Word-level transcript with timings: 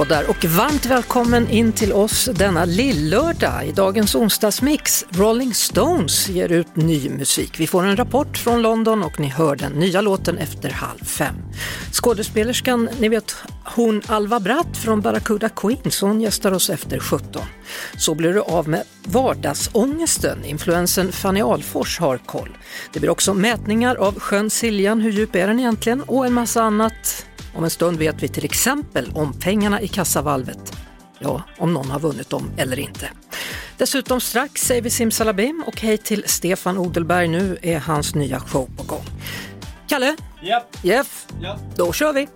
Hallå 0.00 0.14
där 0.14 0.30
och 0.30 0.44
varmt 0.44 0.86
välkommen 0.86 1.48
in 1.48 1.72
till 1.72 1.92
oss 1.92 2.28
denna 2.34 2.64
lillördag. 2.64 3.66
I 3.66 3.72
dagens 3.72 4.14
onsdagsmix, 4.14 5.06
Rolling 5.10 5.54
Stones 5.54 6.28
ger 6.28 6.52
ut 6.52 6.76
ny 6.76 7.10
musik. 7.10 7.60
Vi 7.60 7.66
får 7.66 7.84
en 7.84 7.96
rapport 7.96 8.38
från 8.38 8.62
London 8.62 9.02
och 9.02 9.20
ni 9.20 9.28
hör 9.28 9.56
den 9.56 9.72
nya 9.72 10.00
låten 10.00 10.38
efter 10.38 10.70
halv 10.70 11.04
fem. 11.04 11.34
Skådespelerskan, 11.92 12.88
ni 13.00 13.08
vet 13.08 13.36
hon 13.64 14.02
Alva 14.06 14.40
Bratt 14.40 14.76
från 14.76 15.00
Barracuda 15.00 15.48
Queens, 15.48 16.00
hon 16.00 16.20
gästar 16.20 16.52
oss 16.52 16.70
efter 16.70 16.98
17. 16.98 17.42
Så 17.96 18.14
blir 18.14 18.32
du 18.32 18.40
av 18.40 18.68
med 18.68 18.82
vardagsångesten. 19.04 20.44
Influensen 20.44 21.12
Fanny 21.12 21.40
Alfors 21.40 21.98
har 21.98 22.18
koll. 22.18 22.56
Det 22.92 23.00
blir 23.00 23.10
också 23.10 23.34
mätningar 23.34 23.96
av 23.96 24.20
sjön 24.20 24.50
Siljan, 24.50 25.00
hur 25.00 25.10
djup 25.10 25.34
är 25.34 25.46
den 25.46 25.58
egentligen? 25.58 26.02
Och 26.02 26.26
en 26.26 26.32
massa 26.32 26.62
annat 26.62 27.26
om 27.54 27.64
en 27.64 27.70
stund 27.70 27.98
vet 27.98 28.22
vi 28.22 28.28
till 28.28 28.44
exempel 28.44 29.12
om 29.14 29.32
pengarna 29.32 29.80
i 29.80 29.88
kassavalvet. 29.88 30.72
Ja, 31.18 31.42
om 31.58 31.72
någon 31.72 31.90
har 31.90 32.00
vunnit 32.00 32.30
dem 32.30 32.50
eller 32.56 32.78
inte. 32.78 33.10
Dessutom 33.76 34.20
strax 34.20 34.62
säger 34.62 34.82
vi 34.82 34.90
simsalabim 34.90 35.64
och 35.66 35.80
hej 35.80 35.98
till 35.98 36.24
Stefan 36.26 36.78
Odelberg. 36.78 37.28
Nu 37.28 37.58
är 37.62 37.78
hans 37.78 38.14
nya 38.14 38.40
show 38.40 38.70
på 38.76 38.82
gång. 38.82 39.04
Kalle? 39.88 40.16
Japp. 40.42 40.76
Jeff? 40.82 41.26
Ja. 41.40 41.58
Då 41.76 41.92
kör 41.92 42.12
vi! 42.12 42.28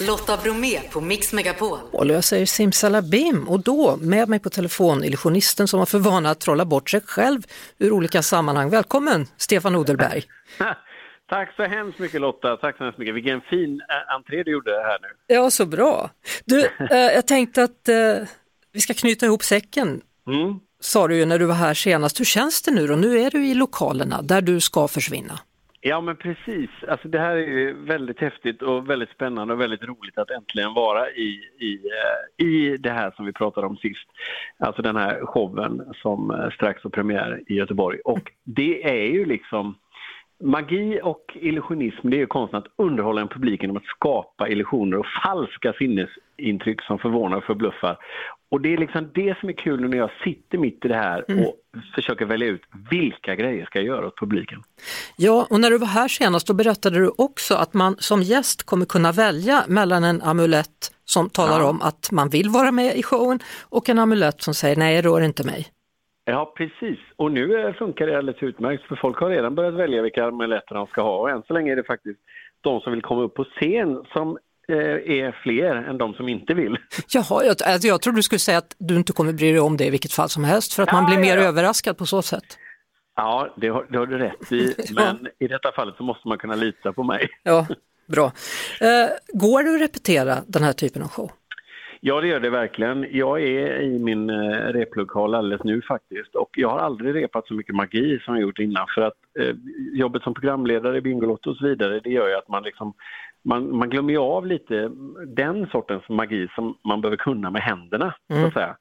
Lotta 0.00 0.36
Bromé 0.36 0.80
på 0.80 1.00
Mix 1.00 1.32
Megapol. 1.32 1.78
Och 1.92 2.06
jag 2.06 2.24
säger 2.24 2.46
simsalabim 2.46 3.48
och 3.48 3.60
då 3.60 3.96
med 3.96 4.28
mig 4.28 4.38
på 4.38 4.50
telefon 4.50 5.04
illusionisten 5.04 5.68
som 5.68 5.78
har 5.78 5.86
för 5.86 5.98
vana 5.98 6.30
att 6.30 6.40
trolla 6.40 6.64
bort 6.64 6.90
sig 6.90 7.00
själv 7.00 7.42
ur 7.78 7.92
olika 7.92 8.22
sammanhang. 8.22 8.70
Välkommen 8.70 9.26
Stefan 9.36 9.74
Odelberg! 9.76 10.24
Tack 11.28 11.54
så 11.56 11.62
hemskt 11.62 11.98
mycket 11.98 12.20
Lotta, 12.20 12.56
tack 12.56 12.76
så 12.76 12.84
hemskt 12.84 12.98
mycket. 12.98 13.14
Vilken 13.14 13.40
fin 13.40 13.80
äh, 13.80 14.14
entré 14.14 14.42
du 14.42 14.50
gjorde 14.50 14.70
här 14.70 14.98
nu. 15.02 15.34
Ja, 15.34 15.50
så 15.50 15.66
bra! 15.66 16.10
Du, 16.44 16.64
eh, 16.90 16.96
jag 17.14 17.26
tänkte 17.26 17.62
att 17.62 17.88
eh, 17.88 18.28
vi 18.72 18.80
ska 18.80 18.94
knyta 18.94 19.26
ihop 19.26 19.42
säcken 19.42 20.00
Mm. 20.26 20.60
sa 20.80 21.08
du 21.08 21.16
ju 21.16 21.26
när 21.26 21.38
du 21.38 21.44
var 21.46 21.54
här 21.54 21.74
senast. 21.74 22.20
Hur 22.20 22.24
känns 22.24 22.62
det 22.62 22.70
nu 22.70 22.86
då? 22.86 22.96
Nu 22.96 23.18
är 23.18 23.30
du 23.30 23.46
i 23.46 23.54
lokalerna 23.54 24.22
där 24.22 24.40
du 24.40 24.60
ska 24.60 24.88
försvinna. 24.88 25.38
Ja 25.80 26.00
men 26.00 26.16
precis, 26.16 26.70
alltså 26.88 27.08
det 27.08 27.18
här 27.18 27.36
är 27.36 27.72
väldigt 27.72 28.20
häftigt 28.20 28.62
och 28.62 28.90
väldigt 28.90 29.10
spännande 29.10 29.54
och 29.54 29.60
väldigt 29.60 29.82
roligt 29.82 30.18
att 30.18 30.30
äntligen 30.30 30.74
vara 30.74 31.10
i, 31.10 31.40
i, 31.60 31.74
eh, 31.74 32.46
i 32.46 32.76
det 32.76 32.90
här 32.90 33.10
som 33.16 33.26
vi 33.26 33.32
pratade 33.32 33.66
om 33.66 33.76
sist. 33.76 34.08
Alltså 34.58 34.82
den 34.82 34.96
här 34.96 35.26
showen 35.26 35.82
som 36.02 36.30
eh, 36.30 36.50
strax 36.50 36.82
har 36.82 36.90
premiär 36.90 37.40
i 37.46 37.54
Göteborg. 37.54 37.98
Och 38.04 38.32
det 38.44 38.84
är 38.84 39.12
ju 39.12 39.24
liksom 39.24 39.74
Magi 40.44 41.00
och 41.02 41.24
illusionism 41.34 42.10
det 42.10 42.16
är 42.16 42.18
ju 42.18 42.26
konsten 42.26 42.58
att 42.58 42.66
underhålla 42.76 43.20
en 43.20 43.28
publik 43.28 43.62
genom 43.62 43.76
att 43.76 43.84
skapa 43.84 44.48
illusioner 44.48 44.96
och 44.98 45.06
falska 45.24 45.72
sinnesintryck 45.72 46.82
som 46.82 46.98
förvånar 46.98 47.36
och 47.36 47.44
förbluffar. 47.44 47.96
Och 48.50 48.60
det 48.60 48.72
är 48.72 48.78
liksom 48.78 49.10
det 49.14 49.38
som 49.40 49.48
är 49.48 49.52
kul 49.52 49.88
när 49.88 49.96
jag 49.98 50.10
sitter 50.24 50.58
mitt 50.58 50.84
i 50.84 50.88
det 50.88 50.94
här 50.94 51.24
och 51.40 51.54
försöker 51.94 52.24
välja 52.24 52.46
ut 52.48 52.62
vilka 52.90 53.34
grejer 53.34 53.66
ska 53.66 53.78
jag 53.78 53.86
göra 53.86 54.06
åt 54.06 54.18
publiken. 54.18 54.62
Ja, 55.16 55.46
och 55.50 55.60
när 55.60 55.70
du 55.70 55.78
var 55.78 55.86
här 55.86 56.08
senast 56.08 56.46
då 56.46 56.54
berättade 56.54 56.98
du 56.98 57.10
också 57.18 57.54
att 57.54 57.74
man 57.74 57.96
som 57.98 58.22
gäst 58.22 58.62
kommer 58.62 58.86
kunna 58.86 59.12
välja 59.12 59.64
mellan 59.68 60.04
en 60.04 60.22
amulett 60.22 60.92
som 61.04 61.30
talar 61.30 61.60
Ja. 61.60 61.68
om 61.70 61.82
att 61.82 62.08
man 62.12 62.28
vill 62.28 62.48
vara 62.48 62.72
med 62.72 62.96
i 62.96 63.02
showen 63.02 63.38
och 63.68 63.88
en 63.88 63.98
amulett 63.98 64.42
som 64.42 64.54
säger 64.54 64.76
nej, 64.76 65.02
rör 65.02 65.20
inte 65.20 65.46
mig. 65.46 65.66
Ja, 66.30 66.52
precis. 66.56 66.98
Och 67.16 67.32
nu 67.32 67.60
eh, 67.60 67.74
funkar 67.74 68.06
det 68.06 68.18
alldeles 68.18 68.42
utmärkt 68.42 68.88
för 68.88 68.96
folk 68.96 69.18
har 69.18 69.30
redan 69.30 69.54
börjat 69.54 69.74
välja 69.74 70.02
vilka 70.02 70.24
amuletter 70.24 70.74
de 70.74 70.86
ska 70.86 71.02
ha 71.02 71.16
och 71.16 71.30
än 71.30 71.42
så 71.42 71.52
länge 71.52 71.72
är 71.72 71.76
det 71.76 71.84
faktiskt 71.84 72.18
de 72.60 72.80
som 72.80 72.92
vill 72.92 73.02
komma 73.02 73.22
upp 73.22 73.34
på 73.34 73.44
scen 73.44 74.04
som 74.12 74.38
eh, 74.68 74.76
är 75.18 75.42
fler 75.42 75.74
än 75.74 75.98
de 75.98 76.14
som 76.14 76.28
inte 76.28 76.54
vill. 76.54 76.76
Jaha, 77.08 77.44
jag, 77.44 77.56
alltså 77.64 77.88
jag 77.88 78.02
trodde 78.02 78.18
du 78.18 78.22
skulle 78.22 78.38
säga 78.38 78.58
att 78.58 78.76
du 78.78 78.96
inte 78.96 79.12
kommer 79.12 79.32
bry 79.32 79.50
dig 79.52 79.60
om 79.60 79.76
det 79.76 79.84
i 79.84 79.90
vilket 79.90 80.12
fall 80.12 80.28
som 80.28 80.44
helst 80.44 80.74
för 80.74 80.82
att 80.82 80.92
man 80.92 81.02
Ja, 81.02 81.08
blir 81.08 81.18
mer 81.18 81.36
ja, 81.36 81.42
ja. 81.42 81.48
överraskad 81.48 81.96
på 81.98 82.06
så 82.06 82.22
sätt. 82.22 82.58
Ja, 83.16 83.54
det 83.56 83.68
har, 83.68 83.86
det 83.90 83.98
har 83.98 84.06
du 84.06 84.18
rätt 84.18 84.52
i, 84.52 84.74
men 84.94 85.28
i 85.38 85.48
detta 85.48 85.72
fallet 85.72 85.96
så 85.96 86.02
måste 86.02 86.28
man 86.28 86.38
kunna 86.38 86.54
lita 86.54 86.92
på 86.92 87.02
mig. 87.02 87.28
Ja, 87.42 87.66
bra. 88.06 88.24
Eh, 88.80 89.08
går 89.32 89.62
det 89.62 89.74
att 89.74 89.80
repetera 89.80 90.38
den 90.46 90.62
här 90.62 90.72
typen 90.72 91.02
av 91.02 91.08
show? 91.08 91.30
Ja, 92.00 92.20
det 92.20 92.28
gör 92.28 92.40
det 92.40 92.50
verkligen. 92.50 93.06
Jag 93.10 93.42
är 93.42 93.80
i 93.80 93.98
min 93.98 94.30
eh, 94.30 94.72
replokal 94.72 95.34
alldeles 95.34 95.64
nu 95.64 95.82
faktiskt 95.82 96.34
och 96.34 96.50
jag 96.56 96.68
har 96.68 96.78
aldrig 96.78 97.14
repat 97.14 97.46
så 97.46 97.54
mycket 97.54 97.74
magi 97.74 98.20
som 98.24 98.34
jag 98.34 98.42
gjort 98.42 98.58
innan 98.58 98.86
för 98.94 99.02
att 99.02 99.14
eh, 99.38 99.54
jobbet 99.92 100.22
som 100.22 100.34
programledare 100.34 100.98
i 100.98 101.00
Bingolotto 101.00 101.50
och 101.50 101.56
så 101.56 101.64
vidare 101.64 102.00
det 102.00 102.10
gör 102.10 102.28
ju 102.28 102.34
att 102.34 102.48
man 102.48 102.62
liksom 102.62 102.94
man, 103.44 103.76
man 103.76 103.90
glömmer 103.90 104.12
ju 104.12 104.18
av 104.18 104.46
lite 104.46 104.90
den 105.26 105.66
sortens 105.66 106.08
magi 106.08 106.48
som 106.54 106.78
man 106.84 107.00
behöver 107.00 107.16
kunna 107.16 107.50
med 107.50 107.62
händerna 107.62 108.14
så 108.28 108.46
att 108.46 108.52
säga. 108.52 108.76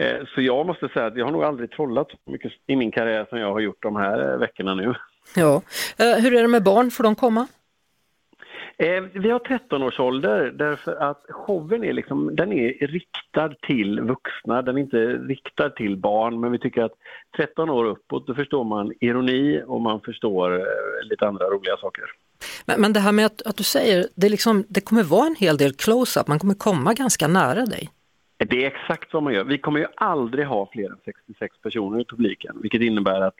Eh, 0.00 0.26
så 0.34 0.40
jag 0.40 0.66
måste 0.66 0.88
säga 0.88 1.06
att 1.06 1.16
jag 1.16 1.24
har 1.24 1.32
nog 1.32 1.44
aldrig 1.44 1.70
trollat 1.70 2.10
så 2.10 2.30
mycket 2.30 2.52
i 2.66 2.76
min 2.76 2.90
karriär 2.90 3.26
som 3.28 3.38
jag 3.38 3.52
har 3.52 3.60
gjort 3.60 3.82
de 3.82 3.96
här 3.96 4.32
eh, 4.32 4.38
veckorna 4.38 4.74
nu. 4.74 4.94
Ja. 5.36 5.62
Eh, 5.98 6.22
hur 6.22 6.34
är 6.34 6.42
det 6.42 6.48
med 6.48 6.62
barn, 6.62 6.90
får 6.90 7.04
de 7.04 7.14
komma? 7.14 7.46
Eh, 8.80 9.02
vi 9.12 9.30
har 9.30 9.38
13-årsålder 9.38 10.50
därför 10.50 10.94
att 10.94 11.24
showen 11.28 11.84
är, 11.84 11.92
liksom, 11.92 12.36
den 12.36 12.52
är 12.52 12.86
riktad 12.86 13.54
till 13.66 14.00
vuxna, 14.00 14.62
den 14.62 14.76
är 14.76 14.80
inte 14.80 14.98
riktad 15.06 15.70
till 15.70 15.96
barn 15.96 16.40
men 16.40 16.52
vi 16.52 16.58
tycker 16.58 16.82
att 16.82 16.92
13 17.36 17.70
år 17.70 17.84
uppåt 17.84 18.26
då 18.26 18.34
förstår 18.34 18.64
man 18.64 18.92
ironi 19.00 19.62
och 19.66 19.80
man 19.80 20.00
förstår 20.00 20.56
eh, 20.58 20.64
lite 21.10 21.26
andra 21.26 21.46
roliga 21.46 21.76
saker. 21.76 22.04
Men, 22.66 22.80
men 22.80 22.92
det 22.92 23.00
här 23.00 23.12
med 23.12 23.26
att, 23.26 23.42
att 23.42 23.56
du 23.56 23.64
säger, 23.64 24.06
det, 24.14 24.28
liksom, 24.28 24.64
det 24.68 24.80
kommer 24.80 25.02
vara 25.02 25.26
en 25.26 25.36
hel 25.38 25.56
del 25.56 25.72
close-up, 25.72 26.28
man 26.28 26.38
kommer 26.38 26.54
komma 26.54 26.94
ganska 26.94 27.28
nära 27.28 27.66
dig. 27.66 27.88
Det 28.36 28.64
är 28.64 28.66
exakt 28.66 29.12
vad 29.14 29.22
man 29.22 29.32
gör. 29.32 29.44
Vi 29.44 29.58
kommer 29.58 29.80
ju 29.80 29.86
aldrig 29.96 30.46
ha 30.46 30.68
fler 30.72 30.90
än 30.90 30.98
66 31.04 31.60
personer 31.62 32.00
i 32.00 32.04
publiken 32.04 32.56
vilket 32.62 32.82
innebär 32.82 33.20
att 33.20 33.36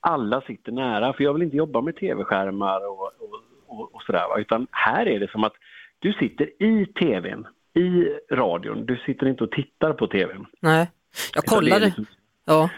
alla 0.00 0.40
sitter 0.40 0.72
nära 0.72 1.12
för 1.12 1.24
jag 1.24 1.32
vill 1.32 1.42
inte 1.42 1.56
jobba 1.56 1.80
med 1.80 1.96
tv-skärmar 1.96 2.88
och, 2.88 3.02
och, 3.02 3.40
och, 3.80 3.94
och 3.94 4.02
sådär 4.02 4.28
va? 4.28 4.38
utan 4.38 4.66
här 4.70 5.06
är 5.06 5.20
det 5.20 5.30
som 5.30 5.44
att 5.44 5.52
du 5.98 6.12
sitter 6.12 6.62
i 6.62 6.86
tvn, 6.86 7.46
i 7.74 8.08
radion, 8.34 8.86
du 8.86 8.96
sitter 9.06 9.26
inte 9.26 9.44
och 9.44 9.50
tittar 9.50 9.92
på 9.92 10.06
tvn. 10.06 10.46
Nej, 10.60 10.90
jag 11.34 11.44
det 11.44 11.48
kollade, 11.48 11.84
liksom- 11.84 12.06
ja, 12.44 12.70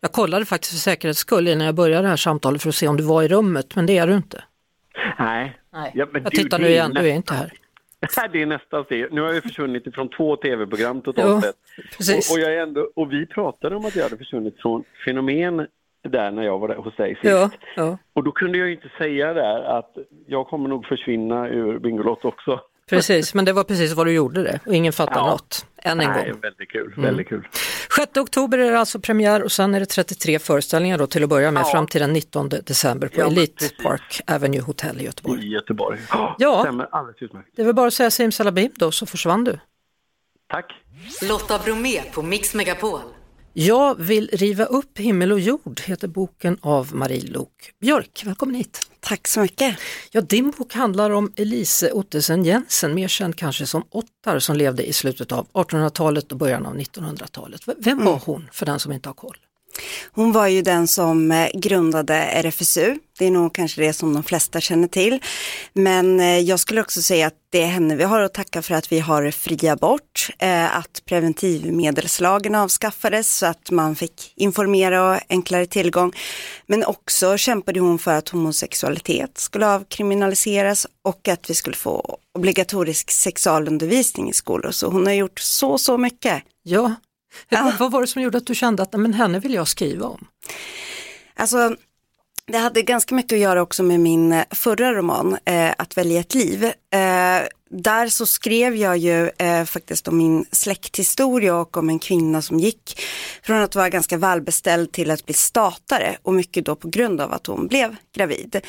jag 0.00 0.12
kollade 0.12 0.44
faktiskt 0.44 0.72
för 0.72 0.90
säkerhets 0.90 1.18
skull 1.18 1.48
innan 1.48 1.66
jag 1.66 1.74
började 1.74 2.02
det 2.02 2.08
här 2.08 2.16
samtalet 2.16 2.62
för 2.62 2.68
att 2.68 2.74
se 2.74 2.88
om 2.88 2.96
du 2.96 3.04
var 3.04 3.22
i 3.22 3.28
rummet, 3.28 3.76
men 3.76 3.86
det 3.86 3.98
är 3.98 4.06
du 4.06 4.14
inte. 4.14 4.44
Nej. 5.18 5.58
Nej. 5.72 5.92
Ja, 5.94 6.06
jag 6.12 6.24
du, 6.24 6.30
tittar 6.30 6.58
det 6.58 6.64
nu 6.64 6.70
igen, 6.70 6.94
du 6.94 7.08
är 7.08 7.14
inte 7.14 7.34
här. 7.34 7.52
Det 8.32 8.42
är 8.42 8.46
nästa 8.46 8.84
steg. 8.84 9.12
Nu 9.12 9.20
har 9.20 9.32
jag 9.32 9.42
försvunnit 9.42 9.86
ifrån 9.86 10.08
två 10.08 10.36
tv-program 10.36 11.00
totalt 11.02 11.44
sett. 11.44 11.56
Och, 12.30 12.34
och, 12.34 12.40
jag 12.40 12.54
är 12.54 12.62
ändå, 12.62 12.90
och 12.96 13.12
vi 13.12 13.26
pratade 13.26 13.76
om 13.76 13.84
att 13.84 13.96
jag 13.96 14.02
hade 14.02 14.16
försvunnit 14.16 14.60
från 14.60 14.84
fenomen 15.04 15.66
där 16.08 16.30
när 16.30 16.42
jag 16.42 16.58
var 16.58 16.68
där 16.68 16.76
hos 16.76 16.96
dig 16.96 17.14
sist. 17.14 17.24
Ja, 17.24 17.50
ja, 17.76 17.98
Och 18.12 18.24
då 18.24 18.32
kunde 18.32 18.58
jag 18.58 18.72
inte 18.72 18.88
säga 18.98 19.32
där 19.34 19.62
att 19.78 19.94
jag 20.26 20.46
kommer 20.48 20.68
nog 20.68 20.86
försvinna 20.86 21.48
ur 21.48 21.78
Bingolotto 21.78 22.28
också. 22.28 22.60
precis, 22.90 23.34
men 23.34 23.44
det 23.44 23.52
var 23.52 23.64
precis 23.64 23.92
vad 23.94 24.06
du 24.06 24.12
gjorde 24.12 24.42
det 24.42 24.60
och 24.66 24.74
ingen 24.74 24.92
fattar 24.92 25.16
Ja. 25.16 25.30
något, 25.30 25.66
än 25.82 25.90
en 25.90 25.98
Nej, 25.98 26.06
gång. 26.06 26.24
Mm. 26.24 26.40
väldigt 26.40 26.70
kul, 26.70 26.94
väldigt 26.96 27.28
kul. 27.28 27.48
6 27.96 28.16
oktober 28.16 28.58
är 28.58 28.70
det 28.70 28.78
alltså 28.78 29.00
premiär 29.00 29.42
och 29.42 29.52
sen 29.52 29.74
är 29.74 29.80
det 29.80 29.86
33 29.86 30.38
föreställningar 30.38 30.98
då 30.98 31.06
till 31.06 31.22
att 31.22 31.28
börja 31.28 31.50
med 31.50 31.60
Ja. 31.60 31.64
fram 31.72 31.86
till 31.86 32.00
den 32.00 32.12
19 32.12 32.48
december 32.48 33.08
på 33.08 33.20
Ja, 33.20 33.26
Elite 33.26 33.52
precis. 33.54 33.76
Park 33.84 34.20
Avenue 34.26 34.60
Hotel 34.60 35.00
i 35.00 35.04
Göteborg. 35.04 35.44
I 35.46 35.48
Göteborg. 35.48 35.98
Ja. 36.38 36.60
Stämmer 36.60 36.88
alldeles 36.92 37.22
utmärkt. 37.22 37.48
Det 37.56 37.62
är 37.62 37.66
väl 37.66 37.74
bara 37.74 37.86
att 37.86 37.94
säga 37.94 38.10
simsalabim 38.10 38.70
då 38.74 38.90
så 38.90 39.06
försvann 39.06 39.44
du. 39.44 39.58
Tack. 40.48 40.72
Lotta 41.28 41.58
Bromé 41.64 42.02
på 42.14 42.22
Mix 42.22 42.54
Megapol. 42.54 43.00
Jag 43.58 43.94
vill 44.02 44.30
riva 44.32 44.64
upp 44.64 44.98
himmel 44.98 45.32
och 45.32 45.40
jord 45.40 45.80
heter 45.84 46.08
boken 46.08 46.58
av 46.60 46.94
Marie 46.94 47.26
Lok 47.30 47.50
Björk. 47.80 48.22
Välkommen 48.26 48.54
hit! 48.54 48.80
Tack 49.00 49.28
så 49.28 49.40
mycket. 49.40 49.78
Ja, 50.10 50.20
din 50.20 50.50
bok 50.50 50.74
handlar 50.74 51.10
om 51.10 51.32
Elise 51.36 51.92
Ottesen 51.92 52.44
Jensen, 52.44 52.94
mer 52.94 53.08
känd 53.08 53.36
kanske 53.36 53.66
som 53.66 53.82
Ottar, 53.90 54.38
som 54.38 54.56
levde 54.56 54.84
i 54.88 54.92
slutet 54.92 55.32
av 55.32 55.46
1800-talet 55.52 56.32
och 56.32 56.38
början 56.38 56.66
av 56.66 56.76
1900-talet. 56.76 57.68
V- 57.68 57.72
Vem 57.78 58.04
var 58.04 58.22
hon, 58.24 58.48
för 58.52 58.66
den 58.66 58.78
som 58.78 58.92
inte 58.92 59.08
har 59.08 59.14
koll? 59.14 59.36
Hon 60.12 60.32
var 60.32 60.46
ju 60.46 60.62
den 60.62 60.88
som 60.88 61.32
eh, 61.32 61.48
grundade 61.54 62.14
RFSU. 62.14 62.98
Det 63.18 63.26
är 63.26 63.30
nog 63.30 63.54
kanske 63.54 63.80
det 63.80 63.92
som 63.92 64.14
de 64.14 64.22
flesta 64.22 64.60
känner 64.60 64.88
till. 64.88 65.22
Men 65.72 66.20
eh, 66.20 66.38
jag 66.38 66.60
skulle 66.60 66.80
också 66.80 67.02
säga 67.02 67.26
att 67.26 67.34
det 67.50 67.62
är 67.62 67.66
henne 67.66 67.96
vi 67.96 68.04
har 68.04 68.20
att 68.20 68.34
tacka 68.34 68.62
för 68.62 68.74
att 68.74 68.92
vi 68.92 68.98
har 68.98 69.30
fri 69.30 69.68
abort, 69.68 70.28
eh, 70.38 70.76
att 70.76 71.02
preventivmedelslagen 71.04 72.54
avskaffades 72.54 73.38
så 73.38 73.46
att 73.46 73.70
man 73.70 73.96
fick 73.96 74.32
informera 74.36 75.10
och 75.10 75.20
enklare 75.28 75.66
tillgång. 75.66 76.12
Men 76.66 76.84
också 76.84 77.36
kämpade 77.36 77.80
hon 77.80 77.98
för 77.98 78.14
att 78.14 78.28
homosexualitet 78.28 79.38
skulle 79.38 79.66
avkriminaliseras 79.68 80.86
och 81.04 81.28
att 81.28 81.50
vi 81.50 81.54
skulle 81.54 81.76
få 81.76 82.18
obligatorisk 82.34 83.10
sexualundervisning 83.10 84.30
i 84.30 84.32
skolor. 84.32 84.70
Så 84.70 84.86
hon 84.86 85.06
har 85.06 85.12
gjort 85.12 85.40
så, 85.40 85.78
så 85.78 85.98
mycket. 85.98 86.42
Ja, 86.62 86.94
ja. 87.48 87.72
vad 87.78 87.92
var 87.92 88.00
det 88.00 88.06
som 88.06 88.22
gjorde 88.22 88.38
att 88.38 88.46
du 88.46 88.54
kände 88.54 88.82
att 88.82 88.92
men 88.92 89.14
henne 89.14 89.38
vill 89.38 89.54
jag 89.54 89.68
skriva 89.68 90.06
om? 90.06 90.26
Alltså, 91.36 91.76
det 92.52 92.58
hade 92.58 92.82
ganska 92.82 93.14
mycket 93.14 93.32
att 93.32 93.40
göra 93.40 93.62
också 93.62 93.82
med 93.82 94.00
min 94.00 94.32
eh, 94.32 94.44
förra 94.50 94.94
roman, 94.94 95.38
eh, 95.44 95.72
Att 95.78 95.96
välja 95.96 96.20
ett 96.20 96.34
liv. 96.34 96.64
Eh, 96.64 97.42
där 97.70 98.08
så 98.08 98.26
skrev 98.26 98.76
jag 98.76 98.96
ju 98.96 99.30
eh, 99.38 99.64
faktiskt 99.64 100.08
om 100.08 100.16
min 100.16 100.44
släkthistoria 100.52 101.56
och 101.56 101.76
om 101.76 101.88
en 101.88 101.98
kvinna 101.98 102.42
som 102.42 102.60
gick 102.60 103.00
från 103.42 103.62
att 103.62 103.74
vara 103.74 103.88
ganska 103.88 104.16
välbeställd 104.16 104.92
till 104.92 105.10
att 105.10 105.26
bli 105.26 105.34
statare 105.34 106.16
och 106.22 106.34
mycket 106.34 106.64
då 106.64 106.76
på 106.76 106.88
grund 106.88 107.20
av 107.20 107.32
att 107.32 107.46
hon 107.46 107.66
blev 107.66 107.96
gravid. 108.14 108.60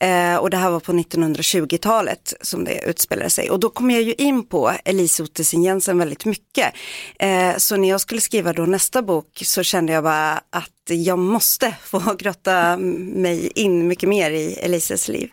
Eh, 0.00 0.36
och 0.36 0.50
det 0.50 0.56
här 0.56 0.70
var 0.70 0.80
på 0.80 0.92
1920-talet 0.92 2.34
som 2.40 2.64
det 2.64 2.84
utspelade 2.84 3.30
sig 3.30 3.50
och 3.50 3.60
då 3.60 3.70
kom 3.70 3.90
jag 3.90 4.02
ju 4.02 4.14
in 4.14 4.46
på 4.46 4.72
Elise 4.84 5.22
Ottesen 5.22 5.62
Jensen 5.62 5.98
väldigt 5.98 6.24
mycket. 6.24 6.74
Eh, 7.18 7.56
så 7.56 7.76
när 7.76 7.88
jag 7.88 8.00
skulle 8.00 8.20
skriva 8.20 8.52
då 8.52 8.62
nästa 8.66 9.02
bok 9.02 9.42
så 9.44 9.62
kände 9.62 9.92
jag 9.92 10.04
bara 10.04 10.32
att 10.50 10.73
jag 10.88 11.18
måste 11.18 11.76
få 11.82 12.14
grotta 12.18 12.76
mig 12.76 13.52
in 13.54 13.88
mycket 13.88 14.08
mer 14.08 14.30
i 14.30 14.54
Elises 14.54 15.08
liv. 15.08 15.30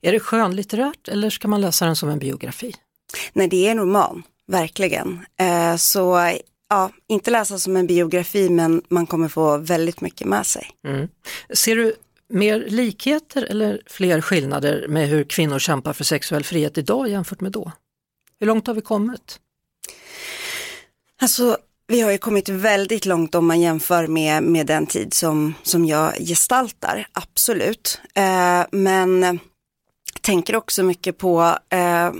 Är 0.00 0.12
det 0.12 0.20
skönlitterärt 0.20 1.08
eller 1.08 1.30
ska 1.30 1.48
man 1.48 1.60
läsa 1.60 1.86
den 1.86 1.96
som 1.96 2.08
en 2.08 2.18
biografi? 2.18 2.74
Nej, 3.32 3.48
det 3.48 3.66
är 3.66 3.70
en 3.70 3.78
roman, 3.78 4.22
verkligen. 4.46 5.26
Eh, 5.40 5.76
så 5.76 6.32
ja, 6.68 6.90
inte 7.06 7.30
läsa 7.30 7.58
som 7.58 7.76
en 7.76 7.86
biografi 7.86 8.50
men 8.50 8.82
man 8.88 9.06
kommer 9.06 9.28
få 9.28 9.58
väldigt 9.58 10.00
mycket 10.00 10.26
med 10.26 10.46
sig. 10.46 10.70
Mm. 10.86 11.08
Ser 11.54 11.76
du 11.76 11.94
mer 12.28 12.64
likheter 12.68 13.42
eller 13.42 13.82
fler 13.86 14.20
skillnader 14.20 14.88
med 14.88 15.08
hur 15.08 15.24
kvinnor 15.24 15.58
kämpar 15.58 15.92
för 15.92 16.04
sexuell 16.04 16.44
frihet 16.44 16.78
idag 16.78 17.08
jämfört 17.08 17.40
med 17.40 17.52
då? 17.52 17.72
Hur 18.40 18.46
långt 18.46 18.66
har 18.66 18.74
vi 18.74 18.80
kommit? 18.80 19.40
Alltså, 21.22 21.58
vi 21.90 22.00
har 22.00 22.10
ju 22.10 22.18
kommit 22.18 22.48
väldigt 22.48 23.06
långt 23.06 23.34
om 23.34 23.46
man 23.46 23.60
jämför 23.60 24.06
med, 24.06 24.42
med 24.42 24.66
den 24.66 24.86
tid 24.86 25.14
som, 25.14 25.54
som 25.62 25.84
jag 25.84 26.14
gestaltar, 26.14 27.06
absolut. 27.12 28.00
Eh, 28.14 28.62
men 28.70 29.38
tänker 30.20 30.56
också 30.56 30.82
mycket 30.82 31.18
på 31.18 31.56
eh, 31.70 32.12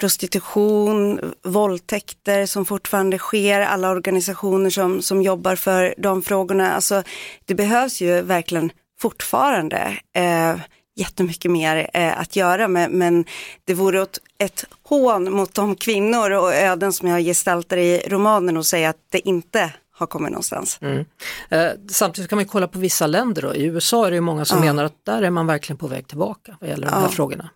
prostitution, 0.00 1.20
våldtäkter 1.42 2.46
som 2.46 2.64
fortfarande 2.64 3.18
sker, 3.18 3.60
alla 3.60 3.90
organisationer 3.90 4.70
som, 4.70 5.02
som 5.02 5.22
jobbar 5.22 5.56
för 5.56 5.94
de 5.98 6.22
frågorna. 6.22 6.72
Alltså, 6.72 7.02
det 7.44 7.54
behövs 7.54 8.00
ju 8.00 8.22
verkligen 8.22 8.72
fortfarande 9.00 9.98
eh, 10.16 10.56
jättemycket 10.96 11.50
mer 11.50 11.90
eh, 11.94 12.20
att 12.20 12.36
göra 12.36 12.68
men, 12.68 12.92
men 12.92 13.24
det 13.64 13.74
vore 13.74 14.02
ett, 14.02 14.18
ett 14.38 14.64
hån 14.82 15.32
mot 15.32 15.54
de 15.54 15.76
kvinnor 15.76 16.30
och 16.30 16.54
öden 16.54 16.92
som 16.92 17.08
jag 17.08 17.22
gestaltar 17.22 17.76
i 17.76 18.02
romanen 18.08 18.56
och 18.56 18.66
säga 18.66 18.88
att 18.88 18.96
det 19.10 19.28
inte 19.28 19.72
har 19.92 20.06
kommit 20.06 20.30
någonstans. 20.30 20.78
Mm. 20.80 21.04
Eh, 21.48 21.68
samtidigt 21.90 22.28
kan 22.30 22.36
man 22.36 22.46
kolla 22.46 22.68
på 22.68 22.78
vissa 22.78 23.06
länder 23.06 23.42
då. 23.42 23.54
i 23.54 23.64
USA 23.64 24.06
är 24.06 24.10
det 24.10 24.20
många 24.20 24.44
som 24.44 24.58
ja. 24.58 24.64
menar 24.64 24.84
att 24.84 25.04
där 25.04 25.22
är 25.22 25.30
man 25.30 25.46
verkligen 25.46 25.78
på 25.78 25.86
väg 25.86 26.06
tillbaka 26.06 26.56
vad 26.60 26.70
gäller 26.70 26.86
ja. 26.86 26.90
de 26.90 27.00
här 27.00 27.08
frågorna. 27.08 27.50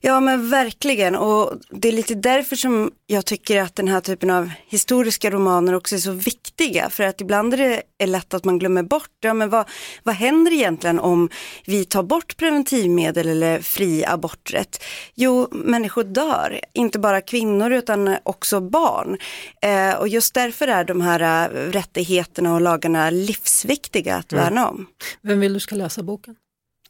Ja 0.00 0.20
men 0.20 0.50
verkligen 0.50 1.16
och 1.16 1.52
det 1.70 1.88
är 1.88 1.92
lite 1.92 2.14
därför 2.14 2.56
som 2.56 2.90
jag 3.06 3.26
tycker 3.26 3.62
att 3.62 3.76
den 3.76 3.88
här 3.88 4.00
typen 4.00 4.30
av 4.30 4.50
historiska 4.66 5.30
romaner 5.30 5.74
också 5.74 5.94
är 5.94 5.98
så 5.98 6.12
viktiga 6.12 6.90
för 6.90 7.04
att 7.04 7.20
ibland 7.20 7.54
är 7.54 7.82
det 7.98 8.06
lätt 8.06 8.34
att 8.34 8.44
man 8.44 8.58
glömmer 8.58 8.82
bort, 8.82 9.10
ja 9.20 9.34
men 9.34 9.50
vad, 9.50 9.68
vad 10.02 10.14
händer 10.14 10.52
egentligen 10.52 10.98
om 10.98 11.28
vi 11.66 11.84
tar 11.84 12.02
bort 12.02 12.36
preventivmedel 12.36 13.28
eller 13.28 13.60
fri 13.60 14.04
aborträtt? 14.04 14.84
Jo, 15.14 15.48
människor 15.50 16.04
dör, 16.04 16.60
inte 16.72 16.98
bara 16.98 17.20
kvinnor 17.20 17.72
utan 17.72 18.16
också 18.22 18.60
barn. 18.60 19.18
Eh, 19.62 19.94
och 19.94 20.08
just 20.08 20.34
därför 20.34 20.68
är 20.68 20.84
de 20.84 21.00
här 21.00 21.20
äh, 21.20 21.70
rättigheterna 21.70 22.54
och 22.54 22.60
lagarna 22.60 23.10
livsviktiga 23.10 24.16
att 24.16 24.32
mm. 24.32 24.44
värna 24.44 24.68
om. 24.68 24.86
Vem 25.22 25.40
vill 25.40 25.54
du 25.54 25.60
ska 25.60 25.74
läsa 25.74 26.02
boken? 26.02 26.36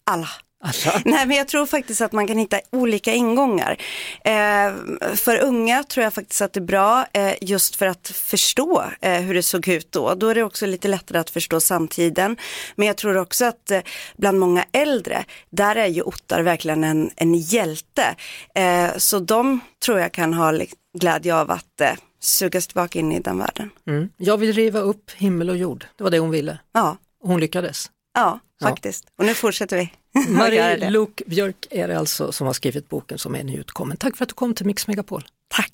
Alla. 0.05 0.29
Alltså. 0.65 0.91
Nej 1.05 1.27
men 1.27 1.37
jag 1.37 1.49
tror 1.49 1.67
faktiskt 1.67 2.01
att 2.01 2.13
man 2.13 2.27
kan 2.27 2.39
hitta 2.39 2.61
olika 2.71 3.13
ingångar. 3.13 3.77
Eh, 4.25 4.73
för 5.17 5.41
unga 5.41 5.85
tror 5.85 6.05
jag 6.05 6.15
faktiskt 6.15 6.41
att 6.41 6.53
det 6.53 6.61
är 6.61 6.65
bra 6.65 7.07
eh, 7.13 7.35
just 7.41 7.77
för 7.77 7.87
att 7.87 8.09
förstå 8.09 8.85
eh, 9.01 9.21
hur 9.21 9.35
det 9.35 9.43
såg 9.43 9.69
ut 9.69 9.93
då. 9.93 10.15
Då 10.15 10.29
är 10.29 10.35
det 10.35 10.43
också 10.43 10.67
lite 10.67 10.89
lättare 10.89 11.19
att 11.19 11.31
förstå 11.31 11.61
samtiden. 11.61 12.37
Men 12.75 12.87
jag 12.87 12.97
tror 12.97 13.17
också 13.17 13.45
att 13.45 13.71
eh, 13.71 13.81
bland 14.17 14.39
många 14.39 14.65
äldre, 14.73 15.25
där 15.51 15.77
är 15.77 15.87
ju 15.87 16.03
Ottar 16.03 16.43
verkligen 16.43 16.85
en, 16.85 17.11
en 17.17 17.35
hjälte. 17.35 18.17
Eh, 18.55 18.97
så 18.97 19.19
de 19.19 19.61
tror 19.85 19.99
jag 19.99 20.13
kan 20.13 20.35
ha 20.35 20.53
glädje 20.99 21.35
av 21.35 21.51
att 21.51 21.81
eh, 21.81 21.93
sugas 22.21 22.67
tillbaka 22.67 22.99
in 22.99 23.13
i 23.13 23.21
den 23.21 23.39
världen. 23.39 23.71
Mm. 23.87 24.09
Jag 24.17 24.39
vill 24.39 24.53
riva 24.53 24.81
upp 24.81 25.11
himmel 25.11 25.51
och 25.51 25.57
jord, 25.57 25.87
det 25.97 26.05
var 26.05 26.11
det 26.11 26.19
hon 26.19 26.31
ville. 26.31 26.59
Ja. 26.73 26.97
hon 27.23 27.41
lyckades. 27.41 27.91
Ja, 28.15 28.41
faktiskt. 28.63 29.05
Ja. 29.07 29.13
Och 29.17 29.25
nu 29.25 29.35
fortsätter 29.35 29.77
vi. 29.77 29.93
Marie 30.29 30.91
Luke 30.91 31.25
Björk 31.27 31.67
är 31.71 31.89
det 31.89 31.99
alltså 31.99 32.33
som 32.33 32.47
har 32.47 32.55
skrivit 32.55 32.89
boken 32.89 33.19
som 33.19 33.35
är 33.35 33.45
nyutkommen. 33.45 33.97
Tack 33.97 34.17
för 34.17 34.25
att 34.25 34.29
du 34.29 34.35
kom 34.35 34.55
till 34.55 34.67
Mix 34.67 34.87
Megapol. 34.87 35.25
Tack. 35.49 35.73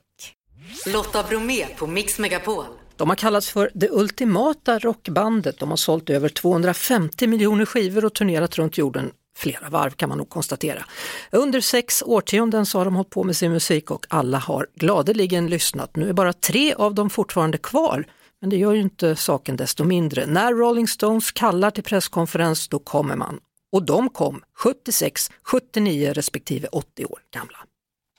Lotta 0.86 1.22
Bromé 1.22 1.66
på 1.66 1.86
Mix 1.86 2.18
Megapol. 2.18 2.64
De 2.96 3.08
har 3.08 3.16
kallats 3.16 3.50
för 3.50 3.70
det 3.74 3.90
ultimata 3.90 4.78
rockbandet. 4.78 5.58
De 5.58 5.70
har 5.70 5.76
sålt 5.76 6.10
över 6.10 6.28
250 6.28 7.26
miljoner 7.26 7.64
skivor 7.64 8.04
och 8.04 8.14
turnerat 8.14 8.58
runt 8.58 8.78
jorden 8.78 9.12
flera 9.36 9.68
varv 9.68 9.90
kan 9.90 10.08
man 10.08 10.18
nog 10.18 10.28
konstatera. 10.28 10.84
Under 11.30 11.60
sex 11.60 12.02
årtionden 12.06 12.66
så 12.66 12.78
har 12.78 12.84
de 12.84 12.96
hållit 12.96 13.10
på 13.10 13.24
med 13.24 13.36
sin 13.36 13.52
musik 13.52 13.90
och 13.90 14.06
alla 14.08 14.38
har 14.38 14.66
gladeligen 14.74 15.46
lyssnat. 15.46 15.96
Nu 15.96 16.08
är 16.08 16.12
bara 16.12 16.32
tre 16.32 16.74
av 16.74 16.94
dem 16.94 17.10
fortfarande 17.10 17.58
kvar 17.58 18.06
men 18.46 18.50
det 18.50 18.56
gör 18.56 18.74
ju 18.74 18.80
inte 18.80 19.16
saken 19.16 19.56
desto 19.56 19.84
mindre. 19.84 20.26
När 20.26 20.54
Rolling 20.54 20.88
Stones 20.88 21.30
kallar 21.30 21.70
till 21.70 21.84
presskonferens 21.84 22.68
då 22.68 22.78
kommer 22.78 23.16
man. 23.16 23.40
Och 23.72 23.82
de 23.82 24.08
kom 24.10 24.42
76, 24.54 25.30
79 25.42 26.12
respektive 26.12 26.68
80 26.72 27.04
år 27.04 27.18
gamla. 27.30 27.58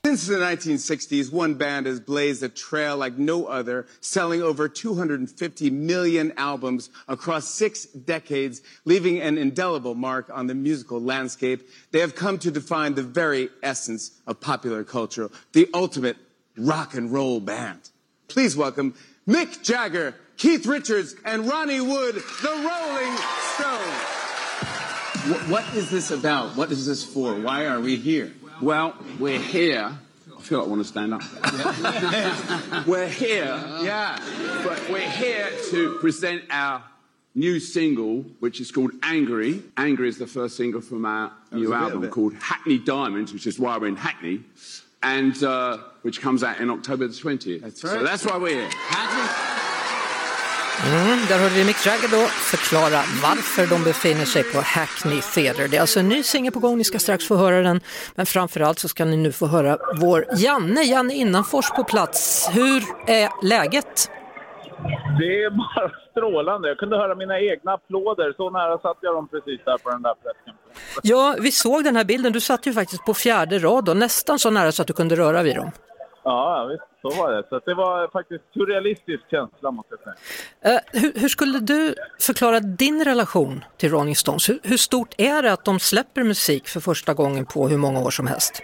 Since 0.04 0.26
the 0.26 0.38
1960s, 0.38 1.32
one 1.32 1.54
band 1.54 1.86
has 1.86 2.06
blazed 2.06 2.42
a 2.42 2.48
trail 2.70 2.98
like 3.04 3.18
no 3.18 3.46
other, 3.46 3.84
selling 4.00 4.42
over 4.42 4.68
250 4.68 5.70
million 5.70 6.32
albums 6.36 6.90
across 7.06 7.44
six 7.44 7.86
decades, 7.92 8.62
leaving 8.84 9.22
an 9.22 9.38
indelible 9.38 9.94
mark 9.94 10.30
on 10.30 10.46
the 10.48 10.54
musical 10.54 11.00
landscape. 11.00 11.58
They 11.90 12.00
have 12.00 12.14
come 12.14 12.38
to 12.38 12.50
define 12.50 12.94
the 12.94 13.02
very 13.02 13.48
essence 13.62 14.12
of 14.26 14.40
popular 14.40 14.84
culture, 14.84 15.30
the 15.52 15.68
ultimate 15.72 16.16
rock 16.56 16.94
and 16.94 17.12
roll 17.12 17.40
band. 17.40 17.90
Please 18.28 18.58
welcome 18.58 18.92
Mick 19.28 19.62
Jagger, 19.62 20.14
Keith 20.38 20.64
Richards, 20.64 21.14
and 21.22 21.46
Ronnie 21.46 21.82
Wood, 21.82 22.14
the 22.14 22.48
Rolling 22.48 23.16
Stones. 23.52 23.90
What 25.50 25.64
is 25.74 25.90
this 25.90 26.10
about? 26.10 26.56
What 26.56 26.72
is 26.72 26.86
this 26.86 27.04
for? 27.04 27.34
Why 27.34 27.66
are 27.66 27.78
we 27.78 27.96
here? 27.96 28.32
Well, 28.62 28.96
we're 29.18 29.38
here. 29.38 29.92
I 30.34 30.40
feel 30.40 30.60
like 30.60 30.66
I 30.66 30.70
want 30.70 30.82
to 30.82 30.88
stand 30.88 31.12
up. 31.12 32.86
we're 32.86 33.06
here, 33.06 33.62
yeah, 33.82 34.18
but 34.64 34.88
we're 34.88 35.10
here 35.10 35.50
to 35.72 35.98
present 35.98 36.44
our 36.48 36.82
new 37.34 37.60
single, 37.60 38.22
which 38.40 38.62
is 38.62 38.72
called 38.72 38.92
Angry. 39.02 39.62
Angry 39.76 40.08
is 40.08 40.16
the 40.16 40.26
first 40.26 40.56
single 40.56 40.80
from 40.80 41.04
our 41.04 41.32
new 41.52 41.74
album 41.74 42.08
called 42.08 42.32
Hackney 42.32 42.78
Diamonds, 42.78 43.34
which 43.34 43.46
is 43.46 43.58
why 43.58 43.76
we're 43.76 43.88
in 43.88 43.96
Hackney. 43.96 44.42
And 45.02 45.42
uh, 45.42 45.78
which 46.02 46.20
comes 46.20 46.42
out 46.42 46.60
in 46.60 46.70
October 46.70 47.06
the 47.08 47.14
20th. 47.14 47.62
That's 47.62 47.84
right. 47.84 47.92
So 47.92 48.04
that's 48.04 48.24
why 48.24 48.38
we're 48.38 48.54
here. 48.54 48.68
Mm, 50.86 51.18
där 51.28 51.38
hörde 51.38 51.54
vi 51.54 51.64
Mick 51.64 51.86
Jagger 51.86 52.08
då 52.08 52.26
förklara 52.26 53.00
varför 53.22 53.66
de 53.66 53.84
befinner 53.84 54.24
sig 54.24 54.42
på 54.52 54.58
Hackney 54.60 55.20
Theatre. 55.20 55.66
Det 55.66 55.76
är 55.76 55.80
alltså 55.80 56.00
en 56.00 56.08
ny 56.08 56.22
singel 56.22 56.52
på 56.52 56.58
gång, 56.58 56.78
ni 56.78 56.84
ska 56.84 56.98
strax 56.98 57.26
få 57.28 57.36
höra 57.36 57.62
den. 57.62 57.80
Men 58.14 58.26
framförallt 58.26 58.78
så 58.78 58.88
ska 58.88 59.04
ni 59.04 59.16
nu 59.16 59.32
få 59.32 59.46
höra 59.46 59.78
vår 60.00 60.26
Janne, 60.36 60.82
Janne 60.82 61.14
Innanfors 61.14 61.70
på 61.70 61.84
plats. 61.84 62.50
Hur 62.52 62.82
är 63.06 63.46
läget? 63.46 64.10
Det 65.18 65.42
är 65.44 65.50
bara 65.50 65.90
strålande. 66.10 66.68
Jag 66.68 66.78
kunde 66.78 66.96
höra 66.96 67.14
mina 67.14 67.40
egna 67.40 67.72
applåder. 67.72 68.32
Så 68.36 68.50
nära 68.50 68.78
satt 68.78 68.96
jag 69.00 69.14
dem 69.14 69.28
precis 69.28 69.60
där 69.64 69.78
på 69.78 69.90
den 69.90 70.02
där 70.02 70.14
presskonferensen. 70.14 70.67
Ja, 71.02 71.36
vi 71.40 71.52
såg 71.52 71.84
den 71.84 71.96
här 71.96 72.04
bilden. 72.04 72.32
Du 72.32 72.40
satt 72.40 72.66
ju 72.66 72.72
faktiskt 72.72 73.04
på 73.04 73.14
fjärde 73.14 73.58
rad 73.58 73.88
och 73.88 73.96
nästan 73.96 74.38
så 74.38 74.50
nära 74.50 74.72
så 74.72 74.82
att 74.82 74.88
du 74.88 74.94
kunde 74.94 75.16
röra 75.16 75.42
vid 75.42 75.56
dem. 75.56 75.70
Ja, 76.24 76.68
visst, 76.70 77.14
så 77.14 77.22
var 77.22 77.32
det. 77.32 77.42
Så 77.48 77.58
det 77.58 77.74
var 77.74 78.08
faktiskt 78.08 78.44
surrealistisk 78.54 79.30
känsla 79.30 79.70
måste 79.70 79.94
jag 79.94 80.00
säga. 80.00 80.74
Uh, 80.74 80.80
hur, 81.02 81.20
hur, 81.20 81.28
skulle 81.28 81.58
du 81.58 81.94
förklara 82.20 82.60
din 82.60 83.04
relation 83.04 83.64
till 83.76 83.90
Rolling 83.90 84.16
Stones? 84.16 84.48
Hur, 84.48 84.58
hur 84.62 84.76
stort 84.76 85.14
är 85.18 85.42
det 85.42 85.52
att 85.52 85.64
de 85.64 85.80
släpper 85.80 86.22
musik 86.22 86.68
för 86.68 86.80
första 86.80 87.14
gången 87.14 87.46
på 87.46 87.68
hur 87.68 87.78
många 87.78 88.00
år 88.00 88.10
som 88.10 88.26
helst? 88.26 88.62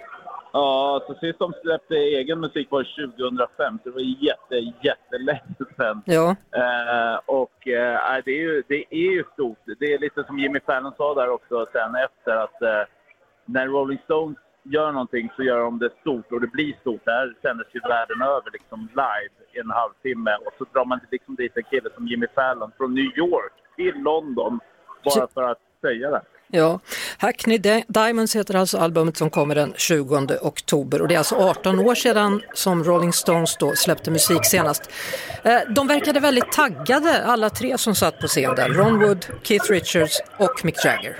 Ja, 0.56 1.02
så 1.06 1.14
sist 1.14 1.38
de 1.38 1.52
släppte 1.62 1.94
egen 1.94 2.40
musik 2.40 2.70
var 2.70 3.06
2005, 3.16 3.78
så 3.82 3.88
det 3.88 3.94
var 3.94 4.00
jätte, 4.00 4.56
jättelänge 4.82 5.54
sedan. 5.76 6.02
Ja. 6.04 6.36
Eh, 6.56 7.20
och 7.26 7.68
eh, 7.68 8.22
det, 8.24 8.30
är 8.30 8.40
ju, 8.40 8.62
det 8.68 8.84
är 8.90 9.10
ju 9.12 9.24
stort. 9.32 9.58
Det 9.78 9.94
är 9.94 9.98
lite 9.98 10.24
som 10.24 10.38
Jimmy 10.38 10.60
Fallon 10.60 10.92
sa 10.96 11.14
där 11.14 11.28
också 11.28 11.66
sen 11.72 11.94
efter 11.94 12.36
att 12.36 12.62
eh, 12.62 12.82
när 13.44 13.66
Rolling 13.66 13.98
Stones 14.04 14.38
gör 14.62 14.92
någonting 14.92 15.30
så 15.36 15.42
gör 15.42 15.58
de 15.58 15.78
det 15.78 15.90
stort 16.00 16.32
och 16.32 16.40
det 16.40 16.46
blir 16.46 16.76
stort. 16.80 17.04
Det 17.04 17.12
här 17.12 17.34
sändes 17.42 17.66
ju 17.72 17.80
världen 17.80 18.22
över 18.22 18.50
liksom 18.52 18.88
live 18.92 19.34
i 19.52 19.58
en 19.58 19.70
halvtimme 19.70 20.34
och 20.34 20.52
så 20.58 20.64
drar 20.72 20.84
man 20.84 21.00
liksom 21.10 21.34
dit 21.34 21.56
en 21.56 21.62
kille 21.62 21.90
som 21.94 22.06
Jimmy 22.06 22.26
Fallon 22.34 22.72
från 22.76 22.94
New 22.94 23.18
York 23.18 23.52
till 23.76 23.94
London 24.02 24.60
bara 25.04 25.28
för 25.34 25.42
att 25.42 25.60
säga 25.80 26.10
det. 26.10 26.22
Ja, 26.48 26.80
Hackney 27.18 27.58
Diamonds 27.88 28.36
heter 28.36 28.54
alltså 28.56 28.78
albumet 28.78 29.16
som 29.16 29.30
kommer 29.30 29.54
den 29.54 29.72
20 29.76 30.38
oktober 30.42 31.02
och 31.02 31.08
det 31.08 31.14
är 31.14 31.18
alltså 31.18 31.34
18 31.34 31.78
år 31.78 31.94
sedan 31.94 32.42
som 32.54 32.84
Rolling 32.84 33.12
Stones 33.12 33.56
då 33.56 33.72
släppte 33.76 34.10
musik 34.10 34.44
senast. 34.46 34.90
Eh, 35.42 35.60
de 35.76 35.86
verkade 35.86 36.20
väldigt 36.20 36.52
taggade 36.52 37.24
alla 37.24 37.50
tre 37.50 37.78
som 37.78 37.94
satt 37.94 38.20
på 38.20 38.26
scen 38.26 38.54
där, 38.54 38.68
Ron 38.68 39.00
Wood, 39.00 39.26
Keith 39.42 39.70
Richards 39.70 40.20
och 40.38 40.64
Mick 40.64 40.84
Jagger. 40.84 41.16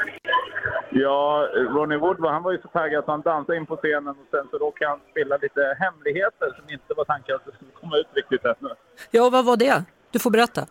Ja, 0.90 1.48
Ronnie 1.54 1.96
Wood 1.96 2.16
han 2.20 2.42
var 2.42 2.52
ju 2.52 2.58
så 2.58 2.68
taggad 2.68 2.98
att 2.98 3.06
han 3.06 3.20
dansade 3.22 3.58
in 3.58 3.66
på 3.66 3.76
scenen 3.76 4.08
och 4.08 4.26
sen 4.30 4.46
så 4.50 4.58
råkade 4.58 4.90
han 4.90 5.00
spela 5.10 5.36
lite 5.36 5.76
hemligheter 5.78 6.48
som 6.56 6.70
inte 6.70 6.94
var 6.96 7.04
tanken 7.04 7.34
att 7.34 7.44
det 7.44 7.52
skulle 7.56 7.70
komma 7.80 7.96
ut 7.96 8.06
riktigt 8.14 8.44
ännu. 8.44 8.74
Ja, 9.10 9.30
vad 9.30 9.44
var 9.44 9.56
det? 9.56 9.84
Du 10.10 10.18
får 10.18 10.30
berätta. 10.30 10.66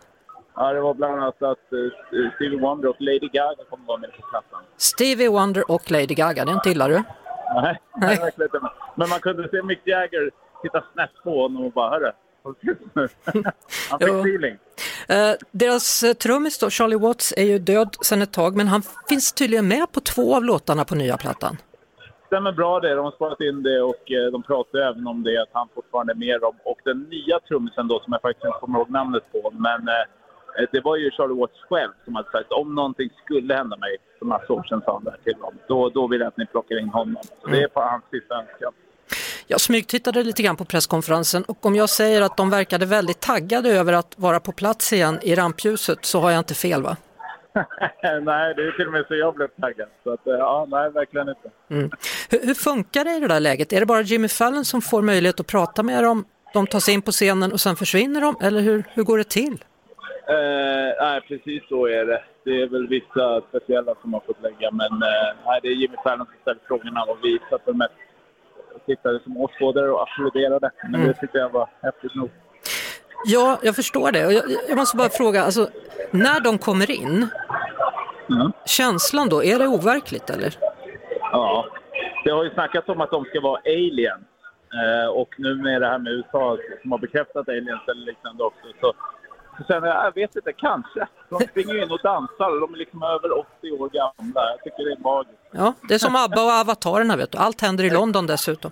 Ja, 0.56 0.74
det 0.74 0.82
var 0.82 0.94
bland 0.94 1.14
annat 1.14 1.42
att 1.42 1.74
uh, 1.74 1.92
Stevie 2.36 2.60
Wonder 2.60 2.90
och 2.90 2.96
Lady 3.00 3.30
Gaga 3.34 3.64
kommer 3.70 3.86
vara 3.86 3.98
med 3.98 4.12
på 4.12 4.22
plattan. 4.30 4.62
Stevie 4.78 5.30
Wonder 5.30 5.72
och 5.72 5.92
Lady 5.92 6.16
Gaga, 6.16 6.46
den 6.46 6.60
gillar 6.66 6.90
du? 6.90 7.04
Nej, 7.56 7.82
nej. 7.96 8.18
verkligen 8.18 8.56
inte. 8.56 8.70
Men 8.96 9.10
man 9.10 9.20
kunde 9.20 9.50
se 9.50 9.64
Mick 9.64 9.82
Jagger 9.84 10.32
titta 10.62 10.84
snett 10.94 11.12
på 11.24 11.42
honom 11.42 11.66
och 11.66 11.72
bara, 11.72 11.90
hörru, 11.90 12.12
han 13.90 14.00
fick 14.00 14.10
feeling. 14.10 14.58
Uh, 15.10 15.36
deras 15.52 16.04
uh, 16.04 16.14
trummis 16.14 16.60
då, 16.60 16.70
Charlie 16.70 16.96
Watts, 16.96 17.34
är 17.38 17.44
ju 17.44 17.60
död 17.60 17.96
sedan 18.06 18.22
ett 18.22 18.34
tag 18.34 18.56
men 18.56 18.68
han 18.68 18.82
finns 19.10 19.34
tydligen 19.34 19.68
med 19.68 19.92
på 19.92 20.00
två 20.00 20.36
av 20.36 20.44
låtarna 20.44 20.86
på 20.86 20.96
nya 20.96 21.18
plattan. 21.18 21.58
Stämmer 22.28 22.52
bra 22.52 22.80
det, 22.80 22.96
de 22.96 23.06
har 23.06 23.12
sparat 23.12 23.42
in 23.42 23.64
det 23.64 23.82
och 23.82 24.12
uh, 24.12 24.32
de 24.32 24.44
pratar 24.44 24.80
även 24.80 25.08
om 25.08 25.24
det 25.24 25.42
att 25.42 25.50
han 25.52 25.68
fortfarande 25.76 26.14
är 26.14 26.18
med 26.18 26.42
dem. 26.42 26.56
Och 26.66 26.80
den 26.84 27.00
nya 27.00 27.40
trummisen 27.40 27.88
då 27.88 28.00
som 28.00 28.14
jag 28.14 28.22
faktiskt 28.22 28.46
inte 28.46 28.60
kommer 28.60 28.80
ihåg 28.80 28.90
namnet 28.90 29.32
på 29.32 29.52
men 29.52 29.88
Eh, 29.88 30.06
det 30.72 30.82
var 30.84 30.98
ju 30.98 31.12
Charlie 31.12 31.34
Watts 31.34 31.60
själv 31.70 31.92
som 32.06 32.16
hade 32.16 32.32
sagt 32.32 32.52
om 32.52 32.76
någonting 32.76 33.10
skulle 33.26 33.56
hända 33.56 33.78
mig 33.78 33.98
för 34.20 34.26
massa 34.26 34.54
år 34.54 34.64
sedan 34.64 34.82
sa 34.86 34.94
han 34.94 35.04
där 35.04 35.18
till 35.24 35.40
dem, 35.40 35.54
då, 35.68 35.90
då 35.90 36.08
vill 36.08 36.20
jag 36.20 36.28
att 36.28 36.38
ni 36.38 36.46
plockar 36.46 36.80
in 36.80 36.90
honom. 36.90 37.24
Så 37.42 37.48
det 37.48 37.62
är 37.62 37.68
på 37.68 37.82
hans 37.82 38.04
sista 38.12 38.36
önskan. 38.36 38.74
Jag 39.48 39.62
smygtittade 39.62 40.24
lite 40.24 40.44
grann 40.44 40.56
på 40.56 40.66
presskonferensen 40.66 41.44
och 41.44 41.66
om 41.66 41.76
jag 41.76 41.90
säger 41.90 42.22
att 42.22 42.38
de 42.38 42.50
verkade 42.50 42.86
väldigt 42.86 43.20
taggade 43.20 43.70
över 43.70 43.94
att 43.94 44.14
vara 44.18 44.40
på 44.40 44.52
plats 44.52 44.94
igen 44.94 45.20
i 45.22 45.36
rampljuset 45.36 46.06
så 46.06 46.20
har 46.20 46.32
jag 46.32 46.40
inte 46.40 46.54
fel 46.54 46.84
va? 46.84 46.98
nej, 48.04 48.54
det 48.56 48.68
är 48.68 48.78
till 48.78 48.88
och 48.88 48.94
med 48.94 49.06
så 49.08 49.16
jag 49.16 49.36
blev 49.36 49.48
taggad. 49.48 49.88
Så 50.04 50.14
att, 50.14 50.28
eh, 50.28 50.34
ja, 50.34 50.68
nej, 50.70 50.92
verkligen 50.92 51.30
inte. 51.30 51.50
Mm. 51.70 51.92
Hur, 52.30 52.48
hur, 52.48 52.54
funkar 52.54 53.04
det 53.04 53.12
i 53.12 53.20
det 53.20 53.28
där 53.28 53.40
läget? 53.40 53.74
Är 53.74 53.80
det 53.80 53.86
bara 53.86 54.02
Jimmy 54.02 54.28
Fallon 54.28 54.66
som 54.66 54.82
får 54.82 55.02
möjlighet 55.02 55.40
att 55.40 55.48
prata 55.48 55.84
med 55.84 56.04
dem? 56.04 56.26
De 56.54 56.68
tar 56.68 56.80
sig 56.80 56.94
in 56.94 57.02
på 57.02 57.12
scenen 57.12 57.52
och 57.52 57.62
sen 57.62 57.76
försvinner 57.76 58.22
de? 58.22 58.36
Eller 58.42 58.62
hur, 58.62 58.84
hur 58.94 59.04
går 59.04 59.18
det 59.18 59.24
till? 59.24 59.64
Eh, 60.28 60.96
nej, 61.00 61.22
precis 61.28 61.68
så 61.70 61.88
är 61.88 62.06
det. 62.06 62.24
Det 62.44 62.62
är 62.62 62.68
väl 62.68 62.88
vissa 62.88 63.42
speciella 63.50 63.96
som 64.02 64.14
har 64.14 64.20
fått 64.20 64.42
lägga, 64.42 64.72
men 64.72 64.92
eh, 64.92 65.60
det 65.62 65.68
är 65.68 65.76
Jimmy 65.76 65.96
Fallon 66.04 66.26
som 66.26 66.36
ställer 66.42 66.60
frågorna 66.68 67.04
och 67.04 67.18
vi 67.24 67.40
satt 67.50 67.68
väl 67.68 67.76
mest 67.76 67.94
tittade 68.86 69.20
som 69.24 69.38
åskådare 69.38 69.92
och 69.92 70.02
applåderade. 70.02 70.72
Men 70.84 70.96
mm. 70.96 71.08
det 71.08 71.14
tyckte 71.14 71.38
jag 71.38 71.50
var 71.50 71.70
häftigt 71.82 72.16
nog. 72.16 72.30
Ja, 73.26 73.60
jag 73.64 73.76
förstår 73.76 74.12
det. 74.12 74.20
Jag, 74.20 74.44
jag 74.70 74.78
måste 74.78 74.98
bara 74.98 75.10
fråga, 75.10 75.44
alltså, 75.44 75.70
när 76.12 76.40
de 76.40 76.58
kommer 76.58 76.92
in, 76.92 77.28
mm. 78.30 78.52
känslan 78.66 79.30
då, 79.30 79.44
är 79.44 79.60
det 79.60 79.68
overkligt 79.68 80.30
eller? 80.30 80.54
Ja, 81.32 81.66
det 82.24 82.32
har 82.32 82.44
ju 82.44 82.50
snackats 82.50 82.90
om 82.90 83.02
att 83.02 83.12
de 83.12 83.26
ska 83.26 83.42
vara 83.42 83.62
aliens. 83.66 84.28
Eh, 84.84 85.10
och 85.10 85.30
nu 85.38 85.56
med 85.56 85.82
det 85.82 85.88
här 85.88 86.00
med 86.00 86.14
USA 86.14 86.58
som 86.82 86.92
har 86.92 87.00
bekräftat 87.00 87.50
aliens 87.50 87.88
eller 87.88 88.06
liknande 88.06 88.44
också, 88.44 88.68
så 88.82 88.94
så 89.23 89.23
sen, 89.68 89.84
jag 89.84 90.16
vet 90.16 90.36
inte, 90.36 90.54
kanske. 90.54 91.08
De 91.30 91.40
springer 91.40 91.84
in 91.84 91.92
och 91.92 92.00
dansar. 92.04 92.60
De 92.60 92.74
är 92.74 92.78
liksom 92.78 93.04
över 93.04 93.40
80 93.40 93.72
år 93.72 93.90
gamla. 93.90 94.42
Jag 94.50 94.64
tycker 94.64 94.86
det 94.86 94.92
är 94.92 95.04
magiskt. 95.04 95.42
Ja, 95.52 95.74
det 95.88 95.94
är 95.94 96.00
som 96.00 96.16
ABBA 96.16 96.42
och 96.44 96.52
Avatarerna 96.52 97.16
vet 97.16 97.32
du. 97.32 97.38
Allt 97.38 97.62
händer 97.62 97.84
i 97.84 97.90
London 97.90 98.28
dessutom. 98.28 98.72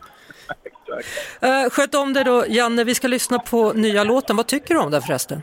Uh, 1.44 1.70
sköt 1.70 1.96
om 1.96 2.14
det 2.14 2.24
då, 2.24 2.46
Janne. 2.48 2.84
Vi 2.84 2.96
ska 2.96 3.08
lyssna 3.08 3.40
på 3.40 3.74
nya 3.74 4.04
låten. 4.04 4.36
Vad 4.36 4.48
tycker 4.48 4.74
du 4.74 4.80
om 4.80 4.92
den 4.92 5.02
förresten? 5.02 5.42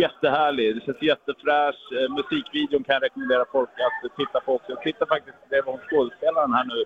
Jättehärlig. 0.00 0.74
Det 0.76 0.80
känns 0.84 1.02
jättefräsch. 1.02 1.82
Uh, 1.92 2.14
musikvideon 2.16 2.84
kan 2.84 2.92
jag 2.94 3.02
rekommendera 3.02 3.44
folk 3.52 3.70
att 3.70 4.16
titta 4.16 4.40
på 4.40 4.54
också. 4.54 4.72
Jag 4.72 4.82
tittar 4.82 5.06
faktiskt 5.06 5.36
hon 5.64 5.78
skådespelaren 5.78 6.52
här 6.52 6.64
nu 6.64 6.84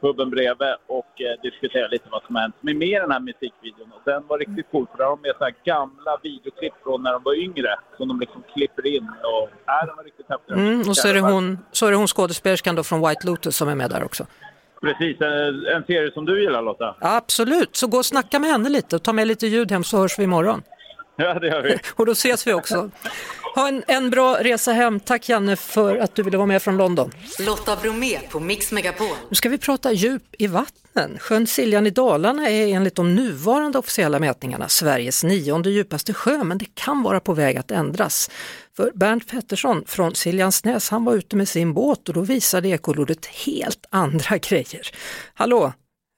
puben 0.00 0.30
bredvid 0.30 0.74
och 0.86 1.12
eh, 1.20 1.40
diskutera 1.42 1.88
lite 1.88 2.08
vad 2.10 2.22
som 2.26 2.36
hänt 2.36 2.54
med 2.60 2.76
mer 2.76 3.00
den 3.00 3.10
här 3.10 3.20
musikvideon. 3.20 3.92
Och 3.96 4.02
den 4.04 4.26
var 4.26 4.38
riktigt 4.38 4.66
cool 4.70 4.86
för 4.90 4.98
där 4.98 5.04
har 5.04 5.16
de 5.16 5.22
med 5.22 5.34
så 5.38 5.48
gamla 5.64 6.12
videoklipp 6.22 6.74
från 6.84 7.02
när 7.02 7.12
de 7.12 7.22
var 7.22 7.34
yngre 7.34 7.74
som 7.96 8.08
de 8.08 8.20
liksom 8.20 8.42
klipper 8.54 8.86
in. 8.86 9.08
Och, 9.32 9.42
äh, 9.42 9.86
den 9.86 9.96
var 9.96 10.04
riktigt 10.04 10.28
häftig. 10.28 10.52
Mm, 10.52 10.80
och 10.88 10.96
så 10.96 11.08
är, 11.08 11.14
det 11.14 11.20
hon, 11.20 11.58
så 11.72 11.86
är 11.86 11.90
det 11.90 11.96
hon 11.96 12.06
skådespelerskan 12.06 12.74
då 12.74 12.82
från 12.82 13.08
White 13.08 13.26
Lotus 13.26 13.56
som 13.56 13.68
är 13.68 13.74
med 13.74 13.90
där 13.90 14.04
också. 14.04 14.26
Precis, 14.80 15.20
en, 15.20 15.66
en 15.66 15.84
serie 15.84 16.12
som 16.12 16.26
du 16.26 16.42
gillar 16.42 16.62
Lotta. 16.62 16.94
Absolut, 17.00 17.76
så 17.76 17.86
gå 17.86 17.96
och 17.96 18.06
snacka 18.06 18.38
med 18.38 18.50
henne 18.50 18.68
lite 18.68 18.96
och 18.96 19.02
ta 19.02 19.12
med 19.12 19.26
lite 19.26 19.46
ljud 19.46 19.70
hem 19.72 19.84
så 19.84 19.98
hörs 19.98 20.18
vi 20.18 20.24
imorgon. 20.24 20.62
Ja, 21.20 21.38
det 21.38 21.46
gör 21.46 21.62
vi. 21.62 21.78
och 21.90 22.06
då 22.06 22.12
ses 22.12 22.46
vi 22.46 22.52
också. 22.52 22.90
Ha 23.54 23.68
en, 23.68 23.82
en 23.86 24.10
bra 24.10 24.38
resa 24.40 24.72
hem. 24.72 25.00
Tack 25.00 25.28
Janne 25.28 25.56
för 25.56 25.96
att 25.96 26.14
du 26.14 26.22
ville 26.22 26.36
vara 26.36 26.46
med 26.46 26.62
från 26.62 26.76
London. 26.76 27.12
Lotta 27.46 27.76
Bromé 27.76 28.18
på 28.30 28.40
Mix 28.40 28.72
Megapol. 28.72 29.16
Nu 29.28 29.34
ska 29.34 29.48
vi 29.48 29.58
prata 29.58 29.92
djup 29.92 30.22
i 30.38 30.46
vattnen. 30.46 31.18
Sjön 31.18 31.46
Siljan 31.46 31.86
i 31.86 31.90
Dalarna 31.90 32.48
är 32.48 32.66
enligt 32.66 32.94
de 32.94 33.14
nuvarande 33.14 33.78
officiella 33.78 34.18
mätningarna 34.18 34.68
Sveriges 34.68 35.24
nionde 35.24 35.70
djupaste 35.70 36.14
sjö, 36.14 36.44
men 36.44 36.58
det 36.58 36.74
kan 36.74 37.02
vara 37.02 37.20
på 37.20 37.32
väg 37.32 37.56
att 37.56 37.70
ändras. 37.70 38.30
För 38.76 38.92
Bernt 38.94 39.28
Pettersson 39.28 39.84
från 39.86 40.14
Siljansnäs, 40.14 40.90
han 40.90 41.04
var 41.04 41.14
ute 41.14 41.36
med 41.36 41.48
sin 41.48 41.74
båt 41.74 42.08
och 42.08 42.14
då 42.14 42.20
visade 42.20 42.68
ekolodet 42.68 43.26
helt 43.26 43.86
andra 43.90 44.38
grejer. 44.48 44.90
Hallå 45.34 45.72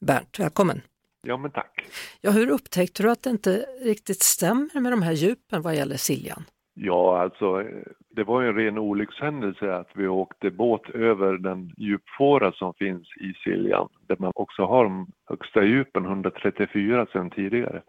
Bernt, 0.06 0.38
välkommen! 0.38 0.80
Ja 1.26 1.36
men 1.36 1.50
tack! 1.50 1.84
Ja, 2.20 2.30
hur 2.30 2.50
upptäckte 2.50 3.02
du 3.02 3.10
att 3.10 3.22
det 3.22 3.30
inte 3.30 3.66
riktigt 3.84 4.22
stämmer 4.22 4.80
med 4.80 4.92
de 4.92 5.02
här 5.02 5.12
djupen 5.12 5.62
vad 5.62 5.74
gäller 5.74 5.96
Siljan? 5.96 6.44
Ja, 6.74 7.22
alltså 7.22 7.64
det 8.10 8.24
var 8.24 8.42
ju 8.42 8.48
en 8.48 8.54
ren 8.54 8.78
olyckshändelse 8.78 9.74
att 9.74 9.90
vi 9.94 10.08
åkte 10.08 10.50
båt 10.50 10.90
över 10.90 11.38
den 11.38 11.72
djupfåra 11.76 12.52
som 12.52 12.74
finns 12.74 13.08
i 13.16 13.32
Siljan 13.44 13.88
där 14.06 14.16
man 14.18 14.32
också 14.34 14.64
har 14.64 14.84
de 14.84 15.06
högsta 15.28 15.64
djupen, 15.64 16.04
134 16.04 17.06
sedan 17.12 17.30
tidigare. 17.30 17.82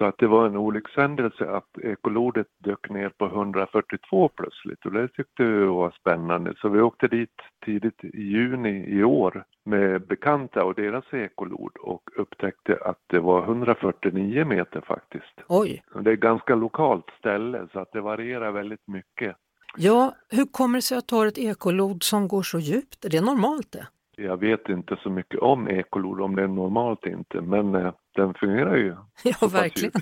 Så 0.00 0.06
att 0.06 0.18
det 0.18 0.26
var 0.26 0.46
en 0.46 0.56
olyckshändelse 0.56 1.50
att 1.50 1.78
ekolodet 1.82 2.46
dök 2.58 2.90
ner 2.90 3.08
på 3.08 3.26
142 3.26 4.28
plötsligt 4.28 4.86
och 4.86 4.92
det 4.92 5.08
tyckte 5.08 5.42
vi 5.44 5.64
var 5.64 5.90
spännande. 5.90 6.54
Så 6.56 6.68
vi 6.68 6.80
åkte 6.80 7.08
dit 7.08 7.34
tidigt 7.64 8.04
i 8.04 8.22
juni 8.22 8.84
i 8.88 9.04
år 9.04 9.44
med 9.64 10.06
bekanta 10.06 10.64
och 10.64 10.74
deras 10.74 11.04
ekolod 11.12 11.72
och 11.80 12.02
upptäckte 12.16 12.78
att 12.84 12.98
det 13.06 13.20
var 13.20 13.42
149 13.42 14.44
meter 14.44 14.80
faktiskt. 14.80 15.40
Oj! 15.48 15.82
Det 16.00 16.10
är 16.10 16.14
ett 16.14 16.20
ganska 16.20 16.54
lokalt 16.54 17.10
ställe 17.18 17.66
så 17.72 17.78
att 17.80 17.92
det 17.92 18.00
varierar 18.00 18.52
väldigt 18.52 18.88
mycket. 18.88 19.36
Ja, 19.76 20.14
hur 20.28 20.44
kommer 20.44 20.78
det 20.78 20.82
sig 20.82 20.98
att 20.98 21.08
du 21.08 21.14
har 21.14 21.26
ett 21.26 21.38
ekolod 21.38 22.02
som 22.02 22.28
går 22.28 22.42
så 22.42 22.58
djupt? 22.58 23.04
Är 23.04 23.10
det 23.10 23.20
normalt 23.20 23.72
det? 23.72 23.86
Jag 24.16 24.36
vet 24.36 24.68
inte 24.68 24.96
så 25.02 25.10
mycket 25.10 25.40
om 25.40 25.68
ekolod, 25.68 26.20
om 26.20 26.36
det 26.36 26.42
är 26.42 26.48
normalt 26.48 27.06
inte, 27.06 27.40
men 27.40 27.74
eh, 27.74 27.92
den 28.14 28.34
fungerar 28.34 28.76
ju. 28.76 28.96
Ja, 29.40 29.48
verkligen. 29.48 29.92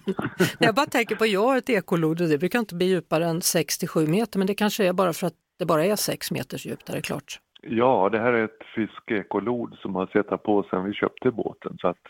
jag 0.59 0.75
bara 0.75 0.87
tänker 0.87 1.17
på, 1.17 1.27
jag 1.27 1.43
har 1.43 1.57
ett 1.57 1.71
ekolod 1.71 2.21
och 2.21 2.29
det 2.29 2.39
brukar 2.39 2.59
inte 2.59 2.75
bli 2.75 2.87
djupare 2.87 3.27
än 3.27 3.41
6-7 3.41 4.07
meter, 4.07 4.39
men 4.39 4.47
det 4.47 4.55
kanske 4.55 4.85
är 4.85 4.93
bara 4.93 5.13
för 5.13 5.27
att 5.27 5.35
det 5.59 5.67
bara 5.67 5.85
är 5.85 5.97
6 5.97 6.31
meters 6.31 6.67
djup 6.67 6.85
där 6.87 6.93
det 6.93 6.99
är 6.99 7.03
klart. 7.03 7.41
Ja, 7.63 8.09
det 8.13 8.19
här 8.19 8.33
är 8.33 8.45
ett 8.45 8.63
fiskekolod 8.75 9.75
som 9.83 9.95
har 9.95 10.07
suttit 10.07 10.43
på 10.43 10.63
sedan 10.71 10.85
vi 10.85 10.93
köpte 10.93 11.31
båten, 11.31 11.77
så 11.81 11.89
att 11.89 12.03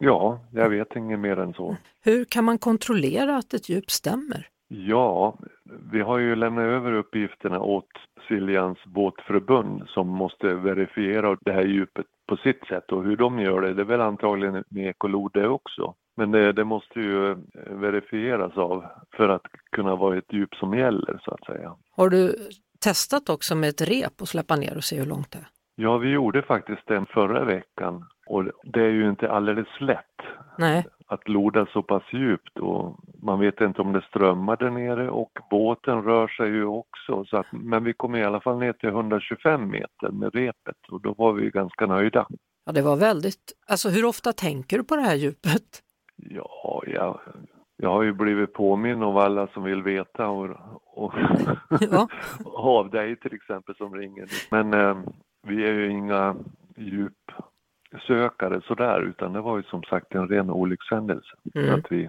ja, 0.00 0.40
jag 0.52 0.70
vet 0.70 0.96
inget 0.96 1.18
mer 1.18 1.36
än 1.38 1.52
så. 1.52 1.76
Hur 2.04 2.24
kan 2.24 2.44
man 2.44 2.58
kontrollera 2.58 3.36
att 3.36 3.54
ett 3.54 3.68
djup 3.68 3.90
stämmer? 3.90 4.48
Ja, 4.68 5.38
vi 5.92 6.00
har 6.00 6.18
ju 6.18 6.36
lämnat 6.36 6.62
över 6.64 6.92
uppgifterna 6.92 7.60
åt 7.60 7.88
Siljans 8.28 8.78
båtförbund 8.84 9.82
som 9.88 10.08
måste 10.08 10.54
verifiera 10.54 11.36
det 11.40 11.52
här 11.52 11.64
djupet 11.64 12.06
på 12.30 12.36
sitt 12.36 12.66
sätt 12.66 12.92
och 12.92 13.04
hur 13.04 13.16
de 13.16 13.38
gör 13.38 13.60
det, 13.60 13.74
det 13.74 13.82
är 13.82 13.86
väl 13.86 14.00
antagligen 14.00 14.64
med 14.68 14.88
ekolod 14.88 15.30
det 15.34 15.48
också. 15.48 15.94
Men 16.16 16.30
det, 16.30 16.52
det, 16.52 16.64
måste 16.64 17.00
ju 17.00 17.36
verifieras 17.70 18.56
av 18.56 18.84
för 19.16 19.28
att 19.28 19.42
kunna 19.72 19.96
vara 19.96 20.18
ett 20.18 20.32
djup 20.32 20.54
som 20.54 20.74
gäller 20.74 21.20
så 21.24 21.30
att 21.30 21.44
säga. 21.44 21.76
Har 21.96 22.08
du 22.08 22.36
testat 22.84 23.28
också 23.28 23.54
med 23.54 23.68
ett 23.68 23.80
rep 23.80 24.20
och 24.20 24.28
släppa 24.28 24.56
ner 24.56 24.76
och 24.76 24.84
se 24.84 24.98
hur 24.98 25.06
långt 25.06 25.30
det 25.30 25.38
är? 25.38 25.48
Ja, 25.74 25.98
vi 25.98 26.08
gjorde 26.08 26.42
faktiskt 26.42 26.86
det 26.86 27.04
förra 27.08 27.44
veckan 27.44 28.04
och 28.26 28.44
det 28.62 28.80
är 28.80 28.90
ju 28.90 29.08
inte 29.08 29.30
alldeles 29.30 29.80
lätt 29.80 30.20
Nej. 30.58 30.86
Att 31.10 31.28
loda 31.28 31.66
så 31.66 31.82
pass 31.82 32.02
djupt 32.12 32.58
och 32.58 32.96
man 33.22 33.40
vet 33.40 33.60
inte 33.60 33.82
om 33.82 33.92
det 33.92 34.02
strömmar 34.08 34.56
där 34.56 34.70
nere 34.70 35.10
och 35.10 35.38
båten 35.50 36.02
rör 36.02 36.28
sig 36.28 36.48
ju 36.48 36.64
också. 36.64 37.24
Så 37.24 37.36
att, 37.36 37.46
men 37.52 37.84
vi 37.84 37.92
kom 37.92 38.14
i 38.14 38.24
alla 38.24 38.40
fall 38.40 38.58
ner 38.58 38.72
till 38.72 38.88
125 38.88 39.70
meter 39.70 40.10
med 40.10 40.34
repet 40.34 40.76
och 40.90 41.00
då 41.00 41.14
var 41.18 41.32
vi 41.32 41.50
ganska 41.50 41.86
nöjda. 41.86 42.26
Ja, 42.64 42.72
det 42.72 42.82
var 42.82 42.96
väldigt, 42.96 43.52
alltså 43.68 43.88
hur 43.88 44.04
ofta 44.04 44.32
tänker 44.32 44.78
du 44.78 44.84
på 44.84 44.96
det 44.96 45.02
här 45.02 45.14
djupet? 45.14 45.82
Ja, 46.16 46.82
jag, 46.86 47.20
jag 47.76 47.90
har 47.90 48.02
ju 48.02 48.12
blivit 48.12 48.52
påminn 48.52 49.02
av 49.02 49.18
alla 49.18 49.46
som 49.46 49.62
vill 49.62 49.82
veta 49.82 50.28
och, 50.28 50.50
och 50.84 51.14
Ja. 51.90 52.08
av 52.44 52.90
dig 52.90 53.16
till 53.16 53.34
exempel 53.34 53.74
som 53.76 53.94
ringer. 53.94 54.26
Men 54.50 54.74
eh, 54.74 54.98
vi 55.46 55.68
är 55.68 55.72
ju 55.72 55.90
inga 55.90 56.36
djupsökare 57.92 58.60
sådär 58.66 59.00
utan 59.00 59.32
det 59.32 59.40
var 59.40 59.56
ju 59.56 59.62
som 59.62 59.82
sagt 59.82 60.14
en 60.14 60.28
ren 60.28 60.50
olyckshändelse 60.50 61.30
Mm. 61.54 61.74
att 61.74 61.92
vi 61.92 62.08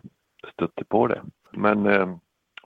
stötte 0.54 0.84
på 0.86 1.08
det. 1.08 1.22
Men 1.52 1.86
eh, 1.86 2.16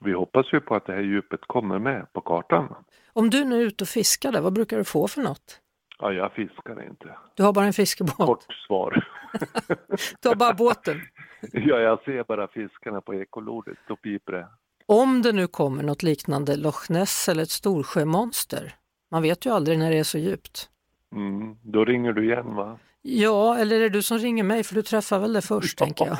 vi 0.00 0.12
hoppas 0.12 0.46
ju 0.52 0.60
på 0.60 0.74
att 0.74 0.86
det 0.86 0.92
här 0.92 1.00
djupet 1.02 1.40
kommer 1.46 1.78
med 1.78 2.12
på 2.12 2.20
kartan. 2.20 2.74
Om 3.12 3.30
du 3.30 3.44
nu 3.44 3.56
är 3.62 3.66
ute 3.66 3.84
och 3.84 3.88
fiskar 3.88 4.32
där, 4.32 4.40
vad 4.40 4.52
brukar 4.52 4.76
du 4.78 4.84
få 4.84 5.08
för 5.08 5.20
något? 5.22 5.60
Ja, 5.98 6.12
jag 6.12 6.32
fiskar 6.32 6.82
inte. 6.86 7.16
Du 7.34 7.42
har 7.42 7.52
bara 7.52 7.64
en 7.64 7.72
fiskebåt, 7.72 8.16
Kort 8.16 8.44
svar. 8.66 9.04
du 10.22 10.28
har 10.28 10.34
bara 10.34 10.54
båten. 10.54 11.00
ja, 11.52 11.78
jag 11.80 12.02
ser 12.04 12.24
bara 12.24 12.48
fiskarna 12.48 13.00
på 13.00 13.14
ekolodet, 13.14 13.78
då 13.88 13.96
piper 13.96 14.32
det. 14.32 14.48
Om 14.86 15.22
det 15.22 15.32
nu 15.32 15.46
kommer 15.46 15.82
något 15.82 16.02
liknande 16.02 16.56
Loch 16.56 16.90
Ness 16.90 17.28
eller 17.28 17.42
ett 17.42 17.50
storsjömonster, 17.50 18.74
man 19.10 19.22
vet 19.22 19.46
ju 19.46 19.50
aldrig 19.50 19.78
när 19.78 19.90
det 19.90 19.98
är 19.98 20.04
så 20.04 20.18
djupt. 20.18 20.70
Mm, 21.14 21.56
då 21.62 21.84
ringer 21.84 22.12
du 22.12 22.24
igen 22.24 22.54
va? 22.54 22.78
Ja, 23.02 23.58
eller 23.58 23.76
är 23.76 23.80
det 23.80 23.88
du 23.88 24.02
som 24.02 24.18
ringer 24.18 24.44
mig 24.44 24.64
för 24.64 24.74
du 24.74 24.82
träffar 24.82 25.18
väl 25.18 25.32
det 25.32 25.42
först 25.42 25.78
tänker 25.78 26.06
jag. 26.06 26.18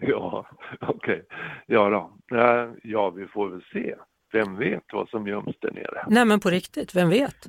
ja, 0.00 0.46
okej. 0.80 1.24
Ja 1.66 1.90
då. 1.90 2.36
Eh, 2.38 2.70
Ja, 2.82 3.10
vi 3.10 3.26
får 3.26 3.48
väl 3.48 3.62
se. 3.72 3.94
Vem 4.32 4.56
vet 4.56 4.84
vad 4.92 5.08
som 5.08 5.26
göms 5.26 5.56
där 5.60 5.72
nere? 5.72 6.04
Nej 6.08 6.24
men 6.24 6.40
på 6.40 6.50
riktigt, 6.50 6.94
vem 6.96 7.08
vet? 7.08 7.48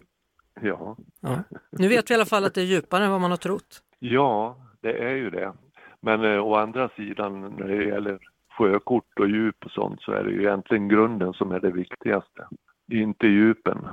Ja. 0.61 0.97
Ja. 1.21 1.43
Nu 1.71 1.87
vet 1.87 2.09
vi 2.09 2.13
i 2.13 2.15
alla 2.15 2.25
fall 2.25 2.45
att 2.45 2.53
det 2.53 2.61
är 2.61 2.65
djupare 2.65 3.05
än 3.05 3.11
vad 3.11 3.21
man 3.21 3.31
har 3.31 3.37
trott. 3.37 3.81
ja, 3.99 4.57
det 4.81 4.93
är 5.03 5.15
ju 5.15 5.29
det. 5.29 5.53
Men 6.01 6.23
eh, 6.23 6.39
å 6.47 6.55
andra 6.55 6.89
sidan 6.89 7.41
när 7.41 7.67
det 7.67 7.83
gäller 7.85 8.19
sjökort 8.57 9.19
och 9.19 9.29
djup 9.29 9.65
och 9.65 9.71
sånt 9.71 10.01
så 10.01 10.11
är 10.11 10.23
det 10.23 10.31
ju 10.31 10.41
egentligen 10.43 10.87
grunden 10.87 11.33
som 11.33 11.51
är 11.51 11.59
det 11.59 11.71
viktigaste. 11.71 12.47
Inte 12.91 13.27
djupen. 13.27 13.87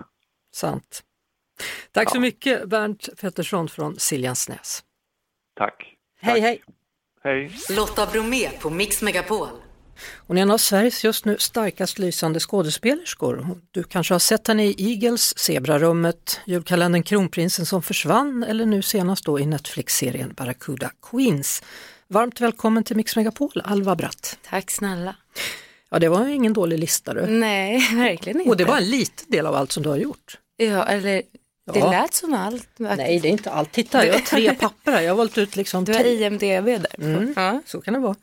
Sant. 0.54 1.02
Tack 1.92 2.10
så 2.10 2.16
Ja. 2.16 2.20
mycket 2.20 2.68
Bernt 2.68 3.08
Pettersson 3.20 3.68
från 3.68 3.98
Siljansnäs. 3.98 4.82
Tack. 5.58 5.94
Hej 6.20 6.40
hej! 6.40 6.62
Hej. 7.24 7.52
Lotta 7.70 8.06
Bromé 8.06 8.50
på 8.60 8.70
Mix 8.70 9.02
Megapol. 9.02 9.48
Hon 10.26 10.38
är 10.38 10.42
en 10.42 10.50
av 10.50 10.58
Sveriges 10.58 11.04
just 11.04 11.24
nu 11.24 11.36
starkast 11.38 11.98
lysande 11.98 12.40
skådespelerskor. 12.40 13.48
Du 13.70 13.82
kanske 13.82 14.14
har 14.14 14.18
sett 14.18 14.48
henne 14.48 14.64
i 14.66 14.74
Eagles, 14.92 15.38
Zebrarummet, 15.38 16.40
julkalendern 16.46 17.02
Kronprinsen 17.02 17.66
som 17.66 17.82
försvann 17.82 18.42
eller 18.44 18.66
nu 18.66 18.82
senast 18.82 19.24
då 19.24 19.40
i 19.40 19.46
Netflix-serien 19.46 20.34
Barracuda 20.36 20.90
Queens. 21.10 21.62
Varmt 22.08 22.40
välkommen 22.40 22.84
till 22.84 22.96
Mix 22.96 23.16
Megapol, 23.16 23.62
Alva 23.64 23.96
Bratt. 23.96 24.38
Tack 24.50 24.70
snälla. 24.70 25.16
Ja, 25.90 25.98
det 25.98 26.08
var 26.08 26.26
ju 26.26 26.34
ingen 26.34 26.52
dålig 26.52 26.78
lista 26.78 27.14
du. 27.14 27.26
Nej, 27.26 27.78
verkligen 27.94 28.38
inte. 28.40 28.50
Och 28.50 28.56
det 28.56 28.64
var 28.64 28.76
en 28.76 28.90
liten 28.90 29.30
del 29.30 29.46
av 29.46 29.54
allt 29.54 29.72
som 29.72 29.82
du 29.82 29.88
har 29.88 29.96
gjort. 29.96 30.38
Ja, 30.56 30.84
eller 30.84 31.22
det 31.72 31.78
Ja. 31.78 31.90
lät 31.90 32.14
som 32.14 32.34
allt. 32.34 32.68
Nej, 32.76 33.20
det 33.20 33.28
är 33.28 33.30
inte 33.32 33.50
allt. 33.50 33.72
Titta, 33.72 34.06
jag 34.06 34.12
har 34.14 34.20
tre 34.20 34.54
papper 34.54 34.92
här. 34.92 35.00
Jag 35.00 35.10
har 35.10 35.16
valt 35.16 35.38
ut 35.38 35.56
liksom 35.56 35.84
Du 35.84 35.92
har. 35.94 36.04
IMDB 36.04 36.64
där. 36.66 36.86
Mm. 36.98 37.32
Ja. 37.36 37.60
Så 37.66 37.80
kan 37.80 37.94
det 37.94 38.00
vara. 38.00 38.16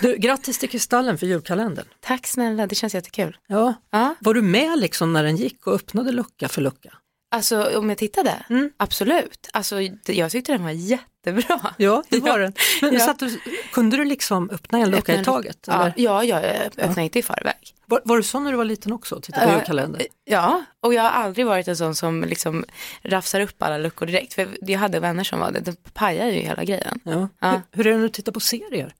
Du, 0.00 0.16
grattis 0.16 0.58
till 0.58 0.68
Kristallen 0.68 1.18
för 1.18 1.26
julkalendern. 1.26 1.86
Tack 2.00 2.26
snälla, 2.26 2.66
det 2.66 2.74
känns 2.74 2.94
jättekul. 2.94 3.36
Ja. 3.46 3.74
Ja. 3.90 4.14
Var 4.20 4.34
du 4.34 4.42
med 4.42 4.78
liksom 4.78 5.12
när 5.12 5.22
den 5.24 5.36
gick 5.36 5.66
och 5.66 5.74
öppnade 5.74 6.12
lucka 6.12 6.48
för 6.48 6.60
lucka? 6.62 6.92
Alltså 7.30 7.78
om 7.78 7.88
jag 7.88 7.98
tittade, 7.98 8.44
Mm. 8.50 8.70
absolut. 8.76 9.48
Alltså 9.52 9.76
det- 10.04 10.14
jag 10.14 10.30
tyckte 10.30 10.52
den 10.52 10.62
var 10.64 10.70
jättebra. 10.70 11.60
Ja, 11.76 12.02
det 12.08 12.18
var 12.20 12.28
Ja. 12.28 12.36
den. 12.36 12.52
Men 12.82 12.94
Ja. 12.94 13.00
satt 13.00 13.18
du, 13.18 13.40
kunde 13.72 13.96
du 13.96 14.04
liksom 14.04 14.50
öppna 14.50 14.78
en 14.78 14.90
lucka 14.90 15.12
Öppna 15.12 15.22
i 15.22 15.24
taget? 15.24 15.58
Ja, 15.66 15.80
Eller? 15.82 15.92
ja, 15.96 16.24
jag 16.24 16.42
öppnade 16.44 17.02
inte 17.02 17.18
i 17.18 17.22
förväg. 17.22 17.73
Var, 17.94 18.02
var 18.04 18.16
du 18.16 18.22
så 18.22 18.40
när 18.40 18.50
du 18.50 18.56
var 18.56 18.64
liten 18.64 18.92
också? 18.92 19.20
Titta 19.20 19.40
på 19.40 19.46
Ja, 19.50 19.54
julkalendern? 19.56 20.02
Ja, 20.24 20.64
och 20.80 20.94
jag 20.94 21.02
har 21.02 21.10
aldrig 21.10 21.46
varit 21.46 21.68
en 21.68 21.76
sån 21.76 21.94
som 21.94 22.24
liksom 22.24 22.64
rafsar 23.02 23.40
upp 23.40 23.62
alla 23.62 23.78
luckor 23.78 24.06
direkt. 24.06 24.34
För 24.34 24.48
jag 24.60 24.78
hade 24.78 25.00
vänner 25.00 25.24
som 25.24 25.40
var 25.40 25.50
det, 25.50 25.60
det 25.60 25.94
pajar 25.94 26.26
ju 26.26 26.40
hela 26.40 26.64
grejen. 26.64 27.00
Ja. 27.04 27.28
Ja. 27.40 27.62
Hur, 27.72 27.84
hur 27.84 27.86
är 27.86 27.90
det 27.90 27.96
när 27.96 28.02
du 28.02 28.08
tittar 28.08 28.32
på 28.32 28.40
serier? 28.40 28.94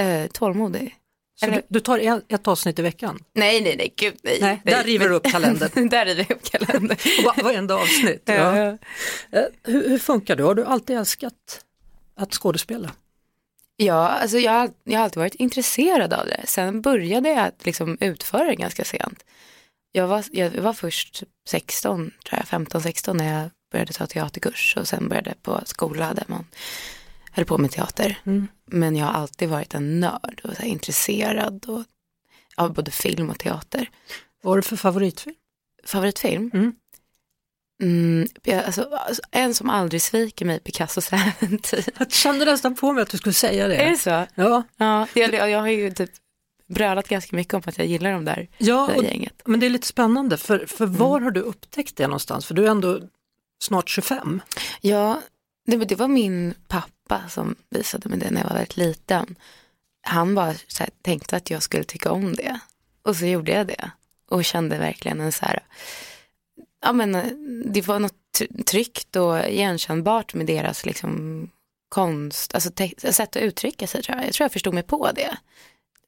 Eh, 0.00 0.26
tålmodig. 0.26 0.94
Så 1.40 1.46
Eller- 1.46 1.56
du, 1.56 1.62
du 1.68 1.80
tar 1.80 1.98
ett, 1.98 2.24
ett 2.32 2.48
avsnitt 2.48 2.78
i 2.78 2.82
veckan? 2.82 3.18
Nej, 3.34 3.60
nej, 3.62 3.76
nej, 3.76 3.94
gud 3.96 4.14
nej. 4.22 4.38
Nej, 4.40 4.60
där 4.64 4.84
river 4.84 5.08
du 5.08 5.14
upp 5.14 5.24
kalendern. 5.32 5.88
där 5.88 6.04
river 6.04 6.26
jag 6.28 6.36
upp 6.36 6.44
kalendern. 6.44 6.98
Och 7.18 7.24
va- 7.24 7.42
Varenda 7.42 7.74
avsnitt? 7.74 8.22
Ja, 8.24 8.34
Ja. 8.58 8.78
Eh, 9.32 9.44
Hur, 9.62 9.88
hur 9.88 9.98
funkar 9.98 10.36
det? 10.36 10.42
Har 10.42 10.54
du 10.54 10.64
alltid 10.64 10.96
älskat 10.96 11.64
att 12.16 12.34
skådespela? 12.34 12.90
Ja, 13.76 14.08
alltså 14.08 14.38
jag, 14.38 14.52
har- 14.52 14.70
jag 14.84 14.98
har 14.98 15.04
alltid 15.04 15.18
varit 15.18 15.34
intresserad 15.34 16.12
av 16.12 16.26
det. 16.26 16.40
Sen 16.46 16.82
började 16.82 17.28
jag 17.28 17.50
liksom 17.62 17.98
utföra 18.00 18.44
det 18.44 18.54
ganska 18.54 18.84
sent. 18.84 19.24
Jag 19.92 20.06
var, 20.08 20.24
jag 20.32 20.50
var 20.50 20.72
först 20.72 21.22
16, 21.48 22.10
tror 22.28 22.42
jag, 22.50 22.60
15-16 22.66 23.14
när 23.14 23.40
jag 23.40 23.50
började 23.72 23.92
ta 23.92 24.06
teaterkurs 24.06 24.76
och 24.76 24.88
sen 24.88 25.08
började 25.08 25.34
på 25.42 25.60
skola 25.66 26.14
där 26.14 26.24
man 26.26 26.46
höll 27.30 27.44
på 27.44 27.58
med 27.58 27.70
teater. 27.70 28.18
Mm. 28.26 28.48
Men 28.66 28.96
jag 28.96 29.06
har 29.06 29.12
alltid 29.12 29.48
varit 29.48 29.74
en 29.74 30.00
nörd 30.00 30.40
och 30.44 30.50
här 30.58 30.66
intresserad 30.66 31.64
och, 31.68 31.82
av 32.56 32.72
både 32.74 32.90
film 32.90 33.30
och 33.30 33.38
teater. 33.38 33.90
Vad 34.42 34.50
har 34.50 34.56
du 34.56 34.62
för 34.62 34.76
favoritfilm? 34.76 35.34
Favoritfilm? 35.84 36.50
Mm. 36.54 36.74
Mm, 37.82 38.28
alltså, 38.66 38.82
alltså, 38.82 39.22
en 39.30 39.54
som 39.54 39.70
aldrig 39.70 40.02
sviker 40.02 40.44
mig, 40.44 40.60
Picassos 40.60 41.12
äventyr. 41.12 41.84
Jag 41.98 42.12
kände 42.12 42.44
nästan 42.44 42.74
på 42.74 42.92
mig 42.92 43.02
att 43.02 43.10
du 43.10 43.18
skulle 43.18 43.32
säga 43.32 43.68
det. 43.68 43.76
Är 43.76 43.90
det 43.90 43.96
så? 43.96 44.26
Ja, 44.34 44.62
Ja, 44.76 45.06
jag, 45.14 45.50
jag 45.50 45.60
har 45.60 45.68
ju 45.68 45.90
typ 45.90 46.10
brölat 46.66 47.08
ganska 47.08 47.36
mycket 47.36 47.54
om 47.54 47.62
att 47.66 47.78
jag 47.78 47.86
gillar 47.86 48.12
de 48.12 48.24
där, 48.24 48.48
ja 48.58 48.86
det 48.88 48.96
och, 48.96 49.02
där 49.02 49.10
gänget. 49.10 49.42
men 49.44 49.60
det 49.60 49.66
är 49.66 49.70
lite 49.70 49.86
spännande 49.86 50.36
för, 50.36 50.66
för 50.66 50.86
var 50.86 51.20
har 51.20 51.30
du 51.30 51.40
upptäckt 51.40 51.96
det 51.96 52.06
någonstans? 52.06 52.46
För 52.46 52.54
du 52.54 52.66
är 52.66 52.70
ändå 52.70 53.00
snart 53.62 53.88
25. 53.88 54.42
Ja, 54.80 55.20
det, 55.66 55.76
det 55.76 55.94
var 55.94 56.08
min 56.08 56.54
pappa 56.68 57.22
som 57.28 57.54
visade 57.70 58.08
mig 58.08 58.18
det 58.18 58.30
när 58.30 58.40
jag 58.40 58.48
var 58.48 58.54
väldigt 58.56 58.76
liten. 58.76 59.36
Han 60.02 60.34
bara 60.34 60.54
här, 60.78 60.88
tänkte 61.02 61.36
att 61.36 61.50
jag 61.50 61.62
skulle 61.62 61.84
tycka 61.84 62.12
om 62.12 62.34
det. 62.34 62.58
Och 63.02 63.16
så 63.16 63.26
gjorde 63.26 63.52
jag 63.52 63.66
det. 63.66 63.90
Och 64.30 64.44
kände 64.44 64.78
verkligen 64.78 65.20
en 65.20 65.32
så 65.32 65.46
här, 65.46 65.62
ja 66.84 66.92
men 66.92 67.14
eh, 67.14 67.24
det 67.64 67.86
var 67.86 67.98
något 67.98 68.14
tr- 68.38 68.64
tryggt 68.64 69.16
och 69.16 69.38
igenkännbart 69.48 70.34
med 70.34 70.46
deras 70.46 70.86
liksom 70.86 71.48
konst, 71.88 72.54
alltså 72.54 72.70
sätt 73.12 73.36
att 73.36 73.42
uttrycka 73.42 73.86
sig 73.86 74.02
tror 74.02 74.16
jag. 74.18 74.26
Jag 74.26 74.32
tror 74.34 74.44
jag 74.44 74.52
förstod 74.52 74.74
mig 74.74 74.82
på 74.82 75.10
det. 75.14 75.36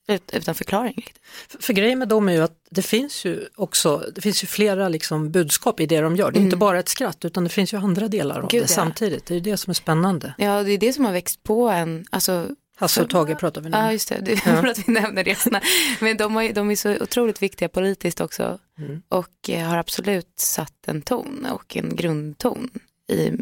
Ut, 0.08 0.30
utan 0.32 0.54
förklaring. 0.54 1.04
För, 1.48 1.62
för 1.62 1.72
grejen 1.72 1.98
med 1.98 2.08
dem 2.08 2.28
är 2.28 2.32
ju 2.32 2.42
att 2.42 2.58
det 2.70 2.82
finns 2.82 3.24
ju 3.24 3.48
också, 3.56 4.04
det 4.14 4.20
finns 4.20 4.42
ju 4.42 4.46
flera 4.46 4.88
liksom 4.88 5.30
budskap 5.30 5.80
i 5.80 5.86
det 5.86 6.00
de 6.00 6.16
gör. 6.16 6.30
Det 6.30 6.38
är 6.38 6.42
inte 6.42 6.56
bara 6.56 6.78
ett 6.78 6.88
skratt 6.88 7.24
utan 7.24 7.44
det 7.44 7.50
finns 7.50 7.72
ju 7.74 7.78
andra 7.78 8.08
delar 8.08 8.34
av 8.34 8.40
Mm. 8.40 8.48
Gud, 8.48 8.62
det 8.62 8.68
samtidigt. 8.68 9.26
Det 9.26 9.34
är 9.34 9.36
ju 9.36 9.40
det 9.40 9.56
som 9.56 9.70
är 9.70 9.74
spännande. 9.74 10.34
Ja, 10.38 10.62
det 10.62 10.72
är 10.72 10.78
det 10.78 10.92
som 10.92 11.04
har 11.04 11.12
växt 11.12 11.42
på 11.42 11.68
en, 11.68 12.06
alltså 12.10 12.48
Hasse 12.76 13.02
och 13.02 13.10
Tage 13.10 13.38
pratar 13.38 13.60
vi 13.60 13.68
nu 13.70 13.76
Ja, 13.76 13.92
just 13.92 14.08
det. 14.08 14.18
Det 14.22 14.32
Ja. 14.46 14.50
är 14.52 14.66
att 14.66 14.88
vi 14.88 14.92
nämner 14.92 15.24
resorna. 15.24 15.60
Men 16.00 16.16
de, 16.16 16.36
har, 16.36 16.52
de 16.52 16.70
är 16.70 16.76
så 16.76 16.96
otroligt 17.02 17.42
viktiga 17.42 17.68
politiskt 17.68 18.20
också 18.20 18.58
Mm. 18.78 19.02
och 19.08 19.48
eh, 19.50 19.68
har 19.68 19.76
absolut 19.76 20.32
satt 20.40 20.74
en 20.88 21.02
ton 21.02 21.46
och 21.50 21.76
en 21.76 21.96
grundton 21.96 22.70
i 23.08 23.32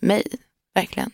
mig, 0.00 0.22
verkligen. 0.74 1.10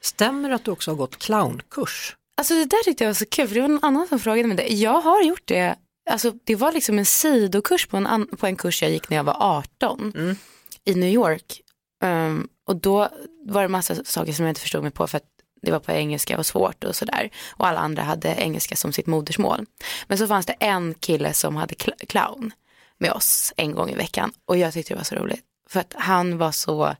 Stämmer 0.00 0.48
det 0.48 0.54
att 0.54 0.64
du 0.64 0.70
också 0.70 0.90
har 0.90 0.96
gått 0.96 1.18
clownkurs? 1.18 2.16
Alltså 2.36 2.54
det 2.54 2.64
där 2.64 2.84
tyckte 2.84 3.04
jag 3.04 3.08
var 3.08 3.14
så 3.14 3.26
kul, 3.26 3.48
för 3.48 3.54
det 3.54 3.60
var 3.60 3.68
någon 3.68 3.84
annan 3.84 4.08
som 4.08 4.18
frågade 4.20 4.48
mig 4.48 4.56
det. 4.56 4.68
Jag 4.68 5.00
har 5.00 5.22
gjort 5.22 5.42
det, 5.44 5.76
alltså 6.10 6.32
det 6.44 6.54
var 6.56 6.72
liksom 6.72 6.98
en 6.98 7.06
sidokurs 7.06 7.86
på 7.86 7.96
en, 7.96 8.26
på 8.36 8.46
en 8.46 8.56
kurs 8.56 8.82
jag 8.82 8.90
gick 8.90 9.10
när 9.10 9.16
jag 9.16 9.24
var 9.24 9.36
18 9.40 10.12
Mm. 10.16 10.36
i 10.84 10.94
New 10.94 11.10
York. 11.12 11.60
Ehm, 12.02 12.48
och 12.66 12.76
då 12.76 13.08
var 13.46 13.62
det 13.62 13.68
massa 13.68 14.04
saker 14.04 14.32
som 14.32 14.44
jag 14.44 14.50
inte 14.50 14.60
förstod 14.60 14.82
mig 14.82 14.90
på 14.92 15.06
för 15.06 15.16
att 15.16 15.24
det 15.62 15.70
var 15.72 15.78
på 15.80 15.92
engelska 15.92 16.38
och 16.38 16.46
svårt 16.46 16.84
och 16.84 16.96
sådär. 16.96 17.30
Och 17.48 17.66
alla 17.66 17.78
andra 17.78 18.02
hade 18.02 18.28
engelska 18.28 18.76
som 18.76 18.92
sitt 18.92 19.06
modersmål. 19.06 19.66
Men 20.06 20.18
så 20.18 20.26
fanns 20.26 20.46
det 20.46 20.52
en 20.52 20.94
kille 20.94 21.32
som 21.32 21.56
hade 21.56 21.74
cl- 21.74 22.06
clown 22.08 22.52
med 22.98 23.12
oss 23.12 23.52
en 23.56 23.72
gång 23.72 23.90
i 23.90 23.94
veckan. 23.94 24.32
Och 24.44 24.56
jag 24.56 24.72
tyckte 24.72 24.94
det 24.94 24.98
var 24.98 25.04
så 25.04 25.14
roligt. 25.14 25.42
För 25.68 25.80
att 25.80 25.94
han 25.98 26.38
var 26.38 26.52
så 26.52 26.96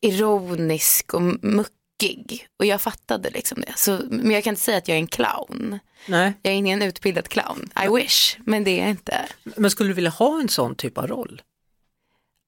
ironisk 0.00 1.14
och 1.14 1.22
muckig. 1.44 2.46
Och 2.58 2.66
jag 2.66 2.80
fattade 2.80 3.30
liksom 3.30 3.60
det. 3.60 3.72
Så, 3.76 4.00
men 4.10 4.30
jag 4.30 4.44
kan 4.44 4.50
inte 4.52 4.62
säga 4.62 4.78
att 4.78 4.88
jag 4.88 4.94
är 4.94 5.00
en 5.00 5.06
clown. 5.06 5.78
Nej, 6.06 6.32
Jag 6.42 6.52
är 6.52 6.56
ingen 6.56 6.82
utbildad 6.82 7.28
clown. 7.28 7.70
I 7.84 7.88
wish, 7.88 8.36
men 8.44 8.64
det 8.64 8.70
är 8.70 8.80
jag 8.80 8.90
inte. 8.90 9.26
men 9.56 9.70
skulle 9.70 9.90
du 9.90 9.94
vilja 9.94 10.10
ha 10.10 10.40
en 10.40 10.48
sån 10.48 10.74
typ 10.74 10.98
av 10.98 11.06
roll? 11.06 11.42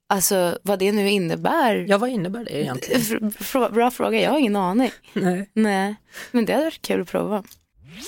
Alltså 0.08 0.58
vad 0.62 0.78
det 0.78 0.92
nu 0.92 1.10
innebär. 1.10 1.86
Ja, 1.88 1.98
vad 1.98 2.10
innebär 2.10 2.44
det 2.44 2.62
egentligen? 2.62 3.32
Bra 3.72 3.90
fråga, 3.90 4.20
jag 4.20 4.30
har 4.30 4.38
ingen 4.38 4.56
aning. 4.56 4.90
Nej. 5.12 5.50
Nej, 5.52 5.94
men 6.30 6.44
det 6.44 6.52
hade 6.52 6.64
varit 6.64 6.82
kul 6.82 7.00
att 7.00 7.08
prova. 7.08 7.44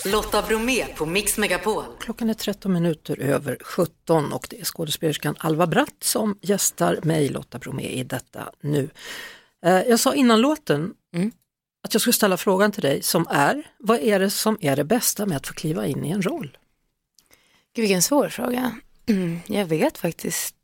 Lotta 0.04 0.42
Bromé 0.42 0.86
på 0.94 1.06
Mix 1.06 1.38
Megapol. 1.38 1.84
Klockan 2.00 2.30
är 2.30 2.34
13 2.34 2.72
minuter 2.72 3.20
över 3.20 3.58
17 3.64 4.32
och 4.32 4.46
det 4.50 4.60
är 4.60 4.64
skådespelerskan 4.64 5.34
Alva 5.38 5.66
Bratt 5.66 5.94
som 6.00 6.38
gästar 6.42 6.98
mig, 7.02 7.28
Lotta 7.28 7.58
Bromé, 7.58 7.88
i 7.88 8.04
detta 8.04 8.52
nu. 8.60 8.90
Eh, 9.64 9.72
Jag 9.80 10.00
sa 10.00 10.14
innan 10.14 10.40
låten 10.40 10.94
Mm. 11.14 11.32
att 11.84 11.94
jag 11.94 12.00
skulle 12.00 12.12
ställa 12.14 12.36
frågan 12.36 12.72
till 12.72 12.82
dig 12.82 13.02
som 13.02 13.26
är, 13.30 13.70
vad 13.78 13.98
är 14.00 14.18
det 14.18 14.30
som 14.30 14.58
är 14.60 14.76
det 14.76 14.84
bästa 14.84 15.26
med 15.26 15.36
att 15.36 15.46
få 15.46 15.54
kliva 15.54 15.86
in 15.86 16.04
i 16.04 16.10
en 16.10 16.22
roll? 16.22 16.58
Gud, 17.74 17.82
vilken 17.82 18.02
svår 18.02 18.28
fråga. 18.28 18.76
Mm, 19.06 19.40
Jag 19.46 19.66
vet 19.66 19.98
faktiskt 19.98 20.54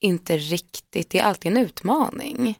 inte 0.00 0.36
riktigt. 0.38 1.10
Det 1.10 1.18
är 1.18 1.22
alltid 1.24 1.52
en 1.52 1.58
utmaning. 1.58 2.58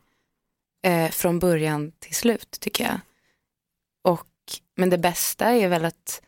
Eh, 0.83 1.11
från 1.11 1.39
början 1.39 1.93
till 1.99 2.15
slut 2.15 2.57
tycker 2.61 2.85
jag. 2.85 3.01
Men 4.77 4.91
det 4.91 4.99
bästa 4.99 5.45
är 5.47 5.69
väl 5.69 5.85
att 5.85 6.23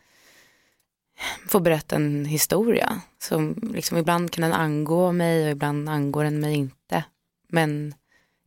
få 1.47 1.59
berätta 1.59 1.95
en 1.95 2.25
historia. 2.25 3.01
Som 3.23 3.71
liksom, 3.75 3.97
ibland 3.97 4.31
kan 4.31 4.41
den 4.41 4.53
angå 4.53 5.11
mig 5.11 5.45
och 5.45 5.51
ibland 5.51 5.89
angår 5.89 6.23
den 6.23 6.39
mig 6.39 6.55
inte. 6.55 7.03
Men 7.49 7.93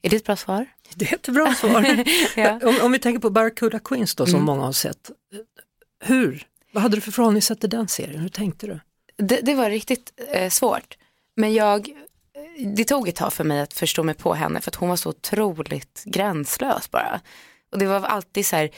är 0.03 0.11
det 0.11 0.17
ett 0.17 0.25
bra 0.25 0.37
svar? 0.37 0.67
Det 0.95 1.13
är 1.13 1.15
ett 1.15 1.29
bra 1.29 1.55
svar. 1.55 2.05
Ja. 2.37 2.61
om, 2.69 2.79
om 2.83 2.93
vi 2.93 2.99
tänker 2.99 3.21
på 3.21 3.31
Barracuda 3.31 3.79
Queens 3.79 4.15
då 4.15 4.27
som 4.27 4.35
Mm. 4.35 4.45
många 4.45 4.63
har 4.63 4.73
sett. 4.73 5.11
Hur? 6.05 6.47
Vad 6.73 6.83
hade 6.83 6.97
du 6.97 7.01
för 7.01 7.13
förhållningssätt 7.13 7.61
till 7.61 7.71
den 7.71 7.89
serien? 7.89 8.21
Hur 8.21 8.29
tänkte 8.29 8.67
du? 8.67 8.81
Det, 9.17 9.41
det 9.43 9.55
var 9.55 9.71
riktigt 9.71 10.13
eh, 10.33 10.51
svårt. 10.51 10.97
Men 11.37 11.55
jag, 11.55 11.89
det 12.77 12.85
tog 12.85 13.09
ett 13.09 13.17
tag 13.17 13.33
för 13.33 13.45
mig 13.45 13.61
att 13.61 13.73
förstå 13.73 14.03
mig 14.03 14.15
på 14.15 14.35
henne 14.35 14.61
för 14.61 14.71
att 14.71 14.75
hon 14.75 14.89
var 14.89 14.97
så 14.97 15.09
otroligt 15.09 16.03
gränslös 16.05 16.91
bara. 16.91 17.21
Och 17.73 17.79
det 17.79 17.87
var 17.87 18.01
alltid 18.01 18.47
så 18.47 18.57
här, 18.57 18.71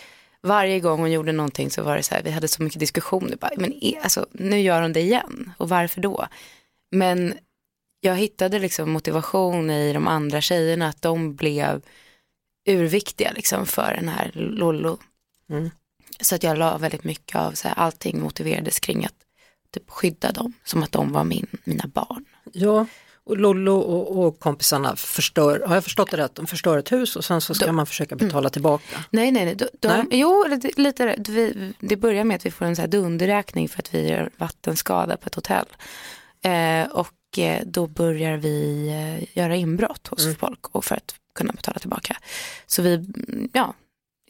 varje 0.42 0.80
gång 0.80 1.00
hon 1.00 1.12
gjorde 1.12 1.32
någonting 1.32 1.70
så 1.70 1.82
var 1.82 1.96
det 1.96 2.02
så 2.02 2.14
här, 2.14 2.22
vi 2.22 2.30
hade 2.30 2.48
så 2.48 2.62
mycket 2.62 2.80
diskussioner, 2.80 3.36
bara, 3.36 3.50
men 3.56 3.72
e- 3.84 4.00
alltså, 4.02 4.26
nu 4.32 4.60
gör 4.60 4.82
hon 4.82 4.92
det 4.92 5.00
igen 5.00 5.52
och 5.58 5.68
varför 5.68 6.00
då? 6.00 6.26
Men 6.90 7.34
jag 8.00 8.16
hittade 8.16 8.58
liksom 8.58 8.90
motivation 8.90 9.70
i 9.70 9.92
de 9.92 10.08
andra 10.08 10.40
tjejerna 10.40 10.88
att 10.88 11.02
de 11.02 11.34
blev 11.34 11.82
urviktiga 12.68 13.32
liksom 13.32 13.66
för 13.66 13.94
den 13.94 14.08
här 14.08 14.30
Lollo. 14.34 14.98
Mm. 15.50 15.70
Så 16.20 16.34
att 16.34 16.42
jag 16.42 16.58
la 16.58 16.78
väldigt 16.78 17.04
mycket 17.04 17.36
av 17.36 17.52
så 17.52 17.68
här, 17.68 17.74
allting 17.74 18.20
motiverades 18.20 18.80
kring 18.80 19.04
att 19.04 19.14
typ 19.70 19.90
skydda 19.90 20.32
dem 20.32 20.52
som 20.64 20.82
att 20.82 20.92
de 20.92 21.12
var 21.12 21.24
min, 21.24 21.46
mina 21.64 21.86
barn. 21.86 22.24
Ja, 22.52 22.86
och 23.28 23.36
Lollo 23.38 23.76
och, 23.76 24.24
och 24.26 24.38
kompisarna 24.40 24.96
förstör, 24.96 25.62
har 25.66 25.74
jag 25.74 25.84
förstått 25.84 26.10
det 26.10 26.16
rätt, 26.16 26.34
de 26.34 26.46
förstör 26.46 26.78
ett 26.78 26.92
hus 26.92 27.16
och 27.16 27.24
sen 27.24 27.40
så 27.40 27.54
ska 27.54 27.66
De- 27.66 27.76
man 27.76 27.86
försöka 27.86 28.16
betala 28.16 28.50
tillbaka. 28.50 28.84
Nej, 29.10 29.30
nej, 29.32 29.44
nej. 29.44 29.54
De, 29.54 29.68
de, 29.80 29.88
Nej. 29.88 30.04
Jo, 30.10 30.44
lite, 30.76 31.16
vi, 31.28 31.72
det 31.80 31.96
börjar 31.96 32.24
med 32.24 32.34
att 32.34 32.46
vi 32.46 32.50
får 32.50 32.64
en 32.64 32.76
så 32.76 32.82
här 32.82 32.88
dunderräkning 32.88 33.68
för 33.68 33.78
att 33.78 33.94
vi 33.94 34.08
gör 34.08 34.30
vattenskada 34.36 35.16
på 35.16 35.26
ett 35.26 35.34
hotell. 35.34 35.66
Eh, 36.42 36.90
och 36.92 37.38
eh, 37.38 37.62
då 37.66 37.86
börjar 37.86 38.36
vi 38.36 38.88
eh, 38.88 39.38
göra 39.38 39.56
inbrott 39.56 40.06
hos 40.08 40.24
Mm. 40.24 40.36
folk 40.36 40.68
och 40.74 40.84
för 40.84 40.94
att 40.96 41.14
kunna 41.34 41.52
betala 41.52 41.78
tillbaka. 41.78 42.16
Så 42.66 42.82
vi, 42.82 42.94
mm, 42.94 43.48
ja, 43.52 43.74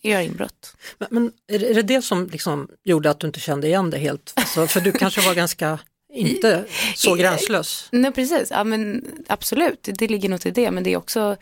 gör 0.02 0.20
inbrott. 0.20 0.76
Men, 0.98 1.08
men 1.10 1.32
är, 1.52 1.58
det, 1.58 1.70
är 1.70 1.74
det 1.74 1.82
det 1.82 2.02
som 2.02 2.26
liksom 2.26 2.68
gjorde 2.84 3.10
att 3.10 3.20
du 3.20 3.26
inte 3.26 3.40
kände 3.40 3.66
igen 3.66 3.90
det 3.90 3.98
helt? 3.98 4.32
Alltså, 4.36 4.66
för 4.66 4.80
du 4.80 4.92
kanske 4.92 5.20
var 5.20 5.34
ganska, 5.42 5.78
inte 6.12 6.64
så 6.94 7.14
gränslös. 7.14 7.88
Nej, 7.92 8.12
precis. 8.12 8.50
Ja, 8.50 8.64
men 8.64 9.04
absolut, 9.26 9.88
det, 9.98 10.08
ligger 10.08 10.28
något 10.28 10.46
i 10.46 10.50
det. 10.50 10.70
Men 10.70 10.82
det 10.82 10.92
är 10.92 10.96
också, 10.96 11.36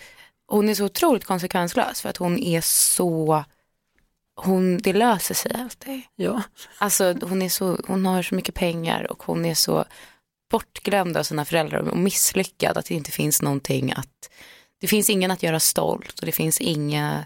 hon 0.47 0.69
är 0.69 0.75
så 0.75 0.85
otroligt 0.85 1.25
konsekvenslös 1.25 2.01
för 2.01 2.09
att 2.09 2.17
hon 2.17 2.39
är 2.39 2.61
så, 2.61 3.45
hon, 4.37 4.79
det 4.79 4.93
löser 4.93 5.35
sig 5.35 5.53
alltid. 5.55 6.03
Ja. 6.17 6.43
Alltså 6.79 7.15
hon, 7.23 7.43
är 7.43 7.49
så, 7.49 7.81
hon 7.87 8.07
har 8.07 8.23
så 8.23 8.35
mycket 8.35 8.55
pengar 8.55 9.13
och 9.13 9.23
hon 9.23 9.45
är 9.45 9.55
så 9.55 9.85
bortglömd 10.51 11.17
av 11.17 11.23
sina 11.23 11.45
föräldrar 11.45 11.89
och 11.89 11.97
misslyckad 11.97 12.79
att 12.79 12.87
det 12.87 12.95
inte 12.95 13.11
finns 13.11 13.43
någonting 13.43 13.93
att, 13.93 14.31
det 14.81 14.87
finns 14.87 15.11
ingen 15.11 15.31
att 15.31 15.43
göra 15.43 15.61
stolt 15.61 16.19
och 16.19 16.27
det 16.27 16.33
finns 16.33 16.61
inga, 16.61 17.25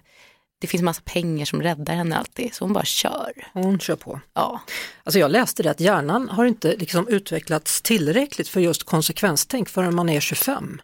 det 0.60 0.66
finns 0.66 0.82
massa 0.82 1.02
pengar 1.04 1.44
som 1.44 1.62
räddar 1.62 1.94
henne 1.94 2.16
alltid 2.18 2.54
så 2.54 2.64
hon 2.64 2.72
bara 2.72 2.84
kör. 2.84 3.32
Hon 3.52 3.78
kör 3.80 3.96
på. 3.96 4.20
Ja, 4.34 4.60
Alltså 5.04 5.18
jag 5.18 5.30
läste 5.30 5.62
det 5.62 5.70
att 5.70 5.80
hjärnan 5.80 6.28
har 6.28 6.44
inte 6.44 6.76
liksom 6.76 7.08
utvecklats 7.08 7.82
tillräckligt 7.82 8.48
för 8.48 8.60
just 8.60 8.82
konsekvenstänk 8.84 9.68
förrän 9.68 9.94
man 9.94 10.08
är 10.08 10.20
25. 10.20 10.80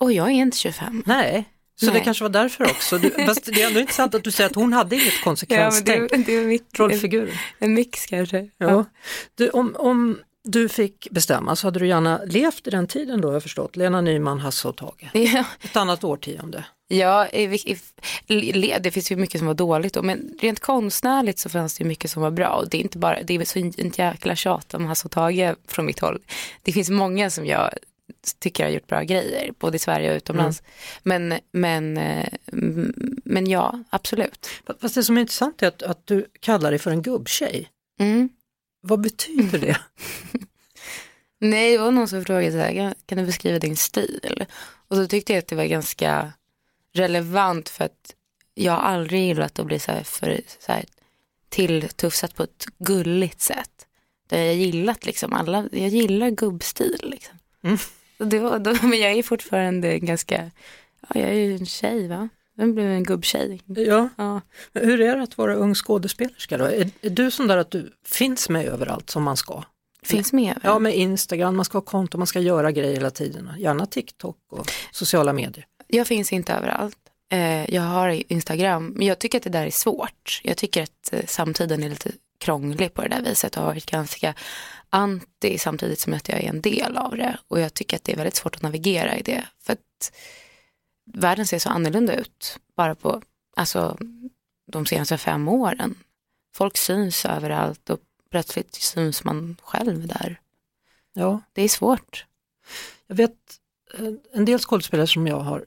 och 0.00 0.12
jag 0.12 0.26
är 0.26 0.32
inte 0.32 0.56
25. 0.58 1.02
Nej, 1.06 1.48
så 1.80 1.86
Nej. 1.86 1.94
det 1.94 2.00
kanske 2.00 2.24
var 2.24 2.28
därför 2.28 2.64
också. 2.64 2.98
Du, 2.98 3.10
fast 3.26 3.44
det 3.44 3.62
är 3.62 3.66
ändå 3.66 3.80
intressant 3.80 4.14
att 4.14 4.24
du 4.24 4.30
säger 4.30 4.50
att 4.50 4.56
hon 4.56 4.72
hade 4.72 4.96
inget 4.96 5.24
konsekvenstänk. 5.24 6.10
det 6.26 6.36
är 6.36 6.44
mitt, 6.44 6.78
Rollfiguren. 6.78 7.34
en 7.58 7.74
mix 7.74 8.06
kanske. 8.06 8.48
Ja. 8.58 8.84
Du, 9.34 9.50
om, 9.50 9.76
om 9.78 10.18
du 10.44 10.68
fick 10.68 11.08
bestämma 11.10 11.56
så 11.56 11.66
hade 11.66 11.78
du 11.78 11.86
gärna 11.88 12.20
levt 12.26 12.66
i 12.66 12.70
den 12.70 12.86
tiden 12.86 13.20
då 13.20 13.32
jag 13.32 13.42
förstått. 13.42 13.76
Lena 13.76 14.00
Nyman, 14.00 14.38
Hasse 14.40 14.68
och 14.68 14.76
Tage. 14.76 15.10
Ja. 15.12 15.44
Ett 15.62 15.76
annat 15.76 16.04
årtionde. 16.04 16.64
Ja, 16.92 17.28
i, 17.28 17.76
i, 18.26 18.78
det 18.80 18.90
finns 18.90 19.12
ju 19.12 19.16
mycket 19.16 19.38
som 19.38 19.46
var 19.46 19.54
dåligt 19.54 19.94
då, 19.94 20.02
men 20.02 20.34
rent 20.40 20.60
konstnärligt 20.60 21.38
så 21.38 21.48
fanns 21.48 21.74
det 21.74 21.82
ju 21.82 21.88
mycket 21.88 22.10
som 22.10 22.22
var 22.22 22.30
bra 22.30 22.48
och 22.48 22.68
det 22.68 22.76
är 22.76 22.80
inte 22.80 22.98
bara, 22.98 23.22
det 23.22 23.34
är 23.34 23.44
så 23.44 23.58
en 23.58 23.92
jäkla 23.96 24.36
tjat 24.36 24.74
om 24.74 24.86
Hasse 24.86 25.04
och 25.04 25.10
Tage 25.10 25.54
från 25.66 25.86
mitt 25.86 26.00
håll. 26.00 26.18
Det 26.62 26.72
finns 26.72 26.90
många 26.90 27.30
som 27.30 27.46
jag 27.46 27.70
tycker 28.38 28.64
har 28.64 28.70
gjort 28.70 28.86
bra 28.86 29.02
grejer, 29.02 29.52
både 29.58 29.76
i 29.76 29.78
Sverige 29.78 30.10
och 30.10 30.16
utomlands. 30.16 30.62
Men, 31.02 31.34
men, 31.52 31.96
eh, 31.96 32.28
men 33.24 33.46
ja, 33.46 33.78
absolut. 33.90 34.48
Fast 34.80 34.94
det 34.94 35.02
som 35.02 35.16
är 35.16 35.20
intressant 35.20 35.62
är 35.62 35.66
att, 35.66 35.82
att 35.82 36.06
du 36.06 36.26
kallar 36.40 36.70
dig 36.70 36.78
för 36.78 36.90
en 36.90 37.02
gubbtjej. 37.02 37.68
Mm. 38.00 38.28
Vad 38.80 39.00
betyder 39.00 39.58
det? 39.58 39.76
Nej, 41.40 41.72
det 41.72 41.78
var 41.78 41.90
någon 41.90 42.08
som 42.08 42.24
frågade 42.24 42.52
så 42.52 42.58
här, 42.58 42.74
kan, 42.74 42.94
kan 43.06 43.18
du 43.18 43.24
beskriva 43.26 43.58
din 43.58 43.76
stil? 43.76 44.44
Och 44.88 44.96
så 44.96 45.06
tyckte 45.06 45.32
jag 45.32 45.38
att 45.38 45.48
det 45.48 45.56
var 45.56 45.64
ganska 45.64 46.32
relevant 46.94 47.68
för 47.68 47.84
att 47.84 48.14
jag 48.54 48.72
har 48.72 48.80
aldrig 48.80 49.26
gillat 49.26 49.58
att 49.58 49.66
bli 49.66 49.78
så 49.78 49.92
här, 49.92 50.02
för, 50.02 50.40
så 50.58 50.72
här 50.72 50.84
tilltufsat 51.48 52.34
på 52.34 52.42
ett 52.42 52.66
gulligt 52.78 53.40
sätt. 53.40 53.86
Jag 54.28 54.54
gillat 54.54 55.06
liksom 55.06 55.32
alla, 55.32 55.68
jag 55.72 55.88
gillar 55.88 56.30
gubbstil 56.30 56.98
liksom. 57.02 57.38
Mm. 57.62 57.78
Det 58.18 58.38
var, 58.38 58.58
då, 58.58 58.76
men 58.82 59.00
jag 59.00 59.12
är 59.12 59.22
fortfarande 59.22 59.98
ganska, 59.98 60.50
ja, 61.00 61.20
jag 61.20 61.28
är 61.28 61.34
ju 61.34 61.54
en 61.54 61.66
tjej 61.66 62.08
va? 62.08 62.28
Jag 62.54 62.74
blev 62.74 62.90
en 62.90 63.04
gubbtjej. 63.04 63.62
Ja, 63.66 64.08
Ja. 64.16 64.40
hur 64.72 65.00
är 65.00 65.16
det 65.16 65.22
att 65.22 65.38
vara 65.38 65.54
ung 65.54 65.74
skådespelerska 65.74 66.58
då? 66.58 66.64
Är, 66.64 66.90
är 67.02 67.10
du 67.10 67.30
sån 67.30 67.46
där 67.46 67.56
att 67.56 67.70
du 67.70 67.92
finns 68.06 68.48
med 68.48 68.66
överallt 68.66 69.10
som 69.10 69.22
man 69.22 69.36
ska? 69.36 69.64
Finns 70.02 70.32
med. 70.32 70.60
Ja, 70.62 70.78
med 70.78 70.96
Instagram, 70.96 71.56
man 71.56 71.64
ska 71.64 71.78
ha 71.78 71.82
konto, 71.82 72.18
man 72.18 72.26
ska 72.26 72.40
göra 72.40 72.72
grejer 72.72 72.92
hela 72.92 73.10
tiden. 73.10 73.50
Gärna 73.58 73.86
TikTok 73.86 74.36
och 74.50 74.70
sociala 74.92 75.32
medier. 75.32 75.66
Jag 75.94 76.06
finns 76.06 76.32
inte 76.32 76.52
överallt. 76.52 76.98
Eh, 77.32 77.74
jag 77.74 77.82
har 77.82 78.32
Instagram, 78.32 78.86
men 78.86 79.06
jag 79.06 79.18
tycker 79.18 79.38
att 79.38 79.44
det 79.44 79.50
där 79.50 79.66
är 79.66 79.70
svårt. 79.70 80.40
Jag 80.44 80.56
tycker 80.56 80.82
att 80.82 81.12
eh, 81.12 81.26
samtiden 81.26 81.82
är 81.82 81.88
lite 81.88 82.10
krånglig 82.38 82.94
på 82.94 83.02
det 83.02 83.08
där 83.08 83.22
viset 83.22 83.56
och 83.56 83.62
har 83.62 83.68
varit 83.68 83.90
ganska 83.90 84.34
anti 84.90 85.58
samtidigt 85.58 85.98
som 85.98 86.12
att 86.14 86.28
jag 86.28 86.38
är 86.40 86.48
en 86.48 86.60
del 86.60 86.96
av 86.96 87.16
det. 87.16 87.38
Och 87.48 87.60
jag 87.60 87.74
tycker 87.74 87.96
att 87.96 88.04
det 88.04 88.12
är 88.12 88.16
väldigt 88.16 88.34
svårt 88.34 88.56
att 88.56 88.62
navigera 88.62 89.16
i 89.16 89.22
det. 89.22 89.44
För 89.62 89.72
att 89.72 90.12
världen 91.04 91.46
ser 91.46 91.58
så 91.58 91.68
annorlunda 91.68 92.14
ut 92.14 92.58
bara 92.76 92.94
på 92.94 93.22
alltså, 93.56 93.98
de 94.72 94.86
senaste 94.86 95.18
fem 95.18 95.48
åren. 95.48 95.94
Folk 96.54 96.76
syns 96.76 97.24
överallt 97.24 97.90
och 97.90 98.00
plötsligt 98.30 98.74
syns 98.74 99.24
man 99.24 99.56
själv 99.62 100.06
där. 100.06 100.40
Ja, 101.12 101.40
Det 101.52 101.62
är 101.62 101.68
svårt. 101.68 102.26
jag 103.06 103.16
vet 103.16 103.36
eh, 103.98 104.12
en 104.32 104.44
del 104.44 104.58
skådespelare 104.58 105.06
som 105.06 105.26
jag 105.26 105.40
har 105.40 105.64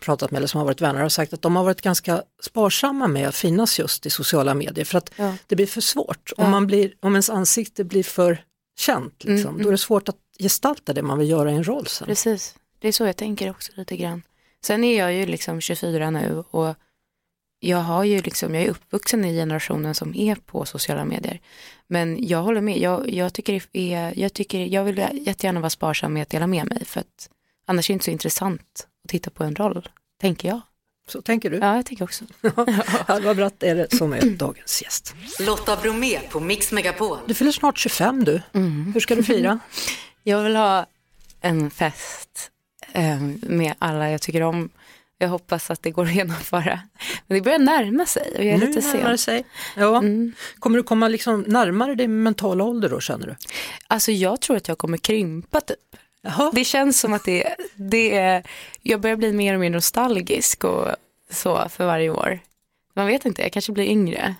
pratat 0.00 0.30
med 0.30 0.38
eller 0.38 0.46
som 0.46 0.58
har 0.58 0.64
varit 0.64 0.80
vänner 0.80 1.00
har 1.00 1.08
sagt 1.08 1.32
att 1.32 1.42
de 1.42 1.56
har 1.56 1.64
varit 1.64 1.80
ganska 1.80 2.22
sparsamma 2.42 3.06
med 3.06 3.28
att 3.28 3.34
finnas 3.34 3.78
just 3.78 4.06
i 4.06 4.10
sociala 4.10 4.54
medier 4.54 4.84
för 4.84 4.98
att 4.98 5.10
Ja. 5.16 5.34
det 5.46 5.56
blir 5.56 5.66
för 5.66 5.80
svårt. 5.80 6.32
Ja. 6.36 6.44
Om, 6.44 6.50
man 6.50 6.66
blir, 6.66 6.94
om 7.00 7.12
ens 7.14 7.30
ansikte 7.30 7.84
blir 7.84 8.02
för 8.02 8.44
känt, 8.78 9.24
liksom, 9.24 9.50
Mm, 9.50 9.62
då 9.62 9.68
är 9.68 9.72
det 9.72 9.78
svårt 9.78 10.08
att 10.08 10.16
gestalta 10.38 10.92
det 10.92 11.02
man 11.02 11.18
vill 11.18 11.30
göra 11.30 11.52
i 11.52 11.54
en 11.54 11.64
roll 11.64 11.86
sen. 11.86 12.06
Precis, 12.06 12.54
det 12.78 12.88
är 12.88 12.92
så 12.92 13.04
jag 13.04 13.16
tänker 13.16 13.50
också 13.50 13.72
lite 13.74 13.96
grann. 13.96 14.22
Sen 14.64 14.84
är 14.84 14.98
jag 14.98 15.14
ju 15.14 15.26
liksom 15.26 15.60
24 15.60 16.10
nu 16.10 16.44
och 16.50 16.74
jag 17.60 17.78
har 17.78 18.04
ju 18.04 18.22
liksom, 18.22 18.54
jag 18.54 18.64
är 18.64 18.70
uppvuxen 18.70 19.24
i 19.24 19.34
generationen 19.36 19.94
som 19.94 20.14
är 20.14 20.34
på 20.34 20.64
sociala 20.64 21.04
medier. 21.04 21.40
Men 21.86 22.26
jag 22.28 22.42
håller 22.42 22.60
med, 22.60 22.78
jag, 22.78 23.10
jag 23.10 23.32
tycker 23.32 23.62
är, 23.72 24.18
jag 24.18 24.32
tycker, 24.32 24.58
jag 24.66 24.84
vill 24.84 24.98
jättegärna 24.98 25.60
vara 25.60 25.70
sparsam 25.70 26.12
med 26.12 26.22
att 26.22 26.30
dela 26.30 26.46
med 26.46 26.66
mig 26.66 26.84
för 26.84 27.00
att 27.00 27.30
annars 27.66 27.90
är 27.90 27.92
det 27.92 27.94
inte 27.94 28.04
så 28.04 28.10
intressant 28.10 28.86
att 29.06 29.10
titta 29.10 29.30
på 29.30 29.44
en 29.44 29.56
roll, 29.56 29.88
tänker 30.20 30.48
jag. 30.48 30.60
Så 31.08 31.22
tänker 31.22 31.50
du? 31.50 31.56
Ja, 31.56 31.76
jag 31.76 31.86
tänker 31.86 32.04
också. 32.04 32.24
Alva 33.06 33.34
Bratt 33.34 33.62
är 33.62 33.74
det 33.74 33.96
som 33.96 34.12
är 34.12 34.20
dagens 34.20 34.82
gäst. 34.82 35.14
Lotta 35.40 35.76
Bromé 35.76 36.20
på 36.30 36.40
Mix 36.40 36.72
Megapol. 36.72 37.18
Du 37.26 37.34
fyller 37.34 37.52
snart 37.52 37.78
25 37.78 38.24
du. 38.24 38.42
Mm. 38.52 38.92
Hur 38.92 39.00
ska 39.00 39.14
du 39.14 39.22
fira? 39.22 39.58
Jag 40.22 40.42
vill 40.42 40.56
ha 40.56 40.86
en 41.40 41.70
fest 41.70 42.50
eh, 42.92 43.20
med 43.40 43.74
alla 43.78 44.10
jag 44.10 44.22
tycker 44.22 44.42
om 44.42 44.68
Jag 45.18 45.28
hoppas 45.28 45.70
att 45.70 45.82
det 45.82 45.90
går 45.90 46.04
att 46.04 46.14
genomföra. 46.14 46.80
Men 47.26 47.38
det 47.38 47.42
börjar 47.44 47.58
närma 47.58 48.06
sig 48.06 48.32
och 48.38 48.44
jag 48.44 48.54
är 48.54 48.58
Nu 48.58 48.66
lite 48.66 48.82
sen. 48.82 49.18
sig. 49.18 49.44
Ja. 49.76 49.98
Mm. 49.98 50.32
Kommer 50.58 50.78
du 50.78 50.82
komma 50.82 51.08
liksom 51.08 51.40
närmare 51.40 51.94
din 51.94 52.22
mentala 52.22 52.64
ålder 52.64 52.88
då 52.88 53.00
känner 53.00 53.26
du? 53.26 53.36
Alltså 53.86 54.12
jag 54.12 54.40
tror 54.40 54.56
att 54.56 54.68
jag 54.68 54.78
kommer 54.78 54.98
krympa 54.98 55.60
typ. 55.60 55.96
Jaha. 56.26 56.50
Det 56.54 56.64
känns 56.64 57.00
som 57.00 57.12
att 57.12 57.24
det, 57.24 57.54
det 57.74 58.16
är, 58.18 58.42
jag 58.82 59.00
börjar 59.00 59.16
bli 59.16 59.32
mer 59.32 59.54
och 59.54 59.60
mer 59.60 59.70
nostalgisk 59.70 60.64
och 60.64 60.88
så 61.30 61.68
för 61.68 61.86
varje 61.86 62.10
år. 62.10 62.38
Man 62.94 63.06
vet 63.06 63.24
inte, 63.24 63.42
jag 63.42 63.52
kanske 63.52 63.72
blir 63.72 63.84
yngre. 63.84 64.34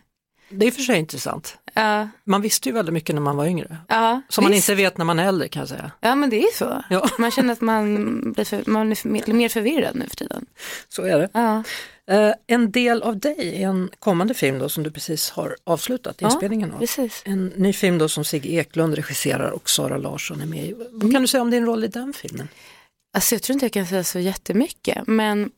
Det 0.49 0.66
är 0.66 0.70
för 0.70 0.83
sig 0.83 0.99
intressant. 0.99 1.59
Ja, 1.75 2.09
Man 2.25 2.42
visste 2.42 2.68
ju 2.68 2.75
väldigt 2.75 2.92
mycket 2.92 3.14
när 3.14 3.22
man 3.22 3.37
var 3.37 3.46
yngre. 3.46 3.77
ja, 3.88 4.22
Som 4.29 4.44
man 4.44 4.55
inte 4.55 4.75
vet 4.75 4.99
när 4.99 5.05
man 5.05 5.18
är 5.18 5.29
äldre 5.29 5.49
kan 5.49 5.61
jag 5.61 5.68
säga. 5.68 5.90
Ja 6.01 6.14
men 6.14 6.31
det 6.31 6.42
är 6.42 6.55
så. 6.55 6.83
Ja. 6.90 7.09
Man 7.18 7.31
känner 7.31 7.53
att 7.53 7.61
man 7.61 7.96
blir, 8.33 8.44
för, 8.44 8.62
man 8.66 8.96
för, 8.96 9.09
mer- 9.09 9.49
förvirrad 9.49 9.96
nu 9.96 10.09
för 10.09 10.16
tiden. 10.16 10.46
Så 10.88 11.03
är 11.03 11.18
det. 11.18 11.29
Ja. 11.33 11.62
Eh, 12.10 12.32
en 12.46 12.70
del 12.72 13.02
av 13.02 13.18
dig 13.18 13.62
är 13.62 13.68
en 13.68 13.90
kommande 13.98 14.34
film 14.34 14.58
då 14.58 14.68
som 14.68 14.82
du 14.82 14.90
precis 14.90 15.30
har 15.30 15.56
avslutat 15.64 16.22
inspelningen 16.22 16.72
av. 16.72 16.78
Precis. 16.78 17.22
En 17.24 17.46
ny 17.46 17.72
film 17.72 17.98
då 17.98 18.08
som 18.08 18.24
Sigge 18.24 18.48
Eklund 18.48 18.94
regisserar 18.94 19.50
och 19.50 19.70
Sara 19.70 19.96
Larsson 19.96 20.40
är 20.40 20.46
med 20.46 20.64
i. 20.64 20.72
Vad 20.72 20.86
Mm. 20.86 21.12
kan 21.12 21.22
du 21.22 21.28
säga 21.28 21.42
om 21.42 21.50
din 21.50 21.66
roll 21.66 21.84
i 21.84 21.88
den 21.88 22.12
filmen? 22.12 22.48
Alltså 23.12 23.34
jag 23.34 23.42
tror 23.42 23.54
inte 23.54 23.64
jag 23.64 23.72
kan 23.72 23.86
säga 23.86 24.04
så 24.04 24.18
jättemycket 24.18 25.06
men 25.06 25.50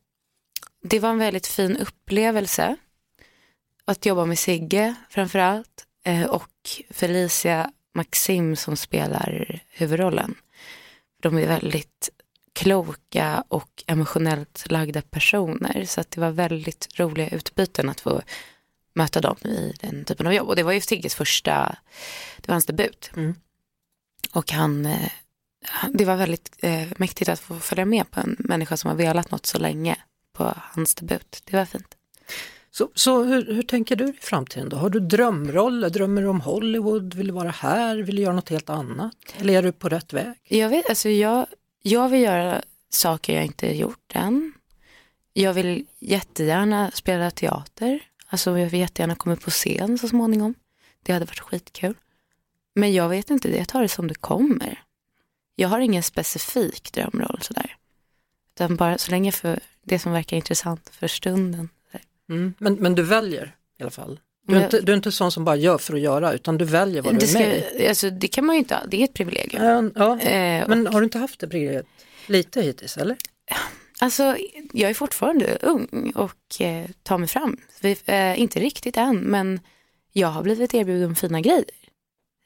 det 0.83 0.99
var 0.99 1.11
en 1.11 1.19
väldigt 1.19 1.47
fin 1.47 1.77
upplevelse 1.77 2.77
att 3.85 4.07
jobba 4.07 4.25
med 4.25 4.39
Sigge 4.39 4.95
framförallt 5.11 5.85
eh, 6.05 6.25
och 6.25 6.51
Felicia 6.91 7.73
Maxim 7.95 8.57
som 8.57 8.77
spelar 8.77 9.61
huvudrollen. 9.71 10.35
De 11.23 11.39
är 11.39 11.47
väldigt 11.47 12.11
kloka 12.59 13.45
och 13.49 13.85
emotionellt 13.87 14.65
lagda 14.71 15.03
personer 15.03 15.85
så 15.85 16.01
att 16.01 16.11
det 16.11 16.21
var 16.21 16.31
väldigt 16.31 16.89
roliga 17.01 17.29
utbyten 17.29 17.89
att 17.89 18.01
få 18.01 18.23
möta 18.95 19.21
dem 19.21 19.37
i 19.45 19.75
den 19.81 20.05
typen 20.05 20.27
av 20.27 20.35
jobb 20.35 20.49
och 20.49 20.57
det 20.57 20.63
var 20.63 20.73
ju 20.73 20.81
Sigges 20.81 21.15
första, 21.15 21.77
det 22.37 22.49
var 22.49 22.55
hans 22.55 22.67
debut. 22.67 23.11
Mm. 23.17 23.35
Och 24.33 24.53
han, 24.53 24.87
eh, 24.87 25.11
det 25.89 26.05
var 26.05 26.17
väldigt 26.17 26.57
eh, 26.59 26.89
mäktigt 26.97 27.29
att 27.29 27.41
få 27.41 27.59
följa 27.59 27.85
med 27.85 28.11
på 28.11 28.21
en 28.21 28.37
människa 28.39 28.77
som 28.77 28.89
har 28.89 28.97
velat 28.97 29.31
något 29.31 29.47
så 29.47 29.59
länge 29.59 29.97
på 30.37 30.55
hans 30.57 30.95
debut. 30.95 31.43
Det 31.45 31.57
var 31.57 31.65
fint. 31.65 31.95
Så, 32.71 32.91
så 32.95 33.23
hur, 33.23 33.55
hur 33.55 33.63
tänker 33.63 33.97
du 33.97 34.09
i 34.09 34.13
framtiden 34.21 34.69
då? 34.69 34.77
Har 34.77 34.91
du 34.91 35.01
drömroller? 35.01 35.91
Drömmer 35.91 36.23
du 36.23 36.29
om 36.29 36.41
Hollywood? 36.41 37.15
Vill 37.15 37.27
du 37.27 37.33
vara 37.33 37.51
här? 37.51 37.97
Vill 37.97 38.17
du 38.17 38.23
göra 38.23 38.35
något 38.35 38.49
helt 38.49 38.71
annat? 38.71 39.15
Eller 39.39 39.55
är 39.55 39.63
du 39.63 39.73
på 39.73 39.89
rätt 39.89 40.13
väg? 40.13 40.35
Jag, 40.49 40.69
vet, 40.69 40.89
alltså 40.89 41.09
jag, 41.09 41.47
jag 41.89 42.09
vill 42.09 42.23
göra 42.23 42.63
saker 42.91 43.35
jag 43.35 43.45
inte 43.45 43.77
gjort 43.77 44.13
än. 44.15 44.53
Jag 45.33 45.55
vill 45.55 45.87
jättegärna 45.99 46.91
spela 46.91 47.31
teater. 47.31 48.01
Alltså 48.27 48.59
jag 48.59 48.71
vill 48.71 48.81
jättegärna 48.81 49.15
komma 49.15 49.35
upp 49.35 49.45
på 49.45 49.51
scen 49.51 49.99
så 49.99 50.09
småningom. 50.09 50.55
Det 51.03 51.13
hade 51.13 51.25
varit 51.25 51.41
skitkul. 51.41 51.95
Men 52.75 52.93
jag 52.93 53.09
vet 53.09 53.31
inte, 53.31 53.57
jag 53.57 53.69
tar 53.69 53.83
det 53.83 53.89
som 53.89 54.09
det 54.09 54.15
kommer. 54.15 54.83
Jag 55.55 55.69
har 55.69 55.81
ingen 55.81 56.03
specifik 56.03 56.93
drömroll 56.93 57.39
sådär. 57.43 57.77
Utan 58.55 58.77
bara 58.77 58.99
så 58.99 59.11
länge 59.11 59.33
för 59.33 59.61
det 59.83 59.99
som 59.99 60.13
verkar 60.13 60.37
intressant 60.37 60.89
för 60.89 61.09
stunden. 61.09 61.69
Mm. 62.29 62.55
Men, 62.59 62.75
men 62.75 62.95
du 62.95 63.03
väljer 63.03 63.57
i 63.79 63.83
alla 63.83 63.91
fall? 63.91 64.21
Du 64.49 64.55
är, 64.55 64.57
Men- 64.57 64.65
inte, 64.65 64.81
du 64.81 64.93
är 64.93 64.97
inte 64.97 65.13
sån 65.13 65.33
som 65.33 65.45
bara 65.45 65.57
gör 65.57 65.79
för 65.79 65.95
att 65.95 66.01
göra 66.01 66.33
utan 66.33 66.59
du 66.59 66.65
väljer 66.65 67.03
vad 67.03 67.15
du 67.15 67.19
Det, 67.19 67.31
är 67.31 67.35
med 67.39 67.59
i? 67.59 67.79
ska, 67.79 67.89
alltså, 67.89 68.11
det 68.11 68.29
kan 68.29 68.47
man 68.47 68.55
ju 68.55 68.59
inte, 68.59 68.81
det 68.91 69.01
är 69.01 69.05
ett 69.05 69.15
privilegium. 69.15 69.93
Ja, 69.97 70.17
ja. 70.19 70.21
Eh, 70.21 70.69
Men 70.69 70.87
har 70.87 71.01
du 71.01 71.05
inte 71.05 71.19
haft 71.19 71.41
det 71.41 71.49
privilegiet 71.49 71.87
lite 72.27 72.63
hittills 72.63 72.97
eller? 72.97 73.17
Alltså, 74.01 74.37
jag 74.73 74.91
är 74.91 74.95
fortfarande 74.95 75.59
ung 75.63 76.13
och 76.15 76.61
eh, 76.61 76.87
tar 77.03 77.19
mig 77.19 77.29
fram. 77.29 77.57
Vi, 77.81 77.97
eh, 78.07 78.41
inte 78.41 78.61
riktigt 78.61 78.97
än, 78.97 79.17
men 79.19 79.61
jag 80.13 80.29
har 80.29 80.43
blivit 80.43 80.75
erbjuden 80.75 81.15
fina 81.17 81.41
grejer 81.41 81.65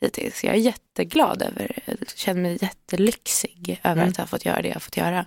hittills. 0.00 0.44
Jag 0.44 0.54
är 0.54 0.58
jätteglad 0.58 1.42
över, 1.42 1.78
jag 1.84 1.96
känner 2.16 2.40
mig 2.42 2.58
jättelyxig 2.62 3.80
över 3.84 3.96
Mm. 4.02 4.08
att 4.08 4.16
ha 4.16 4.26
fått 4.26 4.44
göra 4.44 4.62
det 4.62 4.68
jag 4.68 4.74
har 4.74 4.80
fått 4.80 4.96
göra. 4.96 5.26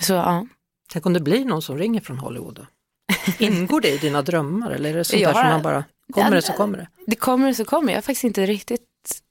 Så 0.00 0.12
ja, 0.12 0.46
Tänk 0.90 1.06
om 1.06 1.12
det 1.12 1.20
blir 1.20 1.44
någon 1.44 1.62
som 1.62 1.78
ringer 1.78 2.00
från 2.00 2.18
Hollywood 2.18 2.54
då? 2.54 2.66
Ingår 3.38 3.80
det 3.80 3.88
i 3.90 3.98
dina 3.98 4.22
drömmar 4.22 4.70
eller 4.70 4.90
är 4.90 4.94
det 4.94 5.04
sånt 5.04 5.22
Jag 5.22 5.34
där 5.34 5.40
som 5.42 5.50
man 5.50 5.62
bara, 5.62 5.84
kommer 6.12 6.30
det 6.30 6.42
så 6.42 6.52
kommer 6.52 6.78
det? 6.78 6.88
det 7.06 7.16
kommer 7.16 7.52
så 7.52 7.64
kommer. 7.64 7.92
Jag 7.92 7.96
har 7.96 8.02
faktiskt 8.02 8.24
inte 8.24 8.46
riktigt 8.46 9.22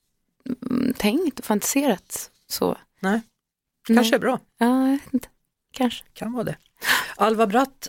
mm, 0.69 0.93
tänkt 0.97 1.39
och 1.39 1.45
fantiserat 1.45 2.31
så. 2.49 2.77
Nej, 2.99 3.21
Nej. 3.89 3.97
kanske 3.97 4.15
är 4.15 4.19
bra. 4.19 4.39
Ja, 4.57 4.85
jag 4.85 4.91
vet 4.91 5.13
inte. 5.13 5.27
Kanske. 5.73 6.03
Kan 6.13 6.33
vara 6.33 6.43
det. 6.43 6.55
Alva 7.15 7.47
Bratt, 7.47 7.87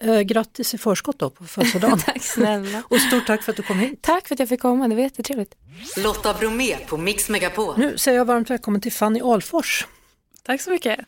eh, 0.00 0.20
grattis 0.20 0.74
i 0.74 0.78
förskott 0.78 1.18
då 1.18 1.30
på 1.30 1.44
födelsedagen. 1.44 1.98
Tack 2.06 2.22
snälla. 2.22 2.82
Och 2.88 3.00
stort 3.00 3.26
tack 3.26 3.42
för 3.42 3.52
att 3.52 3.56
du 3.56 3.62
kom 3.62 3.78
hit. 3.78 4.02
Tack 4.02 4.28
för 4.28 4.34
att 4.34 4.38
jag 4.38 4.48
fick 4.48 4.60
komma, 4.60 4.88
det 4.88 4.94
var 4.94 5.02
jättetrevligt. 5.02 5.54
Lotta 5.96 6.34
Bromé 6.34 6.76
på 6.76 6.96
Mix 6.96 7.28
Megapol. 7.28 7.74
Nu 7.78 7.98
säger 7.98 8.18
jag 8.18 8.24
varmt 8.24 8.50
välkommen 8.50 8.80
till 8.80 8.92
Fanny 8.92 9.20
Alfors. 9.20 9.86
Tack 10.42 10.60
så 10.60 10.70
mycket. 10.70 10.98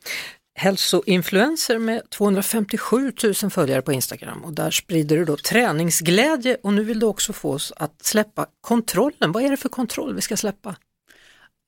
Hälsoinfluencer 0.60 1.78
med 1.78 2.10
257 2.10 3.12
000 3.42 3.50
följare 3.50 3.82
på 3.82 3.92
Instagram 3.92 4.44
och 4.44 4.52
där 4.52 4.70
sprider 4.70 5.16
du 5.16 5.24
då 5.24 5.36
träningsglädje 5.36 6.56
och 6.62 6.72
nu 6.72 6.84
vill 6.84 7.00
du 7.00 7.06
också 7.06 7.32
få 7.32 7.52
oss 7.52 7.72
att 7.76 8.04
släppa 8.04 8.46
kontrollen. 8.60 9.32
Vad 9.32 9.42
är 9.42 9.50
det 9.50 9.56
för 9.56 9.68
kontroll 9.68 10.14
vi 10.14 10.20
ska 10.20 10.36
släppa? 10.36 10.76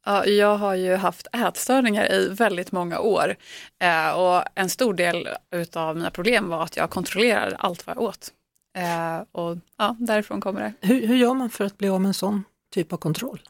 Ja, 0.07 0.27
jag 0.27 0.57
har 0.57 0.75
ju 0.75 0.95
haft 0.95 1.27
ätstörningar 1.33 2.13
i 2.13 2.29
väldigt 2.29 2.73
många 2.73 2.99
år 2.99 3.37
eh, 3.83 4.11
och 4.11 4.45
en 4.55 4.71
stor 4.71 4.95
del 4.95 5.29
av 5.75 5.97
mina 5.97 6.11
problem 6.11 6.49
var 6.49 6.63
att 6.63 6.77
jag 6.77 6.91
kontrollerade 6.91 7.57
allt 7.57 7.87
vad 7.87 7.97
jag 7.97 8.03
åt. 8.03 8.33
Eh, 8.79 9.25
och 9.33 9.59
ja, 9.79 9.97
därifrån 9.99 10.41
kommer 10.41 10.61
det. 10.61 10.87
Hur, 10.87 11.07
hur 11.07 11.17
gör 11.17 11.35
man 11.35 11.51
för 11.51 11.65
att 11.65 11.79
bli 11.79 11.89
av 11.89 12.01
med 12.01 12.09
en 12.09 12.15
sån 12.15 12.45
typ 12.75 12.93
av 12.93 12.97
kontroll? 12.97 13.41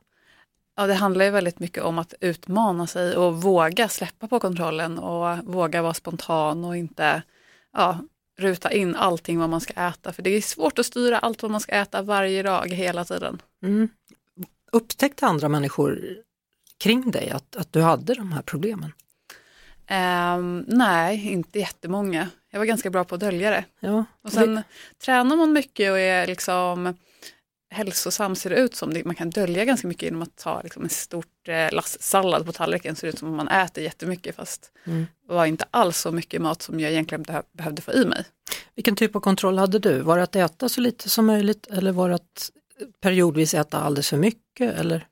Ja, 0.77 0.87
det 0.87 0.95
handlar 0.95 1.25
ju 1.25 1.31
väldigt 1.31 1.59
mycket 1.59 1.83
om 1.83 1.99
att 1.99 2.15
utmana 2.21 2.87
sig 2.87 3.17
och 3.17 3.43
våga 3.43 3.89
släppa 3.89 4.29
på 4.29 4.41
kontrollen 4.41 4.99
och 4.99 5.39
våga 5.39 5.83
vara 5.83 5.95
spontan 5.95 6.65
och 6.65 6.77
inte 6.77 7.23
ja, 7.73 7.99
ruta 8.39 8.73
in 8.73 8.97
allting 8.97 9.39
vad 9.39 9.49
man 9.49 9.61
ska 9.61 9.73
äta. 9.73 10.13
För 10.13 10.23
det 10.23 10.31
är 10.31 10.41
svårt 10.41 10.79
att 10.79 10.87
styra 10.87 11.19
allt 11.19 11.43
vad 11.43 11.51
man 11.51 11.61
ska 11.61 11.73
äta 11.73 12.03
varje 12.03 12.43
dag 12.43 12.69
hela 12.69 13.05
tiden. 13.05 13.43
Mm. 13.63 13.89
Upptäckte 14.73 15.27
andra 15.27 15.49
människor 15.49 16.17
kring 16.79 17.11
dig 17.11 17.31
att, 17.31 17.57
att 17.57 17.73
du 17.73 17.81
hade 17.81 18.15
de 18.15 18.33
här 18.33 18.43
problemen? 18.43 18.93
Ehm, 19.87 20.65
nej, 20.69 21.29
inte 21.33 21.59
jättemånga. 21.59 22.29
Jag 22.51 22.59
var 22.59 22.67
ganska 22.67 22.91
bra 22.91 23.05
på 23.05 23.15
att 23.15 23.21
dölja 23.21 23.51
det. 23.51 23.65
Ja. 23.81 24.05
Och 24.23 24.33
sen 24.33 24.63
tränar 25.05 25.37
man 25.37 25.53
mycket 25.53 25.91
och 25.91 25.99
är 25.99 26.27
liksom 26.27 26.95
hälsosam 27.73 28.37
ser 28.37 28.51
det 28.51 28.57
ut 28.57 28.75
som. 28.77 29.03
Man 29.05 29.15
kan 29.15 29.31
dölja 29.31 29.65
ganska 29.65 29.89
mycket 29.89 30.03
genom 30.03 30.23
att 30.23 30.37
ta 30.37 30.61
liksom, 30.63 30.83
en 30.83 30.89
stort 30.89 31.49
eh, 31.49 31.73
lass 31.75 32.03
sallad 32.03 32.47
på 32.47 32.53
tallriken. 32.53 32.97
Ser 32.97 33.07
det 33.07 33.13
ut 33.13 33.19
som 33.19 33.29
att 33.29 33.35
man 33.47 33.49
äter 33.49 33.85
jättemycket 33.85 34.37
fast 34.37 34.71
Mm. 34.85 35.07
det 35.29 35.35
var 35.35 35.47
inte 35.47 35.65
alls 35.71 35.99
så 35.99 36.13
mycket 36.13 36.43
mat 36.43 36.63
som 36.63 36.81
jag 36.81 36.91
egentligen 36.93 37.25
behö- 37.25 37.43
behövde 37.53 37.83
få 37.83 37.93
i 37.93 38.05
mig. 38.05 38.25
Vilken 38.75 38.97
typ 38.97 39.17
av 39.17 39.21
kontroll 39.21 39.59
hade 39.59 39.79
du? 39.79 40.01
Var 40.01 40.17
det 40.17 40.23
att 40.23 40.37
äta 40.37 40.69
så 40.69 40.81
lite 40.81 41.11
som 41.11 41.27
möjligt 41.27 41.67
eller 41.67 41.93
var 41.93 42.09
det 42.09 42.15
att 42.15 42.51
periodvis 43.01 43.55
äta 43.55 43.79
alldeles 43.79 44.09
för 44.09 44.17
mycket? 44.17 44.75
Eller? 44.79 45.07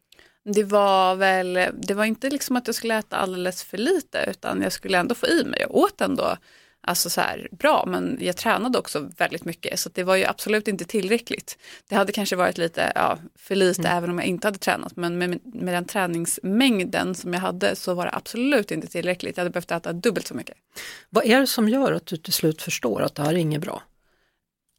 Det 0.45 0.65
var 0.65 1.15
väl, 1.15 1.59
det 1.83 1.95
var 1.95 2.05
inte 2.05 2.31
liksom 2.31 2.57
att 2.57 2.67
jag 2.67 2.75
skulle 2.77 2.99
äta 2.99 3.17
alldeles 3.17 3.63
för 3.63 3.79
lite 3.79 4.25
utan 4.31 4.63
jag 4.63 4.73
skulle 4.73 4.99
ändå 4.99 5.15
få 5.15 5.27
i 5.27 5.45
mig. 5.45 5.61
Jag 5.61 5.75
åt 5.75 6.01
ändå 6.01 6.37
alltså 6.83 7.11
så 7.11 7.21
här, 7.21 7.49
bra 7.51 7.85
men 7.87 8.19
jag 8.21 8.37
tränade 8.37 8.79
också 8.79 9.11
väldigt 9.17 9.45
mycket 9.45 9.81
så 9.81 9.91
det 9.95 10.05
var 10.05 10.17
ju 10.17 10.25
absolut 10.25 10.69
inte 10.69 10.85
tillräckligt. 10.85 11.59
Det 11.89 11.95
hade 11.95 12.13
kanske 12.13 12.37
varit 12.37 12.59
lite 12.59 12.93
ja, 12.95 13.19
för 13.39 13.55
lite 13.55 13.89
även 13.89 14.11
om 14.11 14.19
jag 14.19 14.27
inte 14.27 14.47
hade 14.47 14.59
tränat 14.59 14.97
men 14.97 15.19
med, 15.19 15.41
med 15.45 15.75
den 15.75 15.85
träningsmängden 15.85 17.15
som 17.15 17.35
jag 17.35 17.41
hade 17.41 17.77
så 17.77 17.95
var 17.95 18.05
det 18.05 18.15
absolut 18.15 18.71
inte 18.71 18.87
tillräckligt. 18.87 19.37
Jag 19.37 19.45
hade 19.45 19.51
behövt 19.51 19.71
äta 19.71 19.93
dubbelt 19.93 20.27
så 20.27 20.35
mycket. 20.35 20.57
Vad 21.11 21.25
är 21.25 21.41
det 21.41 21.47
som 21.47 21.69
gör 21.69 21.93
att 21.93 22.07
du 22.07 22.17
till 22.17 22.33
slut 22.33 22.63
förstår 22.63 23.03
att 23.03 23.15
det 23.15 23.23
här 23.23 23.31
är 23.31 23.37
inget 23.37 23.61
bra? 23.61 23.83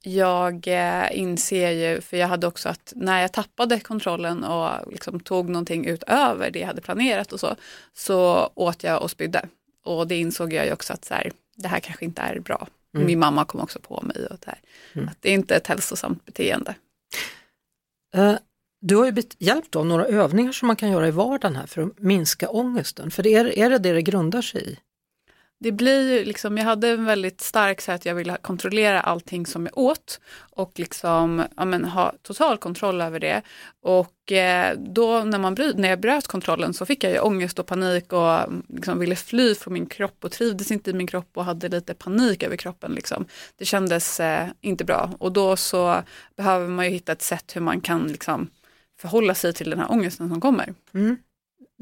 Jag 0.04 0.68
eh, 0.68 1.20
inser 1.20 1.72
ju, 1.72 2.02
för 2.02 2.18
jag 2.18 2.28
hade 2.28 2.48
också 2.48 2.70
att 2.70 2.94
när 2.96 3.22
jag 3.22 3.34
tappade 3.34 3.80
kontrollen 3.80 4.44
och 4.44 4.92
liksom 4.92 5.20
tog 5.20 5.50
någonting 5.50 5.86
utöver 5.86 6.52
det 6.52 6.60
jag 6.60 6.68
hade 6.68 6.82
planerat 6.82 7.34
och 7.34 7.40
så, 7.40 7.56
så 7.94 8.50
åt 8.56 8.84
jag 8.84 9.02
och 9.02 9.12
spydde. 9.12 9.46
Och 9.86 10.08
det 10.08 10.20
insåg 10.20 10.54
jag 10.54 10.66
ju 10.66 10.74
också 10.74 10.94
att 10.94 11.06
så 11.06 11.14
här, 11.14 11.32
det 11.62 11.68
här 11.70 11.80
kanske 11.80 12.06
inte 12.06 12.22
är 12.22 12.40
bra. 12.40 12.68
Mm. 12.96 13.08
Min 13.08 13.20
mamma 13.20 13.46
kom 13.46 13.62
också 13.62 13.80
på 13.80 14.02
mig 14.02 14.26
och 14.28 14.38
det 14.40 14.48
här, 14.48 14.60
Mm. 14.94 15.08
att 15.08 15.18
det 15.20 15.30
är 15.30 15.34
inte 15.34 15.56
ett 15.56 15.68
hälsosamt 15.68 16.26
beteende. 16.26 16.76
Eh, 18.16 18.36
Du 18.84 18.96
har 18.96 19.06
ju 19.06 19.24
hjälpt 19.38 19.76
av 19.76 19.86
några 19.86 20.06
övningar 20.06 20.52
som 20.52 20.68
man 20.68 20.76
kan 20.76 20.92
göra 20.92 21.08
i 21.08 21.12
vardagen 21.12 21.56
här 21.56 21.66
för 21.68 21.82
att 21.82 22.00
minska 22.00 22.50
ångesten. 22.50 23.12
För 23.12 23.24
det 23.24 23.34
är, 23.34 23.58
är 23.60 23.70
det 23.70 23.78
det 23.78 23.94
det 23.94 24.02
grundar 24.02 24.42
sig 24.42 24.70
i? 24.72 24.78
Det 25.64 25.72
blir 25.72 26.12
ju 26.12 26.26
liksom, 26.26 26.58
jag 26.58 26.66
hade 26.66 26.90
en 26.90 27.06
väldigt 27.06 27.42
stark 27.42 27.82
så 27.82 27.92
att 27.92 28.06
jag 28.06 28.16
ville 28.16 28.38
kontrollera 28.42 29.02
allting 29.02 29.46
som 29.46 29.66
jag 29.66 29.78
åt 29.78 30.20
och 30.40 30.72
liksom, 30.76 31.44
ja, 31.58 31.66
men, 31.66 31.86
ha 31.86 32.14
total 32.22 32.58
kontroll 32.58 33.02
över 33.02 33.20
det. 33.20 33.42
Och 33.82 34.32
eh, 34.32 34.78
då 34.78 35.24
när, 35.24 35.40
man 35.40 35.56
bry, 35.56 35.74
när 35.74 35.90
jag 35.90 36.00
bröt 36.00 36.28
kontrollen 36.28 36.74
så 36.74 36.86
fick 36.86 37.04
jag 37.04 37.14
ju 37.14 37.20
ångest 37.20 37.60
och 37.60 37.66
panik 37.66 38.14
och 38.14 38.40
mm, 38.40 38.64
liksom 38.68 39.00
ville 39.00 39.16
fly 39.16 39.56
från 39.56 39.74
min 39.74 39.86
kropp 39.86 40.24
och 40.24 40.32
trivdes 40.32 40.72
inte 40.72 40.90
i 40.90 40.94
min 40.94 41.08
kropp 41.08 41.30
och 41.34 41.46
hade 41.46 41.70
lite 41.70 41.94
panik 41.94 42.44
över 42.44 42.56
kroppen. 42.56 42.92
Liksom. 42.92 43.26
Det 43.58 43.66
kändes 43.66 44.20
eh, 44.20 44.48
inte 44.62 44.84
bra 44.84 45.12
och 45.20 45.32
då 45.32 45.56
så 45.56 46.04
behöver 46.38 46.68
man 46.68 46.86
ju 46.86 46.92
hitta 46.92 47.12
ett 47.12 47.22
sätt 47.22 47.56
hur 47.56 47.62
man 47.62 47.82
kan 47.82 48.08
liksom, 48.08 48.50
förhålla 49.00 49.36
sig 49.36 49.54
till 49.54 49.70
den 49.70 49.80
här 49.80 49.92
ångesten 49.92 50.30
som 50.30 50.42
kommer. 50.42 50.74
Mm. 50.94 51.18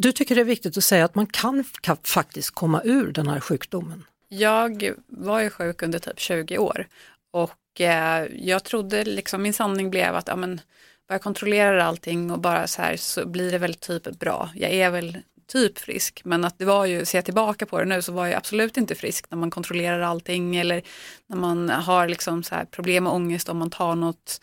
Du 0.02 0.12
tycker 0.12 0.36
det 0.36 0.42
är 0.42 0.46
viktigt 0.46 0.78
att 0.78 0.84
säga 0.84 1.06
att 1.06 1.16
man 1.16 1.26
kan, 1.26 1.64
kan 1.82 1.98
faktiskt 2.04 2.52
komma 2.52 2.82
ur 2.84 3.12
den 3.12 3.28
här 3.28 3.40
sjukdomen? 3.40 4.06
Jag 4.28 4.94
var 5.08 5.40
ju 5.40 5.50
sjuk 5.50 5.82
under 5.82 6.00
typ 6.00 6.20
20 6.20 6.58
år 6.58 6.88
och 7.32 7.82
eh, 7.82 8.26
jag 8.36 8.64
trodde 8.64 9.04
liksom 9.04 9.42
min 9.42 9.54
sanning 9.54 9.90
blev 9.90 10.16
att 10.16 10.28
ja, 10.28 10.36
men, 10.36 10.62
bara 11.08 11.14
jag 11.14 11.22
kontrollerar 11.22 11.78
allting 11.78 12.32
och 12.32 12.40
bara 12.40 12.68
så 12.68 12.82
här 12.82 12.98
så 12.98 13.28
blir 13.28 13.52
det 13.52 13.58
väl 13.58 13.74
typ 13.74 14.20
bra. 14.20 14.50
Jag 14.56 14.72
är 14.72 14.90
väl 14.90 15.18
typ 15.48 15.80
frisk 15.80 16.22
men 16.26 16.46
att 16.46 16.60
det 16.60 16.66
var 16.66 16.86
ju, 16.86 17.06
ser 17.06 17.18
jag 17.18 17.26
tillbaka 17.26 17.66
på 17.66 17.80
det 17.80 17.86
nu 17.86 18.02
så 18.02 18.12
var 18.12 18.28
jag 18.28 18.36
absolut 18.36 18.78
inte 18.78 18.96
frisk 18.96 19.32
när 19.32 19.38
man 19.38 19.52
kontrollerar 19.52 20.00
allting 20.00 20.56
eller 20.56 20.82
när 21.28 21.38
man 21.38 21.70
har 21.70 22.08
liksom 22.08 22.44
så 22.44 22.56
här 22.56 22.66
problem 22.66 23.04
med 23.04 23.14
ångest 23.14 23.50
om 23.50 23.58
man 23.58 23.70
tar 23.70 23.96
något, 23.96 24.42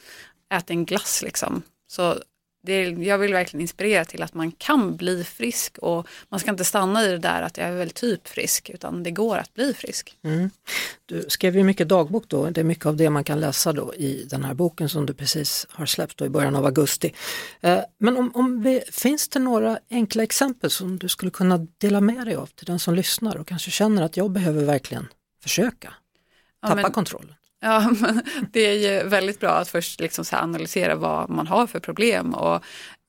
äter 0.55 0.75
en 0.75 0.85
glass 0.85 1.23
liksom. 1.23 1.63
Så 1.87 2.17
det, 2.67 2.89
jag 2.89 3.19
vill 3.19 3.33
verkligen 3.33 3.61
inspirera 3.61 4.05
till 4.05 4.23
att 4.23 4.35
man 4.35 4.53
kan 4.53 4.97
bli 4.97 5.25
frisk 5.25 5.79
och 5.79 6.07
man 6.29 6.41
ska 6.41 6.51
inte 6.51 6.65
stanna 6.65 7.05
i 7.05 7.09
det 7.09 7.19
där 7.19 7.43
att 7.43 7.57
jag 7.57 7.69
är 7.69 7.73
väl 7.73 7.91
typ 7.91 8.29
frisk 8.29 8.71
utan 8.71 9.03
det 9.03 9.11
går 9.11 9.39
att 9.39 9.55
bli 9.55 9.75
frisk. 9.75 10.17
Mm. 10.25 10.51
Du 11.07 11.25
skrev 11.29 11.57
ju 11.57 11.65
mycket 11.65 11.89
dagbok 11.89 12.25
då, 12.29 12.51
det 12.51 12.61
är 12.61 12.65
mycket 12.65 12.87
av 12.87 12.97
det 12.97 13.11
man 13.11 13.25
kan 13.25 13.41
läsa 13.41 13.73
då 13.73 13.95
i 13.95 14.27
den 14.31 14.45
här 14.45 14.55
boken 14.55 14.89
som 14.89 15.07
du 15.07 15.15
precis 15.15 15.67
har 15.71 15.87
släppt 15.87 16.21
i 16.23 16.29
början 16.29 16.57
av 16.57 16.65
augusti. 16.65 17.15
Eh, 17.61 17.81
men 17.99 18.17
om, 18.17 18.31
om 18.35 18.63
vi, 18.63 18.83
finns 18.91 19.29
det 19.29 19.39
några 19.39 19.79
enkla 19.91 20.23
exempel 20.23 20.71
som 20.71 20.99
du 20.99 21.09
skulle 21.09 21.31
kunna 21.31 21.67
dela 21.79 22.01
med 22.01 22.27
dig 22.27 22.37
av 22.37 22.47
till 22.47 22.67
den 22.67 22.79
som 22.79 22.95
lyssnar 22.95 23.37
och 23.37 23.49
kanske 23.49 23.71
känner 23.71 24.03
att 24.03 24.17
jag 24.17 24.31
behöver 24.31 24.65
verkligen 24.65 25.09
försöka 25.43 25.93
tappa 26.61 26.81
ja, 26.81 26.83
men, 26.83 26.93
kontrollen? 26.93 27.35
Ja, 27.67 27.91
men 28.01 28.23
det 28.53 28.61
är 28.61 28.75
ju 28.75 29.09
väldigt 29.09 29.41
bra 29.41 29.51
att 29.51 29.69
först 29.69 30.01
liksom 30.01 30.25
så 30.25 30.37
analysera 30.37 30.95
vad 30.95 31.31
man 31.31 31.47
har 31.47 31.67
för 31.67 31.81
problem. 31.81 32.35
Och, 32.35 32.65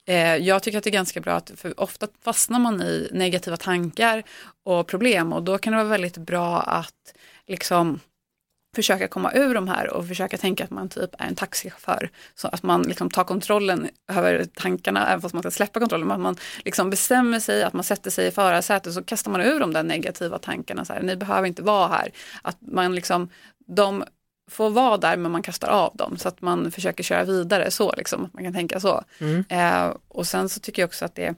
eh, 0.07 0.35
jag 0.35 0.63
tycker 0.63 0.77
att 0.77 0.83
det 0.83 0.89
är 0.89 0.91
ganska 0.91 1.21
bra 1.21 1.33
att 1.33 1.51
för 1.55 1.79
ofta 1.79 2.07
fastnar 2.23 2.59
man 2.59 2.81
i 2.81 3.09
negativa 3.13 3.57
tankar 3.57 4.23
och 4.65 4.87
problem 4.87 5.33
och 5.33 5.43
då 5.43 5.57
kan 5.57 5.73
det 5.73 5.77
vara 5.77 5.87
väldigt 5.87 6.17
bra 6.17 6.61
att 6.61 7.13
liksom 7.47 7.99
försöka 8.75 9.07
komma 9.07 9.31
ur 9.33 9.53
de 9.53 9.67
här 9.67 9.89
och 9.93 10.07
försöka 10.07 10.37
tänka 10.37 10.63
att 10.63 10.69
man 10.69 10.89
typ 10.89 11.09
är 11.19 11.25
en 11.25 11.35
taxichaufför. 11.35 12.09
Så 12.35 12.47
att 12.47 12.63
man 12.63 12.81
liksom 12.81 13.09
tar 13.09 13.23
kontrollen 13.23 13.89
över 14.11 14.45
tankarna, 14.45 15.07
även 15.07 15.21
fast 15.21 15.33
man 15.33 15.43
ska 15.43 15.51
släppa 15.51 15.79
kontrollen. 15.79 16.07
Men 16.07 16.15
att 16.15 16.21
man 16.21 16.35
liksom 16.65 16.89
bestämmer 16.89 17.39
sig, 17.39 17.63
att 17.63 17.73
man 17.73 17.83
sätter 17.83 18.11
sig 18.11 18.27
i 18.27 18.31
förarsätet 18.31 18.93
så 18.93 19.03
kastar 19.03 19.31
man 19.31 19.41
ur 19.41 19.59
de 19.59 19.73
där 19.73 19.83
negativa 19.83 20.39
tankarna. 20.39 20.85
Så 20.85 20.93
här, 20.93 21.01
Ni 21.01 21.15
behöver 21.15 21.47
inte 21.47 21.61
vara 21.61 21.87
här. 21.87 22.11
Att 22.41 22.57
man 22.59 22.95
liksom, 22.95 23.29
de 23.67 24.03
får 24.47 24.69
vara 24.69 24.97
där 24.97 25.17
men 25.17 25.31
man 25.31 25.41
kastar 25.41 25.67
av 25.67 25.95
dem 25.95 26.17
så 26.17 26.27
att 26.27 26.41
man 26.41 26.71
försöker 26.71 27.03
köra 27.03 27.23
vidare 27.23 27.71
så 27.71 27.93
liksom, 27.97 28.29
man 28.33 28.43
kan 28.43 28.53
tänka 28.53 28.79
så. 28.79 29.03
Mm. 29.19 29.43
Eh, 29.49 29.95
och 30.07 30.27
sen 30.27 30.49
så 30.49 30.59
tycker 30.59 30.81
jag 30.81 30.87
också 30.87 31.05
att 31.05 31.15
det 31.15 31.25
är 31.25 31.35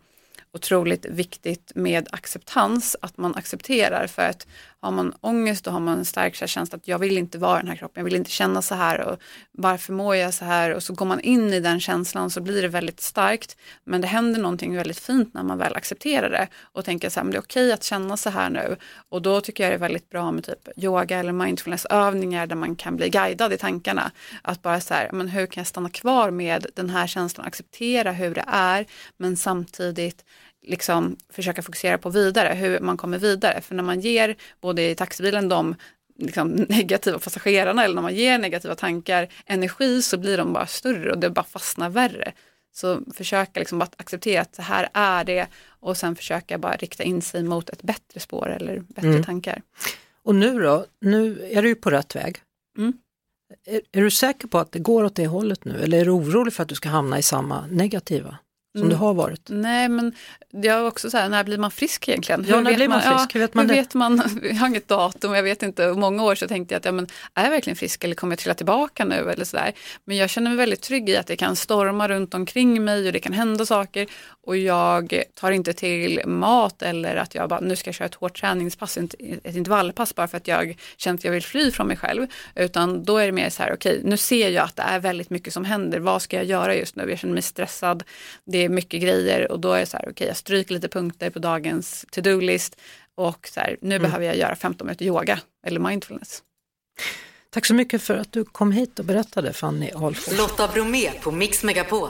otroligt 0.51 1.05
viktigt 1.05 1.71
med 1.75 2.07
acceptans, 2.11 2.95
att 3.01 3.17
man 3.17 3.35
accepterar 3.35 4.07
för 4.07 4.21
att 4.21 4.47
har 4.81 4.91
man 4.91 5.13
ångest 5.21 5.65
då 5.65 5.71
har 5.71 5.79
man 5.79 5.97
en 5.97 6.05
stark 6.05 6.35
känsla 6.35 6.75
att 6.75 6.87
jag 6.87 6.99
vill 6.99 7.17
inte 7.17 7.37
vara 7.37 7.57
den 7.57 7.67
här 7.67 7.75
kroppen, 7.75 8.01
jag 8.01 8.05
vill 8.05 8.15
inte 8.15 8.31
känna 8.31 8.61
så 8.61 8.75
här 8.75 9.01
och 9.01 9.19
varför 9.51 9.93
mår 9.93 10.15
jag 10.15 10.33
så 10.33 10.45
här? 10.45 10.73
Och 10.73 10.83
så 10.83 10.93
går 10.93 11.05
man 11.05 11.19
in 11.19 11.53
i 11.53 11.59
den 11.59 11.79
känslan 11.79 12.29
så 12.29 12.41
blir 12.41 12.61
det 12.61 12.67
väldigt 12.67 13.01
starkt. 13.01 13.57
Men 13.83 14.01
det 14.01 14.07
händer 14.07 14.41
någonting 14.41 14.75
väldigt 14.75 14.99
fint 14.99 15.33
när 15.33 15.43
man 15.43 15.57
väl 15.57 15.75
accepterar 15.75 16.29
det 16.29 16.47
och 16.73 16.85
tänker 16.85 17.09
så 17.09 17.19
här, 17.19 17.23
men 17.25 17.31
det 17.31 17.37
är 17.37 17.41
okej 17.41 17.71
att 17.71 17.83
känna 17.83 18.17
så 18.17 18.29
här 18.29 18.49
nu. 18.49 18.75
Och 19.09 19.21
då 19.21 19.41
tycker 19.41 19.63
jag 19.63 19.71
det 19.71 19.75
är 19.75 19.79
väldigt 19.79 20.09
bra 20.09 20.31
med 20.31 20.43
typ 20.43 20.67
yoga 20.77 21.19
eller 21.19 21.31
mindfulnessövningar 21.31 22.47
där 22.47 22.55
man 22.55 22.75
kan 22.75 22.95
bli 22.95 23.09
guidad 23.09 23.53
i 23.53 23.57
tankarna. 23.57 24.11
Att 24.41 24.61
bara 24.61 24.81
så 24.81 24.93
här, 24.93 25.09
men 25.11 25.27
hur 25.27 25.45
kan 25.45 25.61
jag 25.61 25.67
stanna 25.67 25.89
kvar 25.89 26.31
med 26.31 26.65
den 26.75 26.89
här 26.89 27.07
känslan, 27.07 27.47
acceptera 27.47 28.11
hur 28.11 28.35
det 28.35 28.45
är? 28.47 28.85
Men 29.17 29.37
samtidigt 29.37 30.25
liksom 30.67 31.17
försöka 31.29 31.61
fokusera 31.61 31.97
på 31.97 32.09
vidare, 32.09 32.53
hur 32.53 32.79
man 32.79 32.97
kommer 32.97 33.17
vidare. 33.17 33.61
För 33.61 33.75
när 33.75 33.83
man 33.83 33.99
ger 33.99 34.35
både 34.61 34.89
i 34.89 34.95
taxibilen 34.95 35.49
de 35.49 35.75
liksom, 36.19 36.47
negativa 36.69 37.19
passagerarna 37.19 37.83
eller 37.83 37.95
när 37.95 38.01
man 38.01 38.15
ger 38.15 38.37
negativa 38.37 38.75
tankar 38.75 39.27
energi 39.45 40.01
så 40.01 40.17
blir 40.17 40.37
de 40.37 40.53
bara 40.53 40.67
större 40.67 41.11
och 41.11 41.19
det 41.19 41.29
bara 41.29 41.45
fastnar 41.45 41.89
värre. 41.89 42.33
Så 42.71 43.01
försöka 43.13 43.59
liksom 43.59 43.79
bara 43.79 43.89
acceptera 43.97 44.41
att 44.41 44.55
så 44.55 44.61
här 44.61 44.89
är 44.93 45.23
det 45.23 45.47
och 45.65 45.97
sen 45.97 46.15
försöka 46.15 46.57
bara 46.57 46.75
rikta 46.75 47.03
in 47.03 47.21
sig 47.21 47.43
mot 47.43 47.69
ett 47.69 47.83
bättre 47.83 48.19
spår 48.19 48.49
eller 48.49 48.79
bättre 48.79 49.09
mm. 49.09 49.23
tankar. 49.23 49.61
Och 50.23 50.35
nu 50.35 50.59
då, 50.59 50.85
nu 51.01 51.49
är 51.51 51.61
du 51.61 51.67
ju 51.67 51.75
på 51.75 51.89
rätt 51.89 52.15
väg. 52.15 52.37
Mm. 52.77 52.93
Är, 53.65 53.81
är, 53.91 54.01
du 54.01 54.11
säker 54.11 54.47
på 54.47 54.59
att 54.59 54.71
det 54.71 54.79
går 54.79 55.03
åt 55.03 55.15
det 55.15 55.27
hållet 55.27 55.65
nu 55.65 55.81
eller 55.81 56.01
är 56.01 56.05
du 56.05 56.11
orolig 56.11 56.53
för 56.53 56.63
att 56.63 56.69
du 56.69 56.75
ska 56.75 56.89
hamna 56.89 57.19
i 57.19 57.23
samma 57.23 57.67
negativa? 57.67 58.37
Som 58.71 58.81
mm. 58.81 58.89
det 58.89 58.95
har 58.95 59.13
varit? 59.13 59.41
Nej 59.49 59.89
men 59.89 60.13
jag 60.51 60.79
är 60.79 60.85
också 60.85 61.09
så 61.09 61.17
här, 61.17 61.29
när 61.29 61.43
blir 61.43 61.57
man 61.57 61.71
frisk 61.71 62.07
egentligen? 62.07 62.45
Ja, 62.47 62.55
hur 62.55 62.63
när 62.63 62.75
blir 62.75 62.87
man, 62.87 63.01
man 63.05 63.17
frisk? 63.17 63.35
Hur 63.35 63.39
vet 63.39 63.53
man 63.53 63.69
hur 63.69 63.75
det? 63.75 63.81
Vet 63.81 63.93
man, 63.93 64.21
jag 64.43 64.55
har 64.55 64.67
inget 64.67 64.87
datum, 64.87 65.33
jag 65.33 65.43
vet 65.43 65.63
inte. 65.63 65.93
Många 65.93 66.23
år 66.23 66.35
så 66.35 66.47
tänkte 66.47 66.73
jag 66.73 66.79
att 66.79 66.85
ja, 66.85 66.91
men, 66.91 67.07
är 67.33 67.43
jag 67.43 67.51
verkligen 67.51 67.77
frisk 67.77 68.03
eller 68.03 68.15
kommer 68.15 68.31
jag 68.31 68.39
trilla 68.39 68.53
tillbaka 68.53 69.05
nu? 69.05 69.31
Eller 69.31 69.45
så 69.45 69.57
där. 69.57 69.73
Men 70.05 70.17
jag 70.17 70.29
känner 70.29 70.49
mig 70.49 70.57
väldigt 70.57 70.81
trygg 70.81 71.09
i 71.09 71.17
att 71.17 71.27
det 71.27 71.35
kan 71.35 71.55
storma 71.55 72.07
runt 72.07 72.33
omkring 72.33 72.83
mig 72.83 73.07
och 73.07 73.13
det 73.13 73.19
kan 73.19 73.33
hända 73.33 73.65
saker. 73.65 74.07
Och 74.45 74.57
jag 74.57 75.23
tar 75.35 75.51
inte 75.51 75.73
till 75.73 76.21
mat 76.25 76.81
eller 76.81 77.15
att 77.15 77.35
jag 77.35 77.49
bara, 77.49 77.59
nu 77.59 77.75
ska 77.75 77.87
jag 77.87 77.95
köra 77.95 78.05
ett 78.05 78.15
hårt 78.15 78.39
träningspass, 78.39 78.97
ett 78.97 79.55
intervallpass 79.55 80.15
bara 80.15 80.27
för 80.27 80.37
att 80.37 80.47
jag 80.47 80.77
känner 80.97 81.17
att 81.17 81.23
jag 81.23 81.31
vill 81.31 81.43
fly 81.43 81.71
från 81.71 81.87
mig 81.87 81.97
själv. 81.97 82.27
Utan 82.55 83.03
då 83.03 83.17
är 83.17 83.25
det 83.25 83.31
mer 83.31 83.49
så 83.49 83.63
här, 83.63 83.73
okej, 83.73 83.97
okay, 83.97 84.09
nu 84.09 84.17
ser 84.17 84.49
jag 84.49 84.63
att 84.65 84.75
det 84.75 84.81
är 84.81 84.99
väldigt 84.99 85.29
mycket 85.29 85.53
som 85.53 85.65
händer. 85.65 85.99
Vad 85.99 86.21
ska 86.21 86.37
jag 86.37 86.45
göra 86.45 86.75
just 86.75 86.95
nu? 86.95 87.09
Jag 87.09 87.19
känner 87.19 87.33
mig 87.33 87.43
stressad. 87.43 88.03
Det 88.45 88.58
är 88.65 88.69
mycket 88.69 89.01
grejer 89.01 89.51
och 89.51 89.59
då 89.59 89.73
är 89.73 89.79
det 89.79 89.85
så 89.85 89.97
här, 89.97 90.03
okej, 90.03 90.11
okay, 90.11 90.27
jag 90.27 90.37
stryker 90.37 90.73
lite 90.73 90.89
punkter 90.89 91.29
på 91.29 91.39
dagens 91.39 92.05
to-do-list 92.11 92.75
och 93.15 93.49
så 93.53 93.59
här, 93.59 93.77
nu 93.81 93.95
mm. 93.95 94.01
behöver 94.01 94.25
jag 94.25 94.37
göra 94.37 94.55
15 94.55 94.87
minuter 94.87 95.05
yoga 95.05 95.39
eller 95.67 95.79
mindfulness. 95.79 96.43
Tack 97.49 97.65
så 97.65 97.73
mycket 97.73 98.01
för 98.01 98.17
att 98.17 98.31
du 98.31 98.43
kom 98.43 98.71
hit 98.71 98.99
och 98.99 99.05
berättade 99.05 99.53
Fanny 99.53 99.91
Ahlfors. 99.91 100.37
Lotta 100.37 100.67
Bromé 100.67 101.11
på 101.11 101.31
Mix 101.31 101.63
Megapol. 101.63 102.09